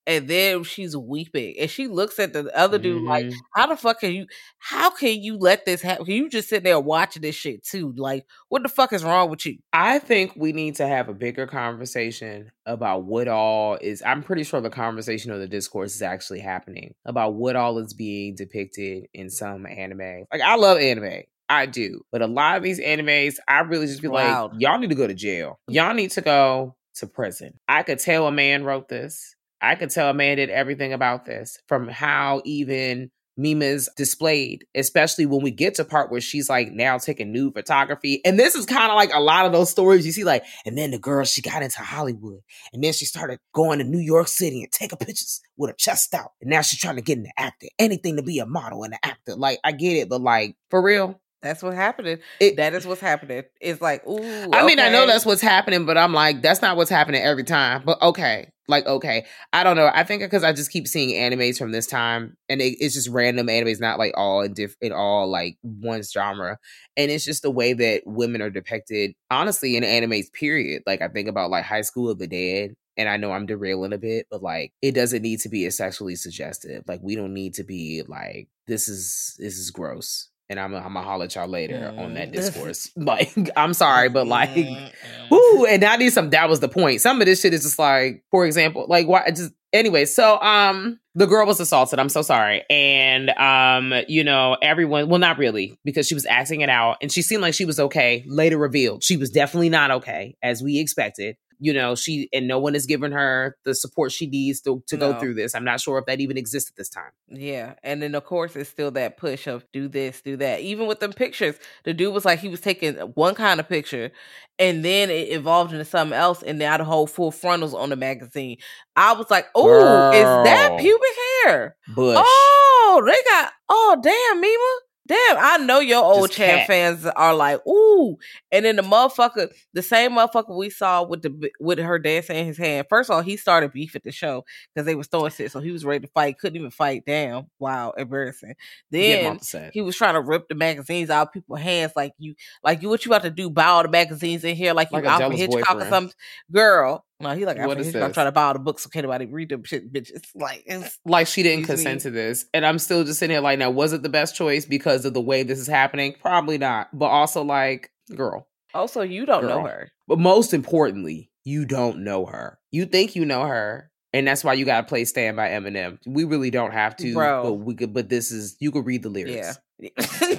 and 0.06 0.26
then 0.26 0.64
she's 0.64 0.96
weeping. 0.96 1.56
And 1.60 1.70
she 1.70 1.86
looks 1.88 2.18
at 2.18 2.32
the 2.32 2.50
other 2.56 2.78
dude 2.78 3.02
like, 3.02 3.26
Mhm. 3.26 3.34
how 3.54 3.66
the 3.66 3.76
fuck 3.76 4.00
can 4.00 4.12
you 4.14 4.26
how 4.58 4.88
can 4.90 5.22
you 5.22 5.36
let 5.36 5.66
this 5.66 5.82
happen? 5.82 6.06
Can 6.06 6.14
you 6.14 6.30
just 6.30 6.48
sit 6.48 6.64
there 6.64 6.80
watching 6.80 7.20
this 7.22 7.34
shit 7.34 7.62
too? 7.62 7.92
Like, 7.96 8.24
what 8.48 8.62
the 8.62 8.68
fuck 8.70 8.94
is 8.94 9.04
wrong 9.04 9.28
with 9.28 9.44
you? 9.44 9.58
I 9.74 9.98
think 9.98 10.32
we 10.36 10.52
need 10.52 10.76
to 10.76 10.86
have 10.86 11.08
a 11.10 11.14
bigger 11.14 11.46
conversation 11.46 12.50
about 12.64 13.04
what 13.04 13.28
all 13.28 13.76
is. 13.80 14.02
I'm 14.04 14.22
pretty 14.22 14.44
sure 14.44 14.60
the 14.62 14.70
conversation 14.70 15.32
or 15.32 15.38
the 15.38 15.46
discourse 15.48 15.94
is 15.94 16.02
actually 16.02 16.40
happening 16.40 16.94
about 17.04 17.34
what 17.34 17.56
all 17.56 17.78
is 17.78 17.92
being 17.92 18.34
depicted 18.36 18.69
in 18.78 19.30
some 19.30 19.66
anime. 19.66 20.24
Like, 20.32 20.40
I 20.42 20.56
love 20.56 20.78
anime. 20.78 21.22
I 21.48 21.66
do. 21.66 22.02
But 22.12 22.22
a 22.22 22.26
lot 22.26 22.56
of 22.56 22.62
these 22.62 22.80
animes, 22.80 23.36
I 23.48 23.60
really 23.60 23.86
just 23.86 24.02
be 24.02 24.08
Wild. 24.08 24.52
like, 24.52 24.60
y'all 24.62 24.78
need 24.78 24.90
to 24.90 24.94
go 24.94 25.06
to 25.06 25.14
jail. 25.14 25.58
Y'all 25.66 25.94
need 25.94 26.12
to 26.12 26.20
go 26.20 26.76
to 26.96 27.06
prison. 27.06 27.58
I 27.68 27.82
could 27.82 27.98
tell 27.98 28.26
a 28.26 28.32
man 28.32 28.64
wrote 28.64 28.88
this. 28.88 29.34
I 29.60 29.74
could 29.74 29.90
tell 29.90 30.08
a 30.08 30.14
man 30.14 30.36
did 30.36 30.48
everything 30.48 30.92
about 30.92 31.24
this 31.26 31.58
from 31.66 31.88
how 31.88 32.40
even 32.44 33.10
Mima's 33.36 33.88
displayed, 33.96 34.66
especially 34.74 35.26
when 35.26 35.42
we 35.42 35.50
get 35.50 35.74
to 35.76 35.84
part 35.84 36.10
where 36.10 36.20
she's 36.20 36.48
like 36.48 36.72
now 36.72 36.98
taking 36.98 37.32
nude 37.32 37.54
photography. 37.54 38.20
And 38.24 38.38
this 38.38 38.54
is 38.54 38.66
kind 38.66 38.90
of 38.90 38.96
like 38.96 39.12
a 39.14 39.20
lot 39.20 39.46
of 39.46 39.52
those 39.52 39.70
stories 39.70 40.04
you 40.04 40.12
see, 40.12 40.24
like, 40.24 40.44
and 40.66 40.76
then 40.76 40.90
the 40.90 40.98
girl, 40.98 41.24
she 41.24 41.42
got 41.42 41.62
into 41.62 41.80
Hollywood. 41.80 42.40
And 42.72 42.82
then 42.82 42.92
she 42.92 43.04
started 43.04 43.38
going 43.52 43.78
to 43.78 43.84
New 43.84 43.98
York 43.98 44.28
City 44.28 44.62
and 44.62 44.72
taking 44.72 44.98
pictures 44.98 45.40
with 45.56 45.70
her 45.70 45.76
chest 45.76 46.14
out. 46.14 46.32
And 46.40 46.50
now 46.50 46.60
she's 46.62 46.80
trying 46.80 46.96
to 46.96 47.02
get 47.02 47.18
into 47.18 47.30
acting. 47.36 47.70
Anything 47.78 48.16
to 48.16 48.22
be 48.22 48.38
a 48.38 48.46
model 48.46 48.82
and 48.84 48.94
an 48.94 49.00
actor. 49.02 49.36
Like, 49.36 49.58
I 49.64 49.72
get 49.72 49.96
it, 49.96 50.08
but 50.08 50.20
like, 50.20 50.56
for 50.68 50.82
real. 50.82 51.20
That's 51.42 51.62
what's 51.62 51.76
happening. 51.76 52.18
It- 52.38 52.56
that 52.56 52.74
is 52.74 52.86
what's 52.86 53.00
happening. 53.00 53.44
It's 53.60 53.80
like, 53.80 54.06
ooh. 54.06 54.50
I 54.52 54.66
mean, 54.66 54.78
I 54.78 54.90
know 54.90 55.06
that's 55.06 55.24
what's 55.24 55.40
happening, 55.40 55.86
but 55.86 55.96
I'm 55.96 56.12
like, 56.12 56.42
that's 56.42 56.60
not 56.60 56.76
what's 56.76 56.90
happening 56.90 57.22
every 57.22 57.44
time. 57.44 57.82
But 57.84 58.00
okay, 58.02 58.52
like 58.68 58.86
okay, 58.86 59.26
I 59.52 59.64
don't 59.64 59.76
know. 59.76 59.90
I 59.92 60.04
think 60.04 60.22
because 60.22 60.44
I 60.44 60.52
just 60.52 60.70
keep 60.70 60.86
seeing 60.86 61.10
animes 61.18 61.58
from 61.58 61.72
this 61.72 61.86
time, 61.86 62.36
and 62.48 62.60
it, 62.60 62.76
it's 62.80 62.94
just 62.94 63.08
random 63.08 63.46
animes, 63.46 63.80
not 63.80 63.98
like 63.98 64.12
all 64.16 64.42
in 64.42 64.52
diff- 64.52 64.76
in 64.82 64.92
all 64.92 65.28
like 65.30 65.56
one 65.62 66.02
genre, 66.02 66.58
and 66.96 67.10
it's 67.10 67.24
just 67.24 67.42
the 67.42 67.50
way 67.50 67.72
that 67.72 68.02
women 68.06 68.42
are 68.42 68.50
depicted. 68.50 69.12
Honestly, 69.30 69.76
in 69.76 69.82
animes, 69.82 70.32
period. 70.32 70.82
Like 70.86 71.00
I 71.00 71.08
think 71.08 71.28
about 71.28 71.50
like 71.50 71.64
High 71.64 71.82
School 71.82 72.10
of 72.10 72.18
the 72.18 72.26
Dead. 72.26 72.74
And 72.96 73.08
I 73.08 73.16
know 73.16 73.32
I'm 73.32 73.46
derailing 73.46 73.94
a 73.94 73.98
bit, 73.98 74.26
but 74.30 74.42
like 74.42 74.72
it 74.82 74.92
doesn't 74.92 75.22
need 75.22 75.40
to 75.40 75.48
be 75.48 75.64
as 75.64 75.76
sexually 75.76 76.16
suggestive. 76.16 76.82
Like 76.86 77.00
we 77.02 77.14
don't 77.14 77.32
need 77.32 77.54
to 77.54 77.64
be 77.64 78.02
like 78.06 78.48
this 78.66 78.88
is 78.88 79.36
this 79.38 79.56
is 79.56 79.70
gross. 79.70 80.28
And 80.50 80.58
I'm 80.60 80.74
I'm 80.74 80.82
gonna 80.82 81.02
holler 81.02 81.24
at 81.24 81.34
y'all 81.36 81.48
later 81.48 81.94
on 81.96 82.14
that 82.14 82.28
Mm. 82.30 82.32
discourse. 82.32 82.90
Like 82.96 83.32
I'm 83.56 83.72
sorry, 83.72 84.08
but 84.10 84.26
like 84.26 84.50
Mm-mm. 84.50 84.92
Ooh, 85.32 85.64
and 85.64 85.82
I 85.84 85.96
need 85.96 86.12
some. 86.12 86.30
That 86.30 86.48
was 86.48 86.58
the 86.60 86.68
point. 86.68 87.00
Some 87.00 87.20
of 87.22 87.26
this 87.26 87.40
shit 87.40 87.54
is 87.54 87.62
just 87.62 87.78
like, 87.78 88.24
for 88.32 88.44
example, 88.44 88.84
like 88.88 89.06
why? 89.06 89.30
Just 89.30 89.52
anyway. 89.72 90.04
So, 90.06 90.40
um, 90.40 90.98
the 91.14 91.26
girl 91.26 91.46
was 91.46 91.60
assaulted. 91.60 92.00
I'm 92.00 92.08
so 92.08 92.22
sorry, 92.22 92.64
and 92.68 93.30
um, 93.30 93.94
you 94.08 94.24
know, 94.24 94.56
everyone. 94.60 95.08
Well, 95.08 95.20
not 95.20 95.38
really, 95.38 95.78
because 95.84 96.08
she 96.08 96.14
was 96.14 96.26
acting 96.26 96.62
it 96.62 96.68
out, 96.68 96.96
and 97.00 97.12
she 97.12 97.22
seemed 97.22 97.42
like 97.42 97.54
she 97.54 97.64
was 97.64 97.78
okay. 97.78 98.24
Later 98.26 98.58
revealed 98.58 99.04
she 99.04 99.16
was 99.16 99.30
definitely 99.30 99.68
not 99.70 99.92
okay, 99.92 100.34
as 100.42 100.62
we 100.62 100.80
expected. 100.80 101.36
You 101.62 101.74
know, 101.74 101.94
she 101.94 102.28
and 102.32 102.48
no 102.48 102.58
one 102.58 102.72
has 102.72 102.86
given 102.86 103.12
her 103.12 103.56
the 103.64 103.74
support 103.74 104.12
she 104.12 104.26
needs 104.26 104.62
to 104.62 104.82
to 104.86 104.96
go 104.96 105.18
through 105.18 105.34
this. 105.34 105.54
I'm 105.54 105.64
not 105.64 105.80
sure 105.80 105.98
if 105.98 106.06
that 106.06 106.20
even 106.20 106.38
exists 106.38 106.70
at 106.70 106.76
this 106.76 106.88
time. 106.88 107.10
Yeah, 107.28 107.74
and 107.82 108.00
then 108.00 108.14
of 108.14 108.24
course 108.24 108.56
it's 108.56 108.70
still 108.70 108.90
that 108.92 109.18
push 109.18 109.46
of 109.46 109.64
do 109.72 109.86
this, 109.86 110.22
do 110.22 110.36
that. 110.38 110.60
Even 110.60 110.86
with 110.86 111.00
them 111.00 111.12
pictures, 111.12 111.56
the 111.84 111.92
dude 111.92 112.14
was 112.14 112.24
like 112.24 112.38
he 112.38 112.48
was 112.48 112.60
taking 112.60 112.94
one 112.96 113.34
kind 113.34 113.60
of 113.60 113.68
picture, 113.68 114.10
and 114.58 114.84
then 114.84 115.10
it 115.10 115.28
evolved 115.30 115.72
into 115.72 115.84
something 115.84 116.16
else, 116.16 116.42
and 116.42 116.58
now 116.58 116.78
the 116.78 116.84
whole 116.84 117.06
full 117.06 117.30
frontals 117.30 117.74
on 117.74 117.90
the 117.90 117.96
magazine. 117.96 118.56
I 118.96 119.12
was 119.12 119.30
like, 119.30 119.46
oh, 119.54 120.10
is 120.12 120.24
that 120.24 120.78
pubic 120.78 121.10
hair? 121.44 121.76
Bush. 121.94 122.16
Oh, 122.18 123.02
they 123.06 123.30
got. 123.30 123.52
Oh, 123.68 123.98
damn, 124.02 124.40
Mima. 124.40 124.89
Damn, 125.10 125.36
I 125.40 125.56
know 125.56 125.80
your 125.80 126.04
old 126.04 126.30
cat. 126.30 126.68
fans 126.68 127.04
are 127.04 127.34
like, 127.34 127.66
ooh. 127.66 128.16
And 128.52 128.64
then 128.64 128.76
the 128.76 128.82
motherfucker, 128.82 129.52
the 129.72 129.82
same 129.82 130.12
motherfucker 130.12 130.56
we 130.56 130.70
saw 130.70 131.02
with 131.02 131.22
the 131.22 131.50
with 131.58 131.80
her 131.80 131.98
dancing 131.98 132.36
in 132.36 132.46
his 132.46 132.56
hand. 132.56 132.86
First 132.88 133.10
of 133.10 133.16
all, 133.16 133.20
he 133.20 133.36
started 133.36 133.72
beef 133.72 133.96
at 133.96 134.04
the 134.04 134.12
show 134.12 134.44
because 134.72 134.86
they 134.86 134.94
was 134.94 135.08
throwing 135.08 135.32
shit, 135.32 135.50
so 135.50 135.58
he 135.58 135.72
was 135.72 135.84
ready 135.84 136.06
to 136.06 136.12
fight. 136.12 136.38
Couldn't 136.38 136.58
even 136.58 136.70
fight. 136.70 137.02
Damn, 137.04 137.48
wow, 137.58 137.90
embarrassing. 137.90 138.54
Then 138.92 139.40
set. 139.40 139.72
he 139.74 139.82
was 139.82 139.96
trying 139.96 140.14
to 140.14 140.20
rip 140.20 140.46
the 140.48 140.54
magazines 140.54 141.10
out 141.10 141.26
of 141.26 141.32
people's 141.32 141.58
hands, 141.58 141.92
like 141.96 142.12
you, 142.18 142.36
like 142.62 142.80
you. 142.80 142.88
What 142.88 143.04
you 143.04 143.10
about 143.10 143.22
to 143.22 143.30
do? 143.30 143.50
Buy 143.50 143.64
all 143.64 143.82
the 143.82 143.88
magazines 143.88 144.44
in 144.44 144.54
here, 144.54 144.74
like 144.74 144.92
you 144.92 144.98
Like 144.98 145.06
a 145.06 145.08
Alfred 145.08 145.38
Hitchcock 145.40 145.70
or 145.70 145.74
boyfriend. 145.74 145.90
something, 145.90 146.16
girl. 146.52 147.04
No, 147.20 147.34
he 147.34 147.44
like 147.44 147.58
What 147.58 147.78
is 147.78 147.86
Hitchcock 147.86 148.08
this? 148.08 148.14
trying 148.14 148.26
to 148.28 148.32
buy 148.32 148.44
all 148.44 148.52
the 148.54 148.58
books, 148.58 148.82
so 148.82 148.88
can't 148.88 149.04
nobody 149.04 149.26
read 149.26 149.50
them 149.50 149.64
shit, 149.64 149.92
bitches. 149.92 150.24
Like 150.34 150.62
it's 150.66 150.98
like 151.04 151.26
she 151.26 151.42
didn't 151.42 151.66
consent 151.66 151.96
me? 151.96 152.00
to 152.02 152.10
this 152.10 152.46
and 152.54 152.64
i'm 152.64 152.78
still 152.78 153.04
just 153.04 153.18
sitting 153.18 153.34
here 153.34 153.40
like 153.42 153.58
now 153.58 153.70
was 153.70 153.92
it 153.92 154.02
the 154.02 154.08
best 154.08 154.34
choice 154.34 154.64
because 154.64 155.04
of 155.04 155.12
the 155.12 155.20
way 155.20 155.42
this 155.42 155.58
is 155.58 155.66
happening 155.66 156.14
probably 156.20 156.56
not 156.56 156.88
but 156.96 157.06
also 157.06 157.42
like 157.42 157.90
girl 158.14 158.46
also 158.74 159.02
you 159.02 159.26
don't 159.26 159.44
know 159.46 159.62
her. 159.64 159.90
but 160.08 160.18
most 160.18 160.54
importantly 160.54 161.30
you 161.44 161.64
don't 161.66 161.98
know 161.98 162.24
her 162.26 162.58
you 162.70 162.86
think 162.86 163.14
you 163.16 163.24
know 163.24 163.44
her 163.44 163.89
and 164.12 164.26
that's 164.26 164.42
why 164.42 164.52
you 164.54 164.64
gotta 164.64 164.86
play 164.86 165.04
Stan 165.04 165.36
by 165.36 165.48
eminem 165.48 165.98
we 166.06 166.24
really 166.24 166.50
don't 166.50 166.72
have 166.72 166.96
to 166.96 167.12
Bro. 167.14 167.42
but 167.44 167.52
we 167.54 167.74
could 167.74 167.92
but 167.92 168.08
this 168.08 168.30
is 168.30 168.56
you 168.60 168.70
could 168.72 168.86
read 168.86 169.02
the 169.02 169.08
lyrics 169.08 169.58
Yeah. 169.78 169.88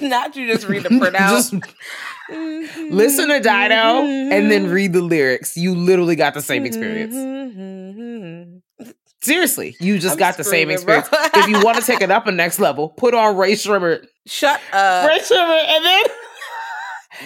Not 0.02 0.36
you 0.36 0.46
just 0.46 0.68
read 0.68 0.84
the 0.84 0.88
printout. 0.90 1.62
listen 2.90 3.28
to 3.28 3.40
dido 3.40 4.04
and 4.04 4.50
then 4.50 4.68
read 4.70 4.92
the 4.92 5.02
lyrics 5.02 5.56
you 5.56 5.74
literally 5.74 6.16
got 6.16 6.34
the 6.34 6.42
same 6.42 6.64
experience 6.64 7.14
seriously 9.22 9.76
you 9.80 9.98
just 9.98 10.14
I'm 10.14 10.18
got 10.18 10.36
the 10.36 10.44
same 10.44 10.70
experience 10.70 11.08
if 11.12 11.48
you 11.48 11.60
want 11.64 11.78
to 11.78 11.84
take 11.84 12.00
it 12.00 12.10
up 12.10 12.26
a 12.26 12.32
next 12.32 12.58
level 12.58 12.88
put 12.90 13.14
on 13.14 13.36
rae 13.36 13.52
sremmurd 13.52 14.06
Shut 14.24 14.60
up. 14.72 15.08
Rae 15.08 15.18
Sremmurd, 15.18 15.64
and 15.66 15.84
then 15.84 16.02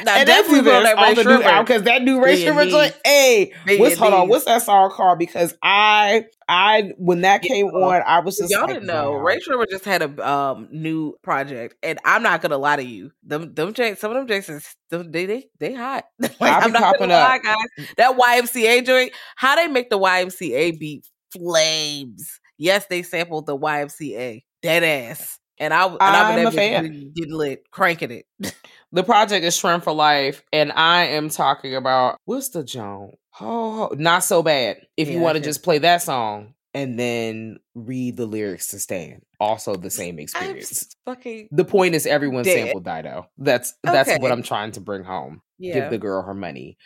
Now, 0.05 0.17
and 0.17 0.29
that's 0.29 0.49
even 0.49 0.65
that 0.65 0.97
on 0.99 1.03
Ray 1.05 1.15
the 1.15 1.25
new 1.25 1.43
album 1.43 1.65
because 1.65 1.83
that 1.85 2.03
new 2.03 2.23
Rae 2.23 2.37
Sremmurd 2.37 2.71
joint. 2.71 2.95
Hey, 3.05 3.53
what's 3.79 3.97
hold 3.97 4.15
on? 4.15 4.29
What's 4.29 4.45
that 4.45 4.63
song 4.63 4.91
called? 4.91 5.19
Because 5.19 5.55
I, 5.63 6.25
I 6.49 6.93
when 6.99 7.23
that 7.23 7.43
Yeah, 7.43 7.49
came 7.49 7.67
on, 7.67 8.03
I 8.07 8.21
was 8.21 8.37
just 8.37 8.51
Y'all 8.51 8.63
like, 8.63 8.75
didn't 8.75 8.87
know 8.87 9.13
wow. 9.13 9.19
Rae 9.19 9.39
Sremmurd 9.39 9.71
just 9.71 9.85
had 9.85 10.03
a 10.03 10.29
um 10.29 10.69
new 10.71 11.15
project, 11.23 11.77
and 11.83 11.99
I'm 12.05 12.23
not 12.23 12.43
gonna 12.43 12.59
lie 12.59 12.77
to 12.77 12.85
you. 12.85 13.13
Them 13.23 13.55
them 13.55 13.73
J- 13.73 13.95
some 13.95 14.11
of 14.11 14.17
them 14.17 14.27
Jasons 14.27 14.75
they 14.91 15.27
they 15.27 15.47
they 15.59 15.75
hot. 15.75 16.05
like, 16.19 16.33
I'm 16.41 16.73
not 16.73 16.99
gonna 16.99 17.15
lie, 17.15 17.37
up. 17.37 17.43
guys. 17.43 17.87
That 17.97 18.17
YMCA 18.17 18.85
joint, 18.87 19.13
how 19.37 19.57
they 19.57 19.67
make 19.69 19.91
the 19.91 19.99
YMCA 19.99 20.79
beat 20.79 21.07
flames? 21.33 22.41
Yes, 22.59 22.87
they 22.87 23.03
sampled 23.03 23.47
the 23.47 23.57
YMCA 23.57 24.43
dead 24.63 24.83
ass, 24.85 25.39
and 25.59 25.73
I 25.75 25.87
and 25.87 26.01
I'm, 26.03 26.27
a 26.37 26.39
in 26.39 26.45
that 26.45 26.53
bitch 26.53 26.57
fan. 26.57 27.13
getting 27.15 27.35
lit, 27.35 27.71
cranking 27.71 28.11
it. 28.11 28.27
The 28.93 29.03
project 29.03 29.45
is 29.45 29.55
Sremm 29.57 29.83
for 29.83 29.93
Life, 29.93 30.43
and 30.53 30.71
I 30.73 31.07
am 31.09 31.29
talking 31.29 31.75
about 31.75 32.19
what's 32.25 32.51
the 32.51 32.63
Joan? 32.63 33.13
Oh, 33.41 33.91
not 33.97 34.25
so 34.25 34.43
bad. 34.43 34.79
If 34.97 35.09
you 35.09 35.21
want 35.21 35.37
to 35.37 35.43
just 35.43 35.63
play 35.63 35.79
that 35.79 36.03
song 36.03 36.55
and 36.73 36.99
then 36.99 37.59
read 37.75 38.17
the 38.17 38.27
lyrics 38.27 38.69
to 38.69 38.79
Stan, 38.79 39.23
also 39.41 39.75
the 39.75 39.91
same 39.91 40.19
experience. 40.19 40.95
fucking 41.05 41.49
The 41.51 41.65
point 41.65 41.95
is 41.95 42.07
everyone 42.07 42.45
Dead. 42.45 42.65
sampled 42.65 42.85
Dido. 42.85 43.29
That's 43.39 43.75
that's 43.83 44.19
what 44.21 44.31
I'm 44.31 44.43
trying 44.43 44.73
to 44.73 44.81
bring 44.81 45.05
home. 45.05 45.43
yeah. 45.59 45.75
Give 45.81 45.91
the 45.91 45.99
girl 45.99 46.23
her 46.23 46.35
money. 46.35 46.79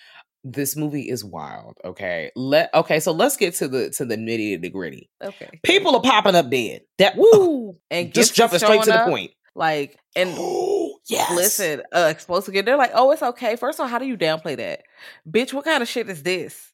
This 0.43 0.75
movie 0.75 1.09
is 1.09 1.23
wild. 1.23 1.77
Okay, 1.85 2.33
let 2.35 2.73
okay. 2.73 2.99
So 3.01 3.13
let's 3.13 3.37
get 3.37 3.55
to 3.57 3.69
the 3.69 3.91
to 3.91 4.07
the 4.07 4.17
nitty 4.17 4.61
the 4.61 4.71
gritty. 4.71 5.11
okay. 5.23 5.51
People 5.63 5.95
are 5.97 6.03
popping 6.03 6.35
up 6.35 6.51
dead. 6.51 6.81
That 6.97 7.17
Woo! 7.19 7.75
And 7.91 8.15
just 8.15 8.35
jumping 8.35 8.59
straight 8.59 8.83
to 8.85 8.91
the 8.91 9.03
up, 9.03 9.09
point. 9.09 9.33
Like 9.55 9.99
and 10.17 10.35
yes. 11.07 11.35
Listen, 11.35 11.83
uh, 11.93 12.09
explosive. 12.11 12.55
They're 12.65 12.77
like, 12.77 12.93
oh, 12.95 13.11
it's 13.13 13.23
okay. 13.23 13.57
First 13.57 13.79
of 13.79 13.85
all, 13.85 13.89
how 13.89 13.99
do 13.99 14.07
you 14.07 14.17
downplay 14.17 14.57
that, 14.57 14.83
bitch? 15.29 15.53
What 15.53 15.65
kind 15.65 15.83
of 15.83 15.89
shit 15.89 16.09
is 16.09 16.23
this? 16.23 16.73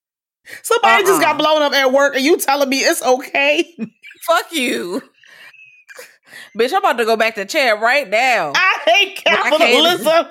Somebody 0.62 1.02
just 1.04 1.20
got 1.20 1.30
Uh-uh. 1.34 1.38
blown 1.38 1.62
up 1.62 1.72
at 1.72 1.92
work, 1.92 2.14
and 2.14 2.24
you 2.24 2.36
telling 2.36 2.68
me 2.68 2.78
it's 2.78 3.02
okay? 3.02 3.74
Fuck 4.26 4.52
you, 4.52 5.02
bitch. 6.58 6.72
I'm 6.72 6.78
about 6.78 6.98
to 6.98 7.04
go 7.04 7.16
back 7.16 7.34
to 7.34 7.44
chair 7.44 7.76
right 7.76 8.08
now. 8.08 8.52
I 8.54 8.78
hate 8.84 9.22
Well, 9.26 9.38
I 9.44 9.50
capitalism. 9.50 10.26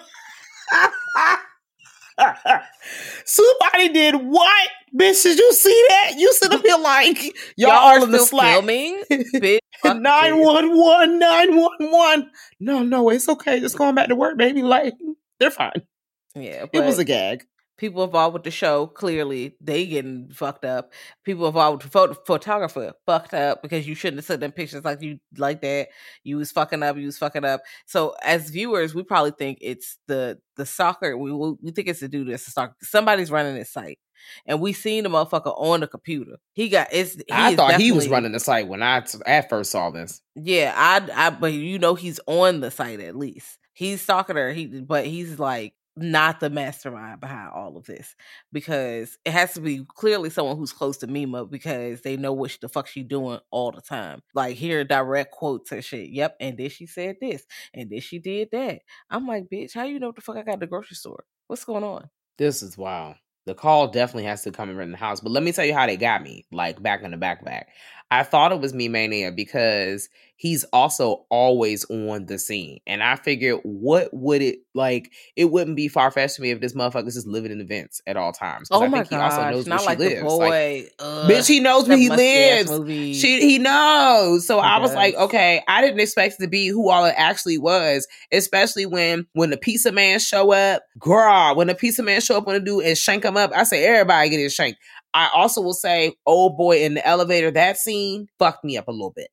Somebody 3.26 3.89
did 3.89 4.16
what? 4.16 4.70
Bitch, 4.96 5.24
did 5.24 5.38
you 5.38 5.52
see 5.54 5.86
that? 5.89 6.14
You 6.18 6.32
sit 6.34 6.52
up 6.54 6.62
here 6.62 6.78
like 6.78 7.18
y'all, 7.58 7.72
all 7.72 8.04
in 8.04 8.12
the 8.12 8.20
slack. 8.20 8.54
filming, 8.56 9.04
bitch. 9.12 9.60
Fuck 9.82 9.98
Nine 9.98 10.38
this. 10.38 10.46
one 10.46 10.78
one 10.78 11.20
nine 11.20 11.56
one 11.56 11.91
one. 11.91 12.32
No, 12.60 12.82
no, 12.84 13.10
it's 13.10 13.28
okay. 13.28 13.60
Just 13.60 13.78
going 13.78 13.96
back 13.96 14.08
to 14.08 14.16
work, 14.16 14.38
baby. 14.38 14.64
Like 14.64 14.93
they're 15.39 15.52
fine. 15.52 15.82
Yeah, 16.34 16.66
It 16.72 16.80
was 16.80 16.98
a 17.00 17.04
gag. 17.06 17.43
people 17.78 18.04
involved 18.06 18.34
with 18.34 18.43
the 18.43 18.52
show 18.52 18.88
clearly 18.88 19.56
they 19.62 19.86
getting 19.86 20.30
fucked 20.32 20.64
up. 20.66 20.93
People 21.26 21.48
involved 21.48 21.84
with 21.84 21.91
the 21.91 21.98
photo- 21.98 22.22
photographer 22.26 22.93
fucked 23.06 23.34
up 23.34 23.62
because 23.62 23.86
you 23.88 23.96
shouldn't 23.96 24.20
have 24.20 24.26
sent 24.26 24.39
them 24.39 24.52
pictures 24.54 24.86
like 24.86 25.02
you 25.02 25.18
like 25.38 25.62
that. 25.62 25.89
You 26.24 26.38
was 26.38 26.52
fucking 26.54 26.84
up. 26.84 26.96
You 26.98 27.06
was 27.08 27.18
fucking 27.18 27.43
up. 27.46 27.62
So 27.86 28.16
as 28.24 28.50
viewers, 28.50 28.96
we 28.96 29.04
probably 29.04 29.32
think 29.38 29.58
it's 29.62 29.98
the 30.08 30.39
the 30.56 30.66
soccer. 30.66 31.18
We 31.18 31.32
we 31.34 31.72
think 31.72 31.89
it's 31.89 32.00
the 32.00 32.08
dude 32.08 32.30
that's 32.30 32.46
the 32.46 32.52
soccer. 32.52 32.76
Somebody's 32.82 33.32
running 33.32 33.56
this 33.56 33.72
site, 33.74 34.00
and 34.45 34.61
we 34.61 34.73
seen 34.73 35.03
the 35.03 35.09
motherfucker 35.09 35.53
on 35.57 35.82
the 35.82 35.88
computer. 35.88 36.38
He 36.53 36.69
got 36.69 36.88
it's. 36.91 37.15
He 37.15 37.23
I 37.30 37.55
thought 37.55 37.80
he 37.80 37.91
was 37.91 38.09
running 38.09 38.32
the 38.32 38.39
site 38.39 38.67
when 38.67 38.82
I 38.84 39.01
t- 39.01 39.19
at 39.26 39.49
first 39.49 39.71
saw 39.71 39.89
this. 39.89 40.21
Yeah, 40.36 40.73
I 40.76 41.07
I 41.13 41.30
but 41.30 41.53
you 41.53 41.80
know 41.80 41.95
he's 41.95 42.19
on 42.28 42.61
the 42.61 42.71
site 42.71 42.99
at 42.99 43.15
least. 43.15 43.57
He's 43.73 44.01
stalking 44.01 44.36
her. 44.36 44.53
He 44.53 44.65
but 44.65 45.05
he's 45.05 45.39
like 45.39 45.73
not 45.97 46.39
the 46.39 46.49
mastermind 46.49 47.21
behind 47.21 47.51
all 47.53 47.78
of 47.78 47.86
this 47.86 48.15
because 48.51 49.17
it 49.23 49.32
has 49.32 49.53
to 49.53 49.61
be 49.61 49.86
clearly 49.95 50.30
someone 50.30 50.57
who's 50.57 50.73
close 50.73 50.97
to 50.97 51.07
Mima 51.07 51.45
because 51.45 52.01
they 52.01 52.17
know 52.17 52.34
what 52.34 52.57
the 52.61 52.67
fuck 52.67 52.88
she 52.88 53.03
doing 53.03 53.39
all 53.49 53.71
the 53.71 53.82
time. 53.82 54.21
Like 54.34 54.57
here 54.57 54.84
direct 54.84 55.32
quotes 55.32 55.71
and 55.71 55.84
shit. 55.84 56.09
Yep, 56.09 56.36
and 56.39 56.57
then 56.57 56.69
she 56.69 56.86
said 56.86 57.17
this 57.21 57.45
and 57.73 57.89
then 57.89 58.01
she 58.01 58.19
did 58.19 58.49
that. 58.51 58.82
I'm 59.09 59.26
like, 59.26 59.45
bitch, 59.49 59.73
how 59.73 59.84
you 59.84 59.99
know 59.99 60.07
what 60.07 60.15
the 60.15 60.21
fuck 60.21 60.38
I 60.38 60.43
got 60.43 60.55
at 60.55 60.59
the 60.61 60.67
grocery 60.67 60.95
store? 60.95 61.23
What's 61.47 61.65
going 61.65 61.84
on? 61.84 62.09
This 62.38 62.61
is 62.61 62.78
wild. 62.78 63.15
The 63.46 63.54
call 63.54 63.88
definitely 63.88 64.24
has 64.26 64.43
to 64.43 64.52
come 64.52 64.70
in 64.80 64.91
the 64.91 64.98
house. 64.98 65.20
But 65.22 65.32
let 65.32 65.43
me 65.43 65.52
tell 65.52 65.66
you 65.66 65.74
how 65.74 65.86
they 65.86 65.98
got 65.98 66.24
me, 66.24 66.46
like 66.52 66.82
back 66.82 67.04
in 67.04 67.12
the 67.12 67.18
backpack. 67.18 67.66
I 68.12 68.24
thought 68.24 68.52
it 68.52 68.60
was 68.60 68.74
Me-Mania 68.74 69.32
because 69.32 70.10
he's 70.38 70.64
also 70.66 71.26
always 71.30 71.86
on 71.90 72.26
the 72.26 72.38
scene. 72.38 72.80
And 72.86 73.02
I 73.02 73.16
figured, 73.16 73.60
what 73.64 74.10
would 74.14 74.42
it 74.42 74.60
like? 74.74 75.12
It 75.36 75.46
wouldn't 75.46 75.76
be 75.76 75.88
far 75.88 76.12
fetched 76.12 76.36
to 76.36 76.42
me 76.42 76.52
if 76.52 76.60
this 76.60 76.74
motherfucker's 76.74 77.16
just 77.16 77.28
living 77.28 77.52
in 77.52 77.62
events 77.62 78.02
at 78.06 78.18
all 78.18 78.32
times. 78.34 78.68
Oh 78.72 78.84
I 78.84 78.88
my 78.88 78.98
think 79.00 79.10
he 79.10 79.16
also 79.16 79.50
knows 79.50 79.66
where 79.66 79.70
not 79.76 79.82
she 79.82 79.86
like 79.88 80.00
lives. 80.00 80.22
the 80.22 80.26
Like, 80.28 80.50
boy. 80.50 80.86
ugh, 81.00 81.30
bitch, 81.32 81.48
he 81.48 81.60
knows 81.60 81.88
where 81.88 81.98
he 81.98 82.10
lives. 82.10 82.72
She, 83.20 83.40
he 83.42 83.58
knows. 83.60 84.46
So 84.46 84.56
He 84.62 84.68
I 84.68 84.80
was 84.80 84.94
like, 84.94 85.16
okay, 85.16 85.64
I 85.68 85.82
didn't 85.82 86.00
expect 86.00 86.36
it 86.40 86.44
to 86.44 86.50
be 86.50 86.68
who 86.68 86.90
all 86.90 87.06
it 87.06 87.16
actually 87.18 87.58
was, 87.58 88.08
especially 88.32 88.86
when 88.86 89.26
when 89.34 89.50
the 89.50 89.58
pizza 89.58 89.92
man 89.92 90.20
show 90.20 90.52
up. 90.52 90.84
Girl, 91.00 91.56
when 91.56 91.68
the 91.68 91.76
pizza 91.76 92.04
man 92.04 92.22
show 92.22 92.38
up 92.38 92.48
on 92.48 92.56
a 92.56 92.60
dude 92.60 92.84
and 92.86 92.98
shank 92.98 93.24
him 93.24 93.38
up, 93.38 93.52
I 93.56 93.64
say 93.64 93.86
everybody 93.86 94.30
get 94.30 94.40
his 94.40 94.54
shank. 94.54 94.76
I 95.14 95.30
also 95.34 95.62
will 95.62 95.74
say, 95.74 96.14
old 96.26 96.58
boy 96.58 96.84
in 96.84 96.96
the 96.96 97.08
elevator, 97.08 97.50
that 97.52 97.78
scene 97.78 98.28
fucked 98.38 98.66
me 98.66 98.78
up 98.78 98.90
a 98.90 98.92
little 98.92 99.14
bit. 99.16 99.30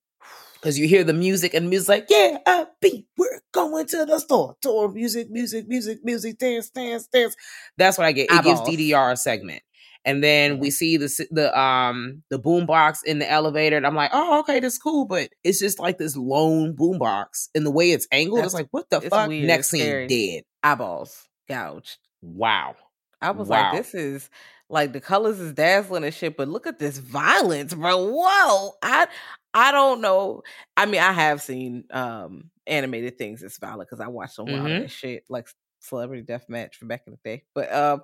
Cause 0.62 0.78
you 0.78 0.86
hear 0.86 1.02
the 1.02 1.12
music 1.12 1.54
and 1.54 1.66
the 1.66 1.70
music's 1.70 1.88
like, 1.88 2.06
yeah, 2.08 2.38
upbeat, 2.46 3.04
we're 3.16 3.40
going 3.52 3.84
to 3.88 4.04
the 4.06 4.18
store. 4.20 4.56
Tour 4.62 4.90
music, 4.92 5.28
music, 5.30 5.66
music, 5.66 5.98
music, 6.04 6.38
dance, 6.38 6.70
dance, 6.70 7.08
dance. 7.08 7.34
That's 7.76 7.98
what 7.98 8.06
I 8.06 8.12
get. 8.12 8.28
It 8.30 8.44
gives. 8.44 8.60
DDR 8.60 9.12
a 9.12 9.16
segment. 9.16 9.62
And 10.04 10.22
then 10.22 10.58
we 10.58 10.70
see 10.70 10.96
the 10.96 11.08
the 11.30 11.56
um 11.58 12.22
the 12.30 12.38
boom 12.38 12.66
box 12.66 13.02
in 13.04 13.18
the 13.20 13.30
elevator, 13.30 13.76
and 13.76 13.86
I'm 13.86 13.94
like, 13.94 14.10
oh, 14.12 14.40
okay, 14.40 14.58
that's 14.58 14.78
cool, 14.78 15.04
but 15.04 15.30
it's 15.44 15.60
just 15.60 15.78
like 15.78 15.98
this 15.98 16.16
lone 16.16 16.74
boom 16.74 16.98
box, 16.98 17.48
and 17.54 17.64
the 17.64 17.70
way 17.70 17.92
it's 17.92 18.08
angled, 18.10 18.38
That's- 18.38 18.52
it's 18.52 18.54
like, 18.60 18.68
what 18.72 18.90
the 18.90 19.00
fuck? 19.00 19.28
weird, 19.28 19.46
Next 19.46 19.70
scene, 19.70 20.08
dead. 20.08 20.42
Eyeballs 20.64 21.28
gouged. 21.48 21.98
Wow. 22.20 22.74
I 23.20 23.30
was 23.30 23.48
Wow. 23.48 23.72
like, 23.72 23.82
this 23.82 23.94
is 23.94 24.28
like 24.68 24.92
the 24.92 25.00
colors 25.00 25.38
is 25.38 25.52
dazzling 25.52 26.02
and 26.02 26.12
shit, 26.14 26.36
but 26.36 26.48
look 26.48 26.66
at 26.66 26.80
this 26.80 26.98
violence, 26.98 27.72
bro. 27.72 27.96
Whoa. 28.12 28.72
I 28.82 29.06
I 29.54 29.72
don't 29.72 30.00
know. 30.00 30.42
I 30.76 30.86
mean, 30.86 31.00
I 31.00 31.12
have 31.12 31.42
seen 31.42 31.84
um 31.90 32.50
animated 32.66 33.18
things 33.18 33.40
that's 33.40 33.58
violent 33.58 33.88
because 33.90 34.00
I 34.00 34.08
watched 34.08 34.34
some 34.34 34.50
wild 34.50 34.72
Mhm. 34.72 34.82
ass 34.82 34.90
shit 34.90 35.24
like 35.28 35.48
Celebrity 35.80 36.22
Deathmatch 36.22 36.74
from 36.74 36.88
back 36.88 37.02
in 37.06 37.12
the 37.12 37.18
day. 37.24 37.44
But 37.54 37.72
um 37.72 38.02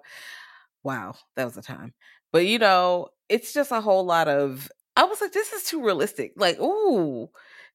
wow, 0.84 1.14
that 1.36 1.44
was 1.44 1.56
a 1.56 1.62
time. 1.62 1.94
But 2.32 2.46
you 2.46 2.58
know, 2.58 3.08
it's 3.28 3.52
just 3.54 3.72
a 3.72 3.80
whole 3.80 4.04
lot 4.04 4.28
of 4.28 4.70
I 4.96 5.04
was 5.04 5.20
like, 5.20 5.32
this 5.32 5.52
is 5.52 5.64
too 5.64 5.84
realistic. 5.84 6.32
Like, 6.36 6.58
ooh. 6.60 7.30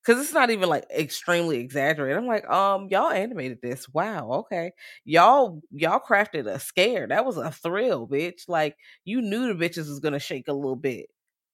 Cause 0.06 0.20
it's 0.20 0.34
not 0.34 0.50
even 0.52 0.68
like 0.70 0.86
extremely 0.94 1.60
exaggerated. 1.60 2.18
I'm 2.18 2.28
like, 2.28 2.50
um, 2.50 2.90
y'all 2.92 3.10
animated 3.10 3.60
this. 3.62 3.88
Wow, 3.90 4.32
okay 4.46 4.74
y'all 5.06 5.62
y'all 5.72 6.00
crafted 6.02 6.46
a 6.48 6.60
scare. 6.60 7.08
That 7.08 7.26
was 7.26 7.38
a 7.38 7.52
thrill, 7.52 8.08
bitch. 8.08 8.44
Like 8.50 8.76
you 9.06 9.22
knew 9.22 9.54
the 9.54 9.66
bitches 9.66 9.88
was 9.90 10.00
gonna 10.02 10.20
shake 10.20 10.50
a 10.50 10.54
little 10.54 10.76
bit. 10.76 11.08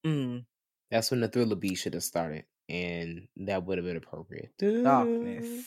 Mm, 0.05 0.45
That's 0.91 1.11
when 1.11 1.19
the 1.19 1.27
thriller 1.27 1.55
beat 1.55 1.75
should 1.75 1.93
have 1.93 2.03
started, 2.03 2.45
and 2.67 3.27
that 3.37 3.65
would 3.65 3.77
have 3.77 3.85
been 3.85 3.97
appropriate. 3.97 4.51
darkness. 4.59 5.65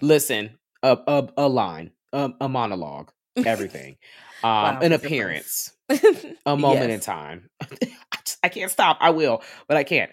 Listen, 0.00 0.58
a 0.82 0.98
a, 1.06 1.28
a 1.36 1.48
line, 1.48 1.92
a, 2.12 2.30
a 2.40 2.48
monologue, 2.48 3.12
everything, 3.46 3.96
um, 4.42 4.50
Wow, 4.50 4.78
an 4.80 4.92
appearance, 4.92 5.72
a 6.46 6.56
moment 6.56 6.90
in 6.90 7.00
time. 7.00 7.48
I, 7.60 8.18
just, 8.24 8.38
I 8.42 8.48
can't 8.48 8.70
stop. 8.70 8.98
I 9.00 9.10
will, 9.10 9.42
but 9.68 9.76
I 9.76 9.84
can't. 9.84 10.10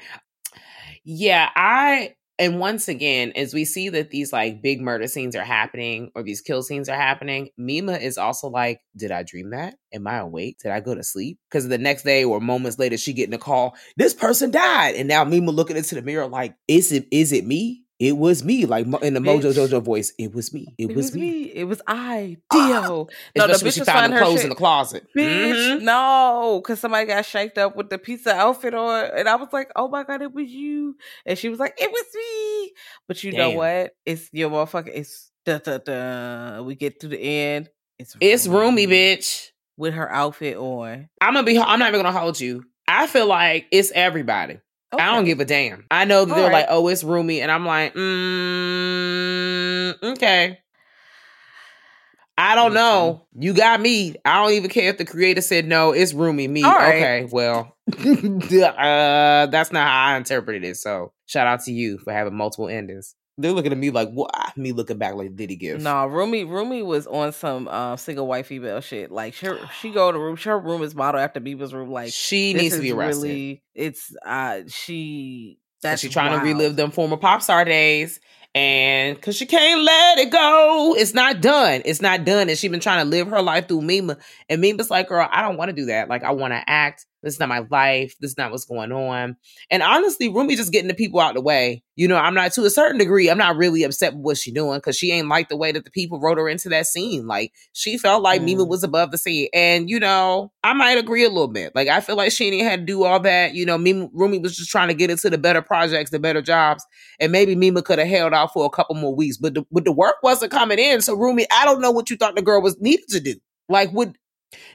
Yeah, 1.04 1.50
I 1.56 2.16
and 2.40 2.60
once 2.60 2.88
again, 2.88 3.34
as 3.36 3.54
we 3.54 3.66
see 3.66 3.90
that 3.90 4.10
these 4.12 4.32
like 4.32 4.62
big 4.62 4.80
murder 4.82 5.08
scenes 5.08 5.36
are 5.36 5.44
happening 5.44 6.10
or 6.16 6.24
these 6.24 6.42
kill 6.42 6.64
scenes 6.64 6.88
are 6.88 6.96
happening, 6.96 7.50
Mima 7.58 7.94
is 7.94 8.18
also 8.18 8.48
like, 8.48 8.80
"Did 8.96 9.12
I 9.12 9.24
dream 9.24 9.50
that? 9.52 9.76
Am 9.94 10.08
I 10.08 10.20
awake? 10.20 10.58
Did 10.64 10.72
I 10.72 10.80
go 10.80 10.96
to 10.96 11.04
sleep?" 11.04 11.38
Because 11.50 11.68
the 11.68 11.78
next 11.78 12.04
day 12.04 12.24
or 12.24 12.40
moments 12.40 12.80
later, 12.80 12.98
she 12.98 13.12
getting 13.14 13.34
a 13.36 13.38
call. 13.38 13.76
This 13.98 14.14
person 14.14 14.52
died, 14.52 14.96
and 14.96 15.10
now 15.10 15.26
Mima 15.26 15.52
looking 15.52 15.78
into 15.78 15.96
the 15.96 16.02
mirror 16.02 16.28
like, 16.28 16.56
"Is 16.68 16.94
it? 16.94 17.08
Is 17.12 17.34
it 17.34 17.46
me? 17.46 17.84
It 18.00 18.18
was 18.18 18.44
me." 18.44 18.66
Like 18.66 18.86
in 19.04 19.14
the 19.14 19.20
Mojo 19.20 19.54
Jojo 19.54 19.82
voice, 19.84 20.14
"It 20.18 20.34
was 20.34 20.54
me. 20.54 20.74
It, 20.78 20.90
It 20.92 20.96
was, 20.96 21.08
was 21.08 21.16
me." 21.16 21.22
me. 21.22 21.44
It 21.54 21.64
was 21.66 21.82
I. 21.88 22.38
Ah, 22.52 22.68
Dio. 22.82 23.08
No, 23.36 23.48
the 23.48 23.54
Especially 23.54 23.70
bitch 23.70 23.74
she 23.74 23.80
was 23.82 23.90
found 23.90 24.14
her 24.14 24.20
clothes 24.20 24.36
shit. 24.36 24.44
in 24.46 24.50
the 24.50 24.56
closet. 24.56 25.08
Bitch, 25.16 25.78
Mhm. 25.78 25.82
no, 25.82 26.62
because 26.64 26.80
somebody 26.80 27.06
got 27.08 27.26
shanked 27.26 27.58
up 27.58 27.76
with 27.76 27.90
the 27.90 27.98
pizza 27.98 28.34
outfit 28.34 28.74
on, 28.74 29.10
and 29.16 29.28
I 29.28 29.36
was 29.36 29.50
like, 29.52 29.70
"Oh 29.76 29.88
my 29.90 30.04
god, 30.04 30.22
it 30.22 30.34
was 30.34 30.48
you!" 30.50 30.96
And 31.26 31.38
she 31.38 31.50
was 31.50 31.60
like, 31.60 31.76
"It 31.80 31.92
was 31.92 32.06
me." 32.16 32.74
But 33.08 33.24
you 33.24 33.34
know 33.34 33.52
what? 33.52 33.94
It's 34.06 34.30
your 34.32 34.50
motherfucker. 34.50 34.92
It's 34.94 35.32
da 35.46 35.58
da 35.60 35.78
da. 35.80 36.62
We 36.62 36.76
get 36.76 37.02
to 37.02 37.08
the 37.08 37.20
end. 37.20 37.70
It's 37.98 38.16
It's 38.22 38.48
Rumi, 38.48 38.88
bitch. 38.88 39.50
with 39.78 39.94
her 39.94 40.10
outfit 40.12 40.56
on. 40.58 41.10
I'm 41.22 41.34
gonna 41.34 41.46
be. 41.46 41.58
I'm 41.60 41.80
not 41.80 41.90
even 41.90 42.02
gonna 42.04 42.18
hold 42.18 42.40
you. 42.40 42.64
I 42.88 43.08
feel 43.08 43.28
like 43.28 43.68
it's 43.72 43.92
everybody. 43.92 44.60
I 44.92 45.14
don't 45.14 45.26
give 45.26 45.40
a 45.40 45.46
damn. 45.46 45.86
I 45.92 46.06
know 46.06 46.26
that 46.26 46.34
they're 46.34 46.46
Alright. 46.46 46.68
like, 46.68 46.70
oh, 46.70 46.88
it's 46.88 47.04
Rumi, 47.04 47.42
and 47.42 47.52
I'm 47.52 47.66
like, 47.66 47.94
mm, 47.94 50.04
okay. 50.14 50.60
I 52.40 52.56
don't 52.56 52.74
know. 52.74 53.28
You 53.38 53.54
got 53.54 53.82
me. 53.82 54.16
I 54.24 54.42
don't 54.42 54.54
even 54.54 54.70
care 54.70 54.90
if 54.90 54.98
the 54.98 55.04
creator 55.04 55.42
said 55.42 55.68
no. 55.68 55.92
It's 55.92 56.14
Rumi. 56.14 56.48
Me. 56.48 56.64
Right. 56.64 56.96
Okay. 56.96 57.28
Well, 57.30 57.76
uh, 57.98 59.46
that's 59.48 59.74
not 59.74 59.88
how 59.88 60.06
I 60.06 60.16
interpreted 60.16 60.64
it. 60.64 60.78
So 60.78 61.12
shout 61.26 61.48
out 61.48 61.66
to 61.66 61.74
you 61.74 61.98
for 61.98 62.14
having 62.14 62.34
multiple 62.34 62.70
endings. 62.70 63.14
They're 63.42 63.54
looking 63.54 63.72
at 63.72 63.78
me 63.78 63.90
like 63.90 64.10
what? 64.10 64.58
Me 64.58 64.72
looking 64.72 64.98
back 64.98 65.16
like 65.16 65.36
did 65.36 65.50
he 65.50 65.56
give? 65.56 65.82
No, 65.82 66.06
Rumi 66.06 66.44
Rumi 66.44 66.84
was 66.84 67.08
on 67.08 67.32
some 67.32 67.68
uh, 67.68 67.96
single 67.96 68.28
white 68.28 68.46
female 68.46 68.82
shit. 68.82 69.12
Like 69.12 69.34
she 69.34 69.48
she 69.80 69.92
go 69.92 70.12
to 70.12 70.20
room. 70.20 70.36
Her 70.38 70.60
room 70.60 70.84
is 70.84 70.94
modeled 70.94 71.24
after 71.24 71.40
Beaver's 71.40 71.74
room. 71.74 71.90
Like 71.90 72.12
she 72.12 72.54
needs 72.54 72.76
to 72.76 72.82
be 72.82 72.92
arrested. 72.92 73.24
Really, 73.24 73.64
it's 73.74 74.14
uh 74.26 74.62
she 74.68 75.60
that's 75.82 76.02
She's 76.02 76.12
trying 76.12 76.32
wild. 76.32 76.42
to 76.42 76.48
relive 76.48 76.76
them 76.76 76.92
former 76.92 77.18
pop 77.18 77.42
star 77.42 77.64
days. 77.66 78.20
And 78.56 79.16
because 79.16 79.36
she 79.36 79.46
can't 79.46 79.84
let 79.84 80.18
it 80.18 80.32
go. 80.32 80.96
It's 80.98 81.14
not 81.14 81.40
done. 81.40 81.84
It's 81.86 82.02
not 82.02 82.26
done. 82.26 82.50
And 82.50 82.58
she's 82.58 82.72
been 82.72 82.80
trying 82.80 83.06
to 83.06 83.10
live 83.10 83.28
her 83.28 83.42
life 83.44 83.68
through 83.68 83.82
Mima. 83.84 84.18
And 84.50 84.60
Mima's 84.60 84.90
like, 84.90 85.08
girl, 85.08 85.28
I 85.32 85.44
don't 85.44 85.56
want 85.56 85.70
to 85.70 85.76
do 85.76 85.86
that. 85.86 86.10
Like, 86.10 86.24
I 86.24 86.32
want 86.32 86.54
to 86.54 86.64
act. 86.68 87.06
This 87.22 87.34
is 87.34 87.40
not 87.40 87.50
my 87.50 87.66
life. 87.70 88.16
This 88.22 88.32
is 88.32 88.38
not 88.38 88.52
what's 88.52 88.66
going 88.66 88.92
on. 88.92 89.36
And 89.70 89.84
honestly, 89.84 90.30
Rumi 90.30 90.56
just 90.56 90.72
getting 90.72 90.88
the 90.88 90.94
people 90.94 91.20
out 91.20 91.34
the 91.34 91.42
way. 91.42 91.84
You 91.96 92.08
know, 92.08 92.16
I'm 92.16 92.34
not 92.34 92.54
to 92.54 92.64
a 92.64 92.70
certain 92.70 92.98
degree, 92.98 93.30
I'm 93.30 93.38
not 93.38 93.58
really 93.58 93.84
upset 93.84 94.14
with 94.14 94.24
what 94.24 94.38
she 94.38 94.54
doing 94.54 94.78
because 94.78 94.96
she 94.98 95.12
ain't 95.12 95.28
like 95.28 95.50
the 95.50 95.58
way 95.58 95.74
that 95.74 95.84
the 95.84 95.92
people 95.92 96.18
wrote 96.18 96.38
her 96.38 96.48
into 96.48 96.70
that 96.70 96.86
scene. 96.86 97.28
Like, 97.28 97.52
she 97.74 97.98
felt 97.98 98.24
like 98.24 98.42
Mima 98.42 98.64
Mm. 98.64 98.70
was 98.70 98.84
above 98.84 99.12
the 99.12 99.18
scene. 99.18 99.50
And, 99.54 99.90
you 99.90 100.00
know, 100.00 100.54
I 100.64 100.72
might 100.72 100.98
agree 100.98 101.26
a 101.26 101.30
little 101.30 101.50
bit. 101.50 101.74
Like, 101.76 101.90
I 101.90 102.00
feel 102.00 102.16
like 102.16 102.32
she 102.32 102.50
didn't 102.50 102.68
have 102.70 102.80
to 102.80 102.86
do 102.86 103.04
all 103.04 103.20
that. 103.20 103.54
You 103.54 103.66
know, 103.66 103.78
Mima, 103.78 104.08
Rumi 104.14 104.40
was 104.40 104.56
just 104.56 104.70
trying 104.70 104.88
to 104.88 104.94
get 104.94 105.10
into 105.10 105.30
the 105.30 105.38
better 105.38 105.62
projects, 105.62 106.12
the 106.12 106.20
better 106.20 106.42
jobs. 106.42 106.86
And 107.20 107.34
maybe 107.34 107.54
Mima 107.54 107.82
could 107.82 108.00
have 108.00 108.08
held 108.08 108.34
out 108.34 108.54
for 108.54 108.66
a 108.66 108.70
couple 108.70 108.96
more 108.96 109.14
weeks, 109.14 109.36
but 109.36 109.56
the, 109.56 109.66
but 109.70 109.84
the 109.84 109.92
work 109.92 110.16
wasn't 110.24 110.52
coming 110.54 110.80
in. 110.80 111.02
So, 111.02 111.16
Rumi, 111.16 111.48
I 111.52 111.66
don't 111.66 111.82
know 111.82 111.92
what 111.92 112.10
you 112.10 112.16
thought 112.16 112.38
the 112.38 112.42
girl 112.42 112.62
was 112.62 112.80
needed 112.80 113.10
to 113.10 113.20
do. 113.20 113.36
Like, 113.68 113.92
would 113.92 114.16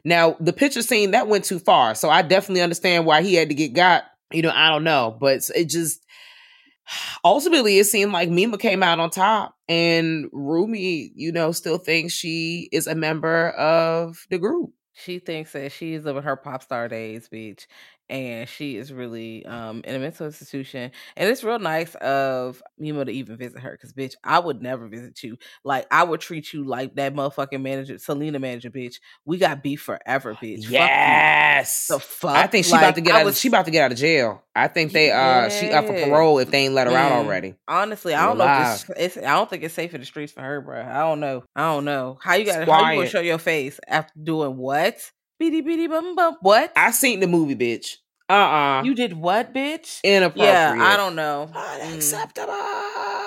now 0.05 0.37
the 0.41 0.53
picture 0.53 0.83
scene 0.83 1.13
that 1.13 1.29
went 1.29 1.45
too 1.45 1.59
far. 1.59 1.95
So 1.95 2.11
I 2.11 2.23
definitely 2.23 2.63
understand 2.63 3.07
why 3.07 3.23
he 3.23 3.35
had 3.35 3.49
to 3.49 3.55
get 3.55 3.73
got. 3.73 4.05
You 4.33 4.43
know, 4.43 4.53
I 4.55 4.71
don't 4.71 4.85
know, 4.85 5.17
but 5.19 5.49
it 5.55 5.69
just 5.69 6.05
ultimately 7.25 7.79
it 7.79 7.85
seemed 7.85 8.13
like 8.13 8.31
Mima 8.31 8.59
came 8.59 8.83
out 8.83 9.01
on 9.01 9.11
top, 9.11 9.57
and 9.69 10.29
Rumi, 10.33 11.13
you 11.15 11.33
know, 11.33 11.53
still 11.53 11.79
thinks 11.79 12.13
she 12.13 12.69
is 12.73 12.87
a 12.87 12.95
member 12.95 13.51
of 13.51 14.27
the 14.31 14.39
group. 14.39 14.73
She 14.97 15.19
thinks 15.19 15.53
that 15.53 15.73
she's 15.73 16.05
living 16.05 16.23
her 16.23 16.37
pop 16.37 16.63
star 16.63 16.89
days, 16.89 17.29
bitch, 17.29 17.67
and 18.09 18.49
she 18.49 18.77
is 18.77 18.93
really 18.93 19.45
um 19.47 19.83
in 19.85 19.95
a 19.95 19.99
mental 19.99 20.27
institution. 20.27 20.91
And 21.17 21.29
it's 21.29 21.43
real 21.45 21.59
nice 21.59 21.95
of 21.97 22.63
Mima 22.79 23.05
to 23.05 23.13
even 23.13 23.37
visit 23.37 23.61
her, 23.61 23.73
because 23.73 23.93
bitch, 23.93 24.15
I 24.23 24.39
would 24.39 24.63
never 24.63 24.87
visit 24.89 25.23
you. 25.23 25.39
Like 25.65 25.87
I 25.91 26.03
would 26.05 26.21
treat 26.21 26.53
you 26.53 26.65
like 26.65 26.95
that 26.97 27.15
motherfucking 27.15 27.63
manager, 27.63 27.99
Selena 27.99 28.39
manager, 28.39 28.71
bitch. 28.71 28.97
We 29.25 29.39
got 29.39 29.63
beef 29.63 29.81
forever, 29.83 30.35
bitch. 30.35 30.65
Fuck. 30.65 30.73
Yes, 30.73 31.89
The 31.89 31.99
fuck? 32.01 32.37
I 32.37 32.47
think 32.47 32.67
she 32.67 32.77
about 32.77 32.95
to 32.97 33.01
get 33.01 33.15
I 33.15 33.21
out. 33.21 33.25
was- 33.27 33.35
Of, 33.37 33.41
she 33.41 33.49
about 33.49 33.65
to 33.65 33.71
get 33.71 33.85
out 33.85 33.93
of 33.93 33.99
jail. 33.99 34.43
I 34.57 34.69
think 34.69 34.93
they 34.93 35.11
uh 35.11 35.49
she 35.49 35.71
up 35.73 35.87
for 35.87 35.95
parole 35.95 36.39
if 36.39 36.51
they 36.51 36.65
ain't 36.67 36.75
let 36.75 36.87
her 36.87 36.95
out 36.95 37.11
Mm. 37.13 37.17
already. 37.25 37.55
Honestly, 37.67 38.15
I 38.15 38.21
You're 38.21 38.37
don't 38.37 38.39
know. 38.39 38.45
If 38.63 38.87
this, 38.87 39.17
it's, 39.17 39.27
I 39.27 39.33
don't 39.35 39.49
think 39.51 39.63
it's 39.65 39.75
safe 39.75 39.95
in 39.95 40.01
the 40.01 40.07
streets 40.07 40.33
for 40.33 40.43
her, 40.43 40.61
bro. 40.61 40.81
I 40.81 40.99
don't 41.01 41.21
know. 41.21 41.43
I 41.57 41.63
don't 41.73 41.85
know 41.85 42.19
how 42.23 42.35
you 42.35 42.45
got. 42.45 42.63
It's 42.63 42.71
How 42.71 42.91
you 42.91 42.99
gonna 42.99 43.09
show 43.09 43.21
your 43.21 43.39
face 43.39 43.81
after 43.89 44.13
doing 44.23 44.57
what? 44.57 44.97
Beady 45.45 45.61
beady 45.61 45.87
bum 45.87 46.17
bum. 46.17 46.39
What? 46.41 46.73
I 46.75 46.91
seen 46.91 47.21
the 47.21 47.27
movie, 47.27 47.55
bitch. 47.55 47.97
Uh 48.31 48.33
uh 48.33 48.83
you 48.83 48.95
did 48.95 49.13
what, 49.13 49.53
bitch? 49.53 50.01
inappropriate. 50.03 50.55
Yeah, 50.55 50.75
I 50.81 50.97
don't 50.97 51.15
know. 51.15 51.51
Mm. 51.53 51.83
Unacceptable. 51.83 52.53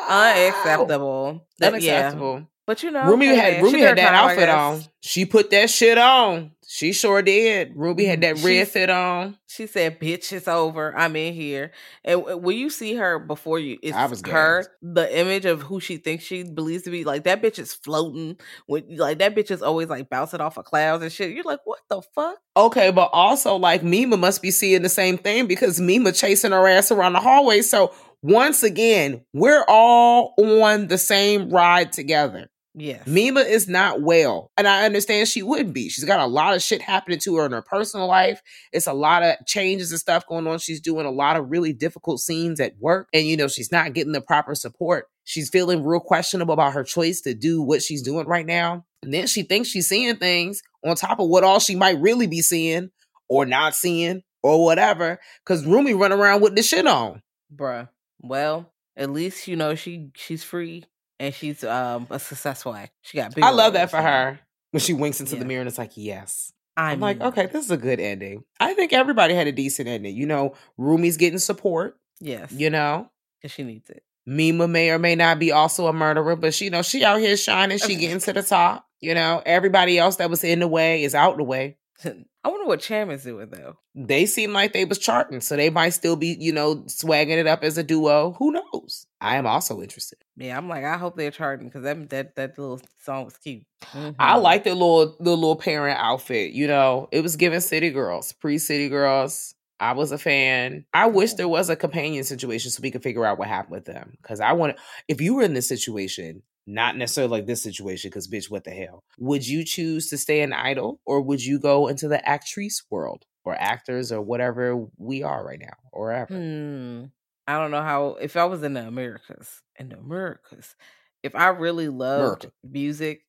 Unacceptable. 0.09 1.45
Yeah. 1.59 1.67
Unacceptable. 1.67 2.47
But 2.65 2.81
you 2.81 2.89
know, 2.89 3.05
Rumi 3.05 3.27
hey, 3.27 3.35
had 3.35 3.63
Rumi 3.63 3.81
had 3.81 3.99
that 3.99 4.15
outfit 4.15 4.49
on. 4.49 4.81
She 4.99 5.25
put 5.25 5.51
that 5.51 5.69
shit 5.69 5.99
on. 5.99 6.53
She 6.69 6.91
sure 6.91 7.21
did. 7.21 7.71
Rumi 7.77 8.03
had 8.03 8.19
mm-hmm. 8.19 8.35
that 8.35 8.45
red 8.45 8.53
She's- 8.53 8.69
fit 8.71 8.89
on. 8.89 9.37
She 9.47 9.67
said, 9.67 10.01
"Bitch, 10.01 10.33
it's 10.33 10.49
over. 10.49 10.95
I'm 10.95 11.15
in 11.15 11.33
here." 11.33 11.71
And 12.03 12.43
when 12.43 12.57
you 12.57 12.69
see 12.69 12.95
her 12.95 13.19
before 13.19 13.57
you, 13.57 13.79
it's 13.81 13.95
I 13.95 14.05
was 14.05 14.19
her. 14.25 14.59
gassed. 14.59 14.69
The 14.81 15.17
image 15.17 15.45
of 15.45 15.61
who 15.61 15.79
she 15.79 15.95
thinks 15.95 16.25
she 16.25 16.43
believes 16.43 16.83
to 16.83 16.89
be 16.89 17.05
like 17.05 17.23
that 17.23 17.41
bitch 17.41 17.57
is 17.57 17.73
floating. 17.73 18.37
With 18.67 18.83
like 18.89 19.19
that 19.19 19.33
bitch 19.33 19.49
is 19.49 19.61
always 19.61 19.87
like 19.87 20.09
bouncing 20.09 20.41
off 20.41 20.57
of 20.57 20.65
clouds 20.65 21.01
and 21.01 21.11
shit. 21.11 21.31
You're 21.31 21.45
like, 21.45 21.61
what 21.63 21.79
the 21.89 22.01
fuck? 22.13 22.37
Okay, 22.57 22.91
but 22.91 23.11
also 23.13 23.55
like 23.55 23.81
Mima 23.81 24.17
must 24.17 24.41
be 24.41 24.51
seeing 24.51 24.81
the 24.81 24.89
same 24.89 25.17
thing 25.17 25.47
because 25.47 25.79
Mima 25.79 26.11
chasing 26.11 26.51
her 26.51 26.67
ass 26.67 26.91
around 26.91 27.13
the 27.13 27.21
hallway. 27.21 27.61
So 27.61 27.93
once 28.21 28.61
again, 28.63 29.23
we're 29.31 29.63
all 29.69 30.33
on 30.37 30.87
the 30.87 30.97
same 30.97 31.49
ride 31.49 31.93
together. 31.93 32.49
Yes, 32.79 33.07
Mima 33.07 33.39
is 33.39 33.67
not 33.67 34.01
well. 34.01 34.51
And 34.55 34.67
I 34.67 34.85
understand 34.85 35.27
she 35.27 35.41
wouldn't 35.41 35.73
be. 35.73 35.89
She's 35.89 36.05
got 36.05 36.19
a 36.19 36.27
lot 36.27 36.55
of 36.55 36.61
shit 36.61 36.79
happening 36.79 37.17
to 37.21 37.35
her 37.37 37.45
in 37.47 37.51
her 37.51 37.63
personal 37.63 38.05
life. 38.05 38.39
It's 38.71 38.85
a 38.85 38.93
lot 38.93 39.23
of 39.23 39.35
changes 39.47 39.91
and 39.91 39.99
stuff 39.99 40.27
going 40.27 40.45
on. 40.45 40.59
She's 40.59 40.79
doing 40.79 41.07
a 41.07 41.11
lot 41.11 41.37
of 41.37 41.49
really 41.49 41.73
difficult 41.73 42.19
scenes 42.19 42.59
at 42.59 42.77
work. 42.79 43.07
And, 43.13 43.25
you 43.25 43.35
know, 43.35 43.47
she's 43.47 43.71
not 43.71 43.93
getting 43.93 44.13
the 44.13 44.21
proper 44.21 44.53
support. 44.53 45.07
She's 45.23 45.49
feeling 45.49 45.83
real 45.83 45.99
questionable 45.99 46.53
about 46.53 46.73
her 46.73 46.83
choice 46.83 47.21
to 47.21 47.33
do 47.33 47.63
what 47.63 47.81
she's 47.81 48.03
doing 48.03 48.27
right 48.27 48.45
now. 48.45 48.85
And 49.01 49.11
then 49.11 49.25
she 49.25 49.41
thinks 49.41 49.69
she's 49.69 49.89
seeing 49.89 50.15
things 50.17 50.61
on 50.85 50.95
top 50.95 51.19
of 51.19 51.29
what 51.29 51.43
all 51.43 51.59
she 51.59 51.75
might 51.75 51.99
really 51.99 52.27
be 52.27 52.43
seeing 52.43 52.91
or 53.27 53.47
not 53.47 53.73
seeing 53.73 54.21
or 54.43 54.63
whatever. 54.63 55.19
Cause 55.47 55.65
Rumi 55.65 55.95
run 55.95 56.13
around 56.13 56.41
with 56.41 56.55
the 56.55 56.61
shit 56.61 56.85
on. 56.85 57.23
bruh. 57.53 57.89
Well, 58.21 58.71
at 58.95 59.09
least 59.09 59.47
you 59.47 59.55
know 59.55 59.73
she 59.73 60.09
she's 60.15 60.43
free 60.43 60.85
and 61.19 61.33
she's 61.33 61.63
um 61.63 62.07
a 62.09 62.19
successful 62.19 62.73
actor. 62.73 62.91
She 63.01 63.17
got. 63.17 63.33
I 63.41 63.51
love 63.51 63.73
that 63.73 63.89
for 63.91 64.01
her. 64.01 64.39
When 64.71 64.81
she 64.81 64.93
winks 64.93 65.19
into 65.19 65.35
Yeah. 65.35 65.39
the 65.39 65.45
mirror 65.45 65.61
and 65.61 65.67
it's 65.69 65.77
like, 65.77 65.91
yes. 65.95 66.51
I 66.75 66.91
I'm 66.91 66.99
like, 66.99 67.19
okay, 67.21 67.47
this 67.47 67.65
is 67.65 67.71
a 67.71 67.77
good 67.77 67.99
ending. 67.99 68.43
I 68.59 68.73
think 68.75 68.93
everybody 68.93 69.33
had 69.33 69.47
a 69.47 69.51
decent 69.51 69.87
ending. 69.87 70.15
You 70.15 70.27
know, 70.27 70.53
Rumi's 70.77 71.17
getting 71.17 71.39
support. 71.39 71.97
yes, 72.19 72.51
You 72.51 72.69
know, 72.69 73.09
because 73.41 73.53
she 73.53 73.63
needs 73.63 73.89
it. 73.89 74.03
Mima 74.27 74.67
may 74.67 74.89
or 74.91 74.99
may 74.99 75.15
not 75.15 75.39
be 75.39 75.51
also 75.51 75.87
a 75.87 75.93
murderer, 75.93 76.35
but 76.35 76.53
she, 76.53 76.65
you 76.65 76.71
know, 76.71 76.81
she 76.83 77.03
out 77.03 77.19
here 77.19 77.35
shining. 77.37 77.77
She 77.79 77.95
getting 77.95 78.19
to 78.19 78.33
the 78.33 78.43
top. 78.43 78.85
You 78.99 79.13
know, 79.15 79.41
everybody 79.45 79.97
else 79.97 80.17
that 80.17 80.29
was 80.29 80.43
in 80.43 80.59
the 80.59 80.67
way 80.67 81.03
is 81.03 81.15
out 81.15 81.37
the 81.37 81.43
way. 81.43 81.77
I 82.43 82.49
wonder 82.49 82.65
what 82.67 82.79
Chairman's 82.79 83.23
doing 83.23 83.49
though. 83.49 83.77
They 83.95 84.25
seem 84.25 84.53
like 84.53 84.71
they 84.73 84.85
was 84.85 84.99
charting, 84.99 85.41
so 85.41 85.55
they 85.55 85.69
might 85.69 85.89
still 85.89 86.15
be, 86.15 86.37
you 86.39 86.53
know, 86.53 86.83
swagging 86.87 87.37
it 87.37 87.47
up 87.47 87.63
as 87.63 87.77
a 87.77 87.83
duo. 87.83 88.33
Who 88.39 88.51
knows? 88.51 89.07
I 89.19 89.35
am 89.37 89.47
also 89.47 89.81
interested. 89.81 90.19
Yeah, 90.35 90.55
I'm 90.57 90.69
like, 90.69 90.83
I 90.83 90.97
hope 90.97 91.17
they're 91.17 91.31
charting 91.31 91.67
because 91.67 91.83
that 91.83 92.09
that 92.09 92.35
that 92.35 92.57
little 92.57 92.79
song 93.03 93.25
was 93.25 93.37
cute. 93.37 93.63
I 93.83 94.13
Mhm. 94.37 94.41
like 94.41 94.63
the 94.63 94.73
little 94.73 95.15
the 95.19 95.35
little 95.35 95.55
parent 95.55 95.99
outfit. 95.99 96.51
You 96.53 96.67
know, 96.67 97.09
it 97.11 97.21
was 97.21 97.35
giving 97.35 97.59
City 97.59 97.89
Girls, 97.89 98.31
pre 98.31 98.57
City 98.59 98.89
Girls. 98.89 99.53
I 99.79 99.91
was 99.93 100.11
a 100.11 100.17
fan. 100.17 100.85
I 100.93 101.05
wish 101.07 101.33
there 101.33 101.47
was 101.47 101.69
a 101.69 101.75
companion 101.75 102.23
situation 102.23 102.71
so 102.71 102.81
we 102.81 102.89
could 102.91 103.03
figure 103.03 103.25
out 103.25 103.37
what 103.37 103.47
happened 103.47 103.71
with 103.73 103.85
them. 103.85 104.13
Because 104.21 104.39
I 104.39 104.53
want 104.53 104.77
if 105.07 105.19
you 105.21 105.35
were 105.35 105.43
in 105.43 105.53
this 105.53 105.67
situation, 105.67 106.43
not 106.67 106.97
necessarily 106.97 107.31
like 107.31 107.45
this 107.47 107.63
situation, 107.63 108.09
because 108.09 108.27
bitch, 108.27 108.51
what 108.51 108.65
the 108.65 108.71
hell? 108.71 109.03
Would 109.17 109.47
you 109.47 109.63
choose 109.63 110.09
to 110.09 110.17
stay 110.17 110.41
an 110.41 110.53
idol 110.53 110.99
or 111.05 111.21
would 111.21 111.43
you 111.43 111.59
go 111.59 111.87
into 111.87 112.07
the 112.07 112.21
actrice 112.27 112.83
world 112.91 113.23
or 113.45 113.55
actors 113.55 114.11
or 114.11 114.21
whatever 114.21 114.85
we 114.97 115.23
are 115.23 115.45
right 115.45 115.59
now 115.59 115.77
or 115.93 116.11
ever? 116.11 116.33
Hmm. 116.33 117.05
I 117.47 117.57
don't 117.57 117.71
know 117.71 117.81
how 117.81 118.17
if 118.19 118.35
I 118.35 118.43
was 118.45 118.61
in 118.63 118.73
the 118.73 118.85
Americas, 118.85 119.61
in 119.79 119.89
the 119.89 119.97
Americas, 119.97 120.75
if 121.23 121.33
I 121.33 121.47
really 121.47 121.87
loved 121.87 122.43
America. 122.43 122.51
music, 122.63 123.21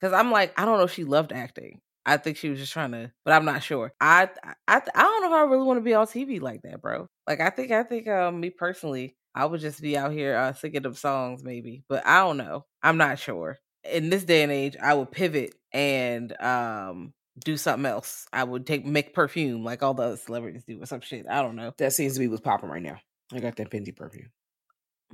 because 0.00 0.14
I'm 0.14 0.30
like, 0.32 0.58
I 0.58 0.64
don't 0.64 0.78
know 0.78 0.84
if 0.84 0.94
she 0.94 1.04
loved 1.04 1.32
acting. 1.32 1.80
I 2.06 2.16
think 2.16 2.38
she 2.38 2.48
was 2.48 2.58
just 2.58 2.72
trying 2.72 2.92
to, 2.92 3.12
but 3.26 3.34
I'm 3.34 3.44
not 3.44 3.62
sure. 3.62 3.92
I 4.00 4.30
I 4.42 4.54
I 4.76 4.80
don't 5.02 5.20
know 5.20 5.28
if 5.28 5.34
I 5.34 5.42
really 5.42 5.66
want 5.66 5.76
to 5.76 5.82
be 5.82 5.92
on 5.92 6.06
TV 6.06 6.40
like 6.40 6.62
that, 6.62 6.80
bro. 6.80 7.06
Like 7.26 7.40
I 7.40 7.50
think 7.50 7.70
I 7.70 7.82
think 7.82 8.08
um 8.08 8.40
me 8.40 8.48
personally, 8.48 9.17
I 9.34 9.44
would 9.46 9.60
just 9.60 9.80
be 9.80 9.96
out 9.96 10.12
here 10.12 10.36
uh, 10.36 10.52
singing 10.52 10.82
them 10.82 10.94
songs 10.94 11.42
maybe, 11.44 11.84
but 11.88 12.06
I 12.06 12.20
don't 12.20 12.36
know. 12.36 12.64
I'm 12.82 12.96
not 12.96 13.18
sure. 13.18 13.58
In 13.84 14.10
this 14.10 14.24
day 14.24 14.42
and 14.42 14.52
age, 14.52 14.76
I 14.82 14.94
would 14.94 15.10
pivot 15.12 15.54
and 15.72 16.34
um 16.40 17.12
do 17.44 17.56
something 17.56 17.86
else. 17.86 18.26
I 18.32 18.44
would 18.44 18.66
take 18.66 18.84
make 18.84 19.14
perfume 19.14 19.64
like 19.64 19.82
all 19.82 19.94
the 19.94 20.02
other 20.02 20.16
celebrities 20.16 20.64
do 20.64 20.82
or 20.82 20.86
some 20.86 21.00
shit. 21.00 21.26
I 21.28 21.42
don't 21.42 21.56
know. 21.56 21.72
That 21.78 21.92
seems 21.92 22.14
to 22.14 22.20
be 22.20 22.28
what's 22.28 22.40
popping 22.40 22.68
right 22.70 22.82
now. 22.82 22.98
I 23.32 23.40
got 23.40 23.56
that 23.56 23.70
Fendi 23.70 23.94
perfume. 23.94 24.30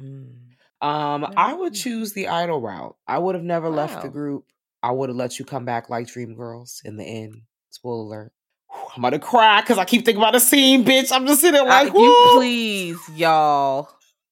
Mm. 0.01 0.35
Um, 0.81 1.33
I 1.37 1.55
would 1.55 1.75
choose 1.75 2.13
the 2.13 2.29
idol 2.29 2.61
route. 2.61 2.97
I 3.07 3.19
would 3.19 3.35
have 3.35 3.45
never 3.45 3.69
left 3.69 4.03
the 4.03 4.09
group. 4.09 4.45
I 4.83 4.91
would 4.91 5.09
have 5.09 5.17
let 5.17 5.39
you 5.39 5.45
come 5.45 5.65
back 5.65 5.89
like 5.89 6.09
Dream 6.09 6.35
Girls 6.35 6.83
in 6.85 6.97
the 6.97 7.05
end. 7.05 7.43
Spoiler 7.71 8.05
alert. 8.05 8.33
Whew, 8.71 8.89
I'm 8.97 9.05
about 9.05 9.11
to 9.11 9.19
cry 9.19 9.61
because 9.63 9.79
I 9.79 9.85
keep 9.85 10.05
thinking 10.05 10.23
about 10.23 10.35
the 10.35 10.41
scene, 10.41 10.85
bitch. 10.85 11.11
I'm 11.11 11.27
just 11.27 11.41
sitting 11.41 11.55
there 11.55 11.71
I- 11.71 11.85
like, 11.85 11.95
you 11.95 12.31
please, 12.35 12.99
y'all. 13.15 13.89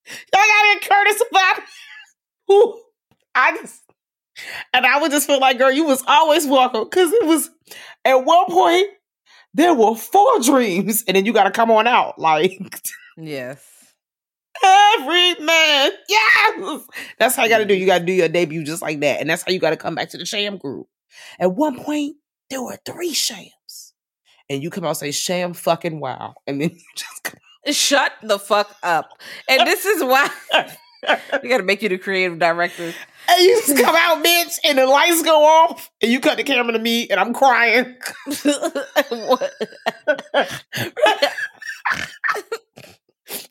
Y'all 0.07 0.17
gotta 0.33 0.81
get 0.81 0.89
Curtis 0.89 1.23
about. 1.31 1.63
I 3.35 3.57
just, 3.57 3.83
and 4.75 4.85
I 4.85 5.01
would 5.01 5.11
just 5.11 5.27
feel 5.27 5.41
like, 5.41 5.59
girl, 5.59 5.73
you 5.73 5.85
was 5.85 6.03
always 6.07 6.47
welcome 6.47 6.85
because 6.85 7.13
it 7.13 7.25
was 7.25 7.51
at 8.05 8.25
one 8.25 8.47
point 8.47 8.89
there 9.55 9.75
were 9.75 9.95
four 9.95 10.41
dreams, 10.41 11.05
and 11.07 11.17
then 11.17 11.25
you 11.25 11.33
got 11.33 11.45
to 11.45 11.51
come 11.51 11.71
on 11.71 11.87
out 11.87 12.19
like. 12.19 12.61
Yes. 13.17 13.65
Every 14.65 15.35
man, 15.37 15.91
yes. 16.09 16.83
That's 17.19 17.35
how 17.35 17.45
you 17.45 17.49
got 17.49 17.59
to 17.59 17.65
do. 17.65 17.75
You 17.75 17.81
mm-hmm. 17.81 17.89
got 17.89 17.99
to 18.01 18.05
do 18.05 18.13
your 18.13 18.29
debut 18.29 18.65
just 18.65 18.83
like 18.83 19.01
that, 19.01 19.21
and 19.21 19.31
that's 19.31 19.43
how 19.43 19.53
you 19.53 19.59
got 19.59 19.71
to 19.71 19.77
come 19.77 19.95
back 19.95 20.11
to 20.11 20.19
the 20.19 20.27
Sham 20.27 20.59
group. 20.59 20.87
At 21.39 21.55
one 21.55 21.83
point, 21.83 22.17
there 22.51 22.63
were 22.63 22.79
three 22.85 23.15
shams. 23.15 23.95
And 24.49 24.63
you 24.63 24.71
come 24.71 24.85
out 24.85 24.89
and 24.89 24.97
say, 24.99 25.11
sham 25.11 25.55
fucking 25.55 25.99
wow. 26.01 26.35
And 26.47 26.61
then 26.61 26.71
you 26.75 26.85
just 26.95 27.23
come 27.23 27.41
Shut 27.71 28.13
the 28.23 28.39
fuck 28.39 28.75
up. 28.83 29.21
And 29.49 29.67
this 29.67 29.85
is 29.87 30.03
why 30.03 30.29
we 31.43 31.49
gotta 31.49 31.63
make 31.63 31.83
you 31.83 31.89
the 31.89 31.99
creative 31.99 32.39
director. 32.39 32.93
And 33.29 33.41
you 33.41 33.63
just 33.65 33.77
come 33.83 33.95
out, 33.97 34.25
bitch, 34.25 34.59
and 34.65 34.79
the 34.79 34.87
lights 34.87 35.23
go 35.23 35.45
off, 35.45 35.91
and 36.01 36.11
you 36.11 36.19
cut 36.19 36.39
the 36.39 36.43
camera 36.45 36.73
to 36.73 36.79
me, 36.81 37.09
and 37.09 37.21
I'm 37.21 37.33
crying. 37.33 37.95
What? 39.11 39.53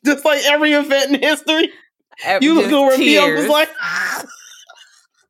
just 0.04 0.24
like 0.24 0.44
every 0.44 0.72
event 0.72 1.12
in 1.14 1.22
history. 1.22 1.70
Ev- 2.24 2.42
You 2.42 2.54
look 2.54 2.70
over 2.72 2.98
me, 2.98 3.18
I'm 3.18 3.36
just 3.36 3.48
like, 3.48 3.70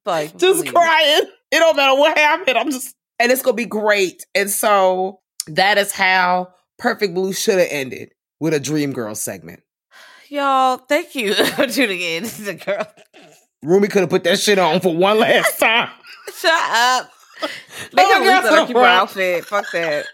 like 0.05 0.37
just 0.37 0.63
please. 0.65 0.71
crying. 0.73 1.23
It 1.53 1.59
don't 1.59 1.77
matter 1.77 1.99
what 1.99 2.17
happened. 2.19 2.59
I'm 2.59 2.71
just, 2.71 2.95
and 3.19 3.31
it's 3.31 3.43
gonna 3.43 3.55
be 3.57 3.67
great. 3.67 4.27
And 4.35 4.51
so 4.51 5.21
that 5.47 5.79
is 5.79 5.93
how 5.93 6.49
Perfect 6.79 7.15
Blue 7.15 7.33
should 7.33 7.59
have 7.59 7.69
ended 7.71 8.11
with 8.43 8.53
a 8.53 8.59
Dream 8.59 8.93
Girl 8.93 9.15
segment. 9.15 9.63
Y'all, 10.29 10.77
thank 10.77 11.15
you 11.15 11.33
for 11.55 11.69
tuning 11.69 12.01
in 12.01 12.25
to 12.29 12.43
the 12.43 12.55
girl. 12.55 12.85
Rumi 13.63 13.87
could 13.87 14.01
have 14.01 14.11
put 14.11 14.25
that 14.25 14.41
shit 14.41 14.59
on 14.59 14.81
for 14.81 14.93
one 14.95 15.21
last 15.21 15.59
time. 15.61 15.89
Shut 16.35 16.53
up. 16.53 17.11
Oh, 17.45 17.49
they 17.93 18.03
could 18.05 18.27
that's 18.27 18.45
lose 18.45 18.51
the 18.51 18.57
so 18.57 18.67
Keeper 18.67 18.79
right. 18.81 18.97
outfit. 18.97 19.45
Fuck 19.45 19.71
that. 19.73 20.07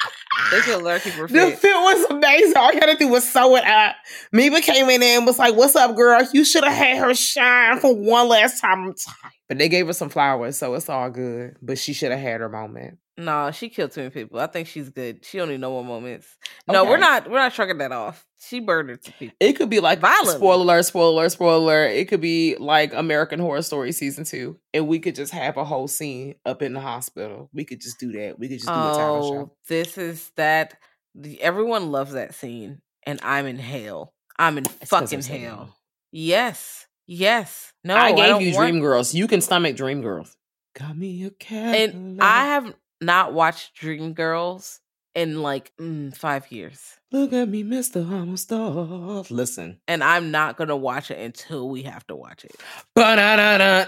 They 0.50 0.60
could 0.60 0.82
learn 0.82 1.00
Keeper 1.00 1.26
The 1.26 1.28
fit. 1.28 1.58
fit 1.58 1.74
was 1.74 2.04
amazing. 2.10 2.56
All 2.56 2.70
you 2.72 2.80
had 2.80 2.86
to 2.90 2.96
do 2.96 3.08
was 3.08 3.26
sew 3.26 3.56
it 3.56 3.64
up. 3.64 3.96
Mima 4.30 4.60
came 4.60 4.90
in 4.90 5.00
there 5.00 5.16
and 5.16 5.26
was 5.26 5.38
like, 5.38 5.54
What's 5.56 5.74
up, 5.74 5.96
girl? 5.96 6.22
You 6.34 6.44
should 6.44 6.64
have 6.64 6.72
had 6.74 6.98
her 6.98 7.14
shine 7.14 7.80
for 7.80 7.94
one 7.94 8.28
last 8.28 8.60
time. 8.60 8.84
I'm 8.88 8.94
tired. 8.94 9.32
But 9.48 9.56
they 9.56 9.70
gave 9.70 9.86
her 9.86 9.94
some 9.94 10.10
flowers, 10.10 10.58
so 10.58 10.74
it's 10.74 10.90
all 10.90 11.08
good. 11.08 11.56
But 11.62 11.78
she 11.78 11.94
should 11.94 12.10
have 12.10 12.20
had 12.20 12.40
her 12.40 12.50
moment. 12.50 12.98
No, 13.18 13.50
she 13.50 13.68
killed 13.68 13.90
too 13.90 14.00
many 14.02 14.10
people. 14.10 14.38
I 14.38 14.46
think 14.46 14.68
she's 14.68 14.88
good. 14.90 15.24
She 15.24 15.38
don't 15.38 15.48
need 15.48 15.58
no 15.60 15.70
more 15.70 15.84
moments. 15.84 16.28
No, 16.68 16.84
we're 16.84 16.98
not. 16.98 17.28
We're 17.28 17.40
not 17.40 17.52
trucking 17.52 17.78
that 17.78 17.90
off. 17.90 18.24
She 18.40 18.60
murdered 18.60 19.02
people. 19.02 19.34
It 19.40 19.54
could 19.54 19.68
be 19.68 19.80
like 19.80 19.98
Violently. 19.98 20.36
spoiler 20.36 20.62
alert, 20.62 20.84
spoiler 20.84 21.10
alert, 21.22 21.30
spoiler 21.32 21.56
alert. 21.56 21.88
It 21.88 22.08
could 22.08 22.20
be 22.20 22.54
like 22.60 22.94
American 22.94 23.40
Horror 23.40 23.62
Story 23.62 23.90
season 23.90 24.22
two, 24.24 24.56
and 24.72 24.86
we 24.86 25.00
could 25.00 25.16
just 25.16 25.32
have 25.32 25.56
a 25.56 25.64
whole 25.64 25.88
scene 25.88 26.36
up 26.46 26.62
in 26.62 26.74
the 26.74 26.80
hospital. 26.80 27.50
We 27.52 27.64
could 27.64 27.80
just 27.80 27.98
do 27.98 28.12
that. 28.12 28.38
We 28.38 28.46
could 28.48 28.58
just 28.58 28.68
do 28.68 28.72
a 28.72 28.76
talent 28.94 29.24
Oh, 29.24 29.32
show. 29.32 29.52
this 29.66 29.98
is 29.98 30.30
that. 30.36 30.74
The, 31.16 31.42
everyone 31.42 31.90
loves 31.90 32.12
that 32.12 32.36
scene, 32.36 32.80
and 33.04 33.18
I'm 33.24 33.46
in 33.46 33.58
hell. 33.58 34.14
I'm 34.38 34.58
in 34.58 34.64
It's 34.80 34.90
fucking 34.90 35.22
hell. 35.22 35.74
Yes, 36.12 36.86
yes. 37.08 37.72
No, 37.82 37.96
I 37.96 38.12
gave 38.12 38.26
don't 38.26 38.42
you 38.42 38.54
want- 38.54 38.70
Dream 38.70 38.80
Girls. 38.80 39.12
You 39.14 39.26
can 39.26 39.40
stomach 39.40 39.74
Dream 39.76 40.00
Girls. 40.02 40.36
Got 40.78 40.96
me 40.96 41.24
a 41.24 41.30
cat. 41.30 41.74
and 41.74 42.22
I 42.22 42.44
have 42.46 42.72
not 43.00 43.32
watched 43.32 43.74
Dream 43.74 44.12
Girls 44.12 44.80
in 45.14 45.42
like 45.42 45.72
mm, 45.80 46.16
five 46.16 46.50
years, 46.52 46.98
Look 47.10 47.32
at 47.32 47.48
me, 47.48 47.64
Mr. 47.64 48.06
Homestar. 48.06 49.28
Listen. 49.30 49.80
and 49.88 50.04
I'm 50.04 50.30
not 50.30 50.58
gonna 50.58 50.76
watch 50.76 51.10
it 51.10 51.18
until 51.18 51.68
we 51.68 51.82
have 51.84 52.06
to 52.08 52.14
watch 52.14 52.44
it. 52.44 52.54
Ba-da-da-da. 52.94 53.86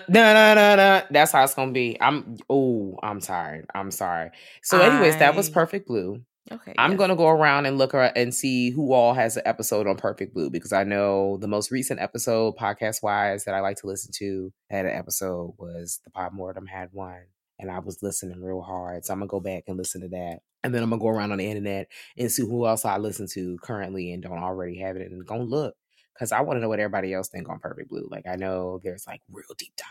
That's 1.11 1.33
how 1.33 1.45
it's 1.45 1.55
gonna 1.55 1.73
be. 1.73 1.99
I'm 2.01 2.39
oh, 2.49 2.99
I'm 3.03 3.21
tired. 3.21 3.67
I'm 3.75 3.91
sorry. 3.91 4.31
So, 4.63 4.81
anyways, 4.81 5.19
that 5.19 5.37
was 5.37 5.51
Perfect 5.51 5.87
Blue. 5.87 6.23
Okay, 6.51 6.75
I'm 6.79 6.93
yes. 6.93 6.99
gonna 6.99 7.17
go 7.17 7.29
around 7.29 7.67
and 7.67 7.77
look 7.77 7.93
and 7.95 8.35
see 8.35 8.71
who 8.71 8.93
all 8.93 9.13
has 9.13 9.37
an 9.37 9.43
episode 9.45 9.87
on 9.87 9.97
Perfect 9.97 10.33
Blue 10.35 10.49
because 10.51 10.73
I 10.73 10.85
know 10.85 11.37
the 11.37 11.47
most 11.47 11.71
recent 11.71 12.01
episode, 12.01 12.57
podcast 12.57 13.03
wise, 13.03 13.45
that 13.45 13.55
I 13.55 13.61
like 13.61 13.77
to 13.79 13.87
listen 13.87 14.11
to 14.19 14.51
had 14.71 14.87
an 14.87 14.97
episode 14.97 15.55
was 15.59 16.01
the 16.05 16.11
Pod 16.11 16.33
Mortem 16.33 16.67
had 16.67 16.89
one. 16.93 17.27
And 17.61 17.71
I 17.71 17.79
was 17.79 18.03
listening 18.03 18.43
real 18.43 18.63
hard. 18.63 19.05
So 19.05 19.13
I'm 19.13 19.21
gonna 19.21 19.29
go 19.29 19.41
back 19.41 19.65
and 19.69 19.77
listen 19.77 20.01
to 20.03 20.09
that. 20.09 20.41
And 20.65 20.75
then 20.75 20.83
I'm 20.83 20.91
gonna 20.91 21.01
go 21.01 21.09
around 21.09 21.33
on 21.33 21.39
the 21.39 21.47
internet 21.47 21.89
and 22.17 22.31
see 22.31 22.43
who 22.43 22.67
else 22.67 22.85
I 22.85 22.99
listen 22.99 23.27
to 23.35 23.59
currently 23.63 24.13
and 24.13 24.23
don't 24.23 24.39
already 24.39 24.79
have 24.79 24.97
it 24.97 25.11
and 25.11 25.27
go 25.27 25.39
look. 25.39 25.75
Cause 26.19 26.33
I 26.33 26.41
want 26.43 26.59
to 26.59 26.61
know 26.61 26.69
what 26.69 26.81
everybody 26.81 27.15
else 27.15 27.29
think 27.29 27.49
on 27.49 27.61
Perfect 27.61 27.89
Blue. 27.89 28.07
Like 28.11 28.27
I 28.29 28.37
know 28.37 28.81
there's 28.83 29.07
like 29.07 29.23
real 29.31 29.55
deep 29.57 29.75
dives. 29.77 29.89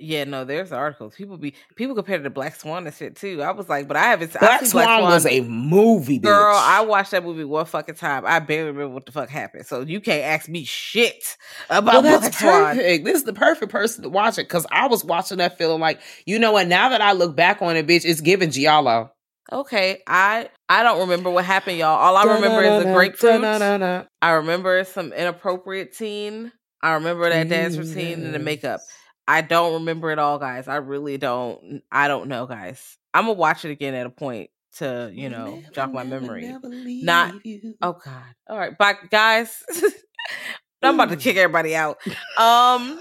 Yeah, 0.00 0.24
no, 0.24 0.44
there's 0.44 0.72
articles. 0.72 1.14
People 1.14 1.36
be 1.36 1.54
people 1.76 1.94
compare 1.94 2.18
it 2.18 2.22
to 2.22 2.30
Black 2.30 2.56
Swan 2.56 2.86
and 2.86 2.94
shit 2.94 3.16
too. 3.16 3.42
I 3.42 3.50
was 3.50 3.68
like, 3.68 3.86
but 3.86 3.96
I 3.96 4.04
haven't. 4.04 4.34
I 4.36 4.38
Black 4.40 4.60
seen 4.60 4.70
Swan 4.70 5.02
was 5.02 5.26
a 5.26 5.42
movie, 5.42 6.18
bitch. 6.18 6.22
girl. 6.22 6.56
I 6.56 6.80
watched 6.80 7.10
that 7.10 7.22
movie 7.22 7.44
one 7.44 7.66
fucking 7.66 7.96
time. 7.96 8.24
I 8.26 8.38
barely 8.38 8.70
remember 8.70 8.94
what 8.94 9.06
the 9.06 9.12
fuck 9.12 9.28
happened. 9.28 9.66
So 9.66 9.82
you 9.82 10.00
can't 10.00 10.24
ask 10.24 10.48
me 10.48 10.64
shit 10.64 11.36
about 11.68 12.02
well, 12.02 12.20
Black 12.20 12.32
Swan. 12.32 12.76
perfect. 12.76 13.04
This 13.04 13.16
is 13.16 13.24
the 13.24 13.32
perfect 13.34 13.70
person 13.70 14.02
to 14.04 14.08
watch 14.08 14.38
it 14.38 14.44
because 14.48 14.66
I 14.70 14.86
was 14.88 15.04
watching 15.04 15.38
that 15.38 15.58
feeling 15.58 15.80
like, 15.80 16.00
you 16.24 16.38
know 16.38 16.52
what? 16.52 16.66
Now 16.66 16.88
that 16.88 17.02
I 17.02 17.12
look 17.12 17.36
back 17.36 17.60
on 17.60 17.76
it, 17.76 17.86
bitch, 17.86 18.04
it's 18.04 18.20
giving 18.20 18.50
Giallo. 18.50 19.10
Okay, 19.52 20.00
I 20.06 20.48
I 20.68 20.82
don't 20.82 21.00
remember 21.00 21.28
what 21.30 21.44
happened, 21.44 21.76
y'all. 21.78 21.88
All 21.98 22.16
I 22.16 22.22
remember 22.34 22.62
is 22.62 22.84
the 22.84 22.92
grapefruit. 22.92 23.42
I 24.22 24.30
remember 24.30 24.84
some 24.84 25.12
inappropriate 25.12 25.94
scene. 25.94 26.52
I 26.82 26.92
remember 26.92 27.28
that 27.28 27.48
dance 27.48 27.76
routine 27.76 28.24
and 28.24 28.32
the 28.32 28.38
makeup. 28.38 28.80
I 29.30 29.42
don't 29.42 29.74
remember 29.74 30.10
it 30.10 30.18
all, 30.18 30.40
guys. 30.40 30.66
I 30.66 30.76
really 30.76 31.16
don't. 31.16 31.82
I 31.92 32.08
don't 32.08 32.26
know, 32.28 32.46
guys. 32.46 32.98
I'm 33.14 33.26
gonna 33.26 33.34
watch 33.34 33.64
it 33.64 33.70
again 33.70 33.94
at 33.94 34.04
a 34.04 34.10
point 34.10 34.50
to, 34.78 35.08
you 35.14 35.28
know, 35.28 35.54
Never, 35.56 35.72
jog 35.72 35.92
my 35.92 36.02
never, 36.02 36.20
memory. 36.20 36.46
never 36.46 36.68
Not- 36.68 37.46
you. 37.46 37.74
Oh 37.80 37.92
God. 37.92 38.24
All 38.48 38.58
right, 38.58 38.76
bye, 38.76 38.96
guys. 39.08 39.62
I'm 40.82 40.94
about 40.96 41.10
to 41.10 41.16
kick 41.16 41.36
everybody 41.36 41.76
out. 41.76 41.98
Um, 42.38 43.00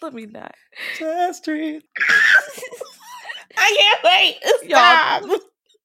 let 0.00 0.14
me 0.14 0.24
not. 0.24 0.54
Church 0.96 1.36
I 1.46 1.82
can't 3.78 4.02
wait. 4.04 4.36
Y'all- 4.62 4.78
Stop. 4.78 5.24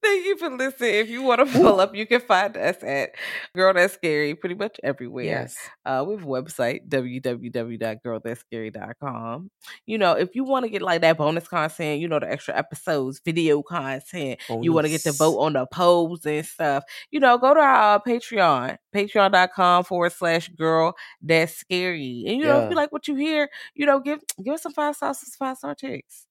Thank 0.04 0.26
you 0.26 0.38
for 0.38 0.50
listening. 0.50 0.96
If 0.96 1.10
you 1.10 1.24
want 1.24 1.40
to 1.40 1.46
follow 1.46 1.82
up, 1.82 1.96
you 1.96 2.06
can 2.06 2.20
find 2.20 2.58
us 2.58 2.76
at 2.84 3.12
Girl 3.56 3.74
That's 3.74 3.94
Scary 3.94 4.36
pretty 4.36 4.56
much 4.56 4.78
everywhere. 4.84 5.24
Yes. 5.24 5.56
Uh, 5.86 6.04
we 6.06 6.16
have 6.16 6.24
a 6.24 6.28
website, 6.28 6.90
www.girlthat'scary.com. 6.90 9.52
You 9.86 9.98
know, 9.98 10.12
if 10.12 10.36
you 10.36 10.44
want 10.44 10.66
to 10.66 10.70
get 10.70 10.82
like 10.82 11.00
that 11.02 11.18
bonus 11.18 11.48
content, 11.48 12.02
you 12.02 12.10
know, 12.10 12.20
the 12.20 12.30
extra 12.30 12.54
episodes, 12.54 13.22
video 13.24 13.64
content, 13.64 14.42
you 14.62 14.74
want 14.74 14.86
to 14.86 14.92
get 14.92 15.04
to 15.04 15.14
vote 15.14 15.40
on 15.40 15.54
the 15.54 15.66
polls 15.68 16.26
and 16.26 16.46
stuff, 16.46 16.84
you 17.10 17.22
know, 17.22 17.38
go 17.38 17.54
to 17.54 17.62
our 17.62 18.02
Patreon, 18.02 18.78
patreon.com 18.94 19.86
forward 19.86 20.12
slash 20.12 20.50
girl 20.50 20.96
that's 21.22 21.56
scary. 21.56 22.26
And, 22.28 22.40
you 22.40 22.44
know, 22.44 22.60
if 22.60 22.70
you 22.70 22.76
like 22.76 22.92
what 22.92 23.08
you 23.08 23.16
hear, 23.16 23.48
you 23.74 23.86
know, 23.86 24.02
give 24.02 24.20
give 24.44 24.56
us 24.56 24.64
some 24.64 24.74
five 24.74 24.98
stars, 24.98 25.20
some 25.20 25.30
five 25.40 25.56
star 25.58 25.76
chicks. 25.76 26.26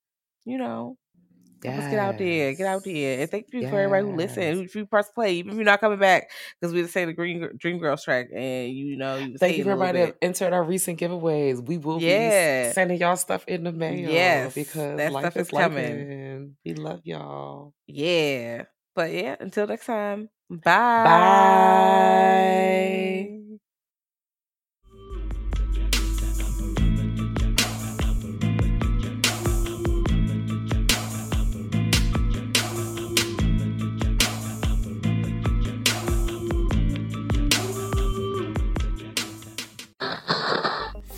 You 0.44 0.58
know, 0.58 0.98
Let's 1.70 1.86
get 1.86 1.98
out 1.98 2.18
there, 2.18 2.52
get 2.54 2.66
out 2.66 2.84
there, 2.84 3.20
and 3.20 3.30
thank 3.30 3.46
you 3.52 3.64
for 3.64 3.78
everybody 3.78 4.02
who 4.02 4.10
Yes. 4.10 4.18
listened. 4.36 4.64
If 4.66 4.74
you 4.74 4.86
press 4.86 5.08
play, 5.10 5.34
even 5.34 5.52
if 5.52 5.56
you're 5.56 5.64
not 5.64 5.80
coming 5.80 5.98
back, 5.98 6.30
because 6.60 6.74
we 6.74 6.82
just 6.82 6.92
saying 6.92 7.06
the 7.08 7.12
Green 7.14 7.48
Dream 7.58 7.78
Girls 7.78 8.04
track, 8.04 8.28
and 8.34 8.70
you 8.72 8.96
know, 8.96 9.16
you 9.16 9.38
Thank 9.38 9.56
you 9.58 9.64
for 9.64 9.70
everybody 9.70 10.00
that 10.00 10.16
entered 10.22 10.52
our 10.52 10.62
recent 10.64 10.98
giveaways. 11.00 11.64
We 11.66 11.78
will 11.78 12.00
Yeah. 12.00 12.68
be 12.68 12.72
sending 12.72 13.00
y'all 13.00 13.16
stuff 13.16 13.44
in 13.46 13.64
the 13.64 13.72
mail. 13.72 14.10
Yes, 14.10 14.54
because 14.54 14.96
that 14.98 15.12
life 15.12 15.22
stuff 15.22 15.36
is 15.36 15.46
is 15.48 15.52
coming. 15.52 16.56
We 16.64 16.74
love 16.74 17.00
y'all. 17.04 17.74
Yeah, 17.86 18.64
but 18.94 19.12
yeah, 19.12 19.36
until 19.40 19.66
next 19.66 19.86
time, 19.86 20.28
bye. 20.50 21.04
Bye. 21.04 22.38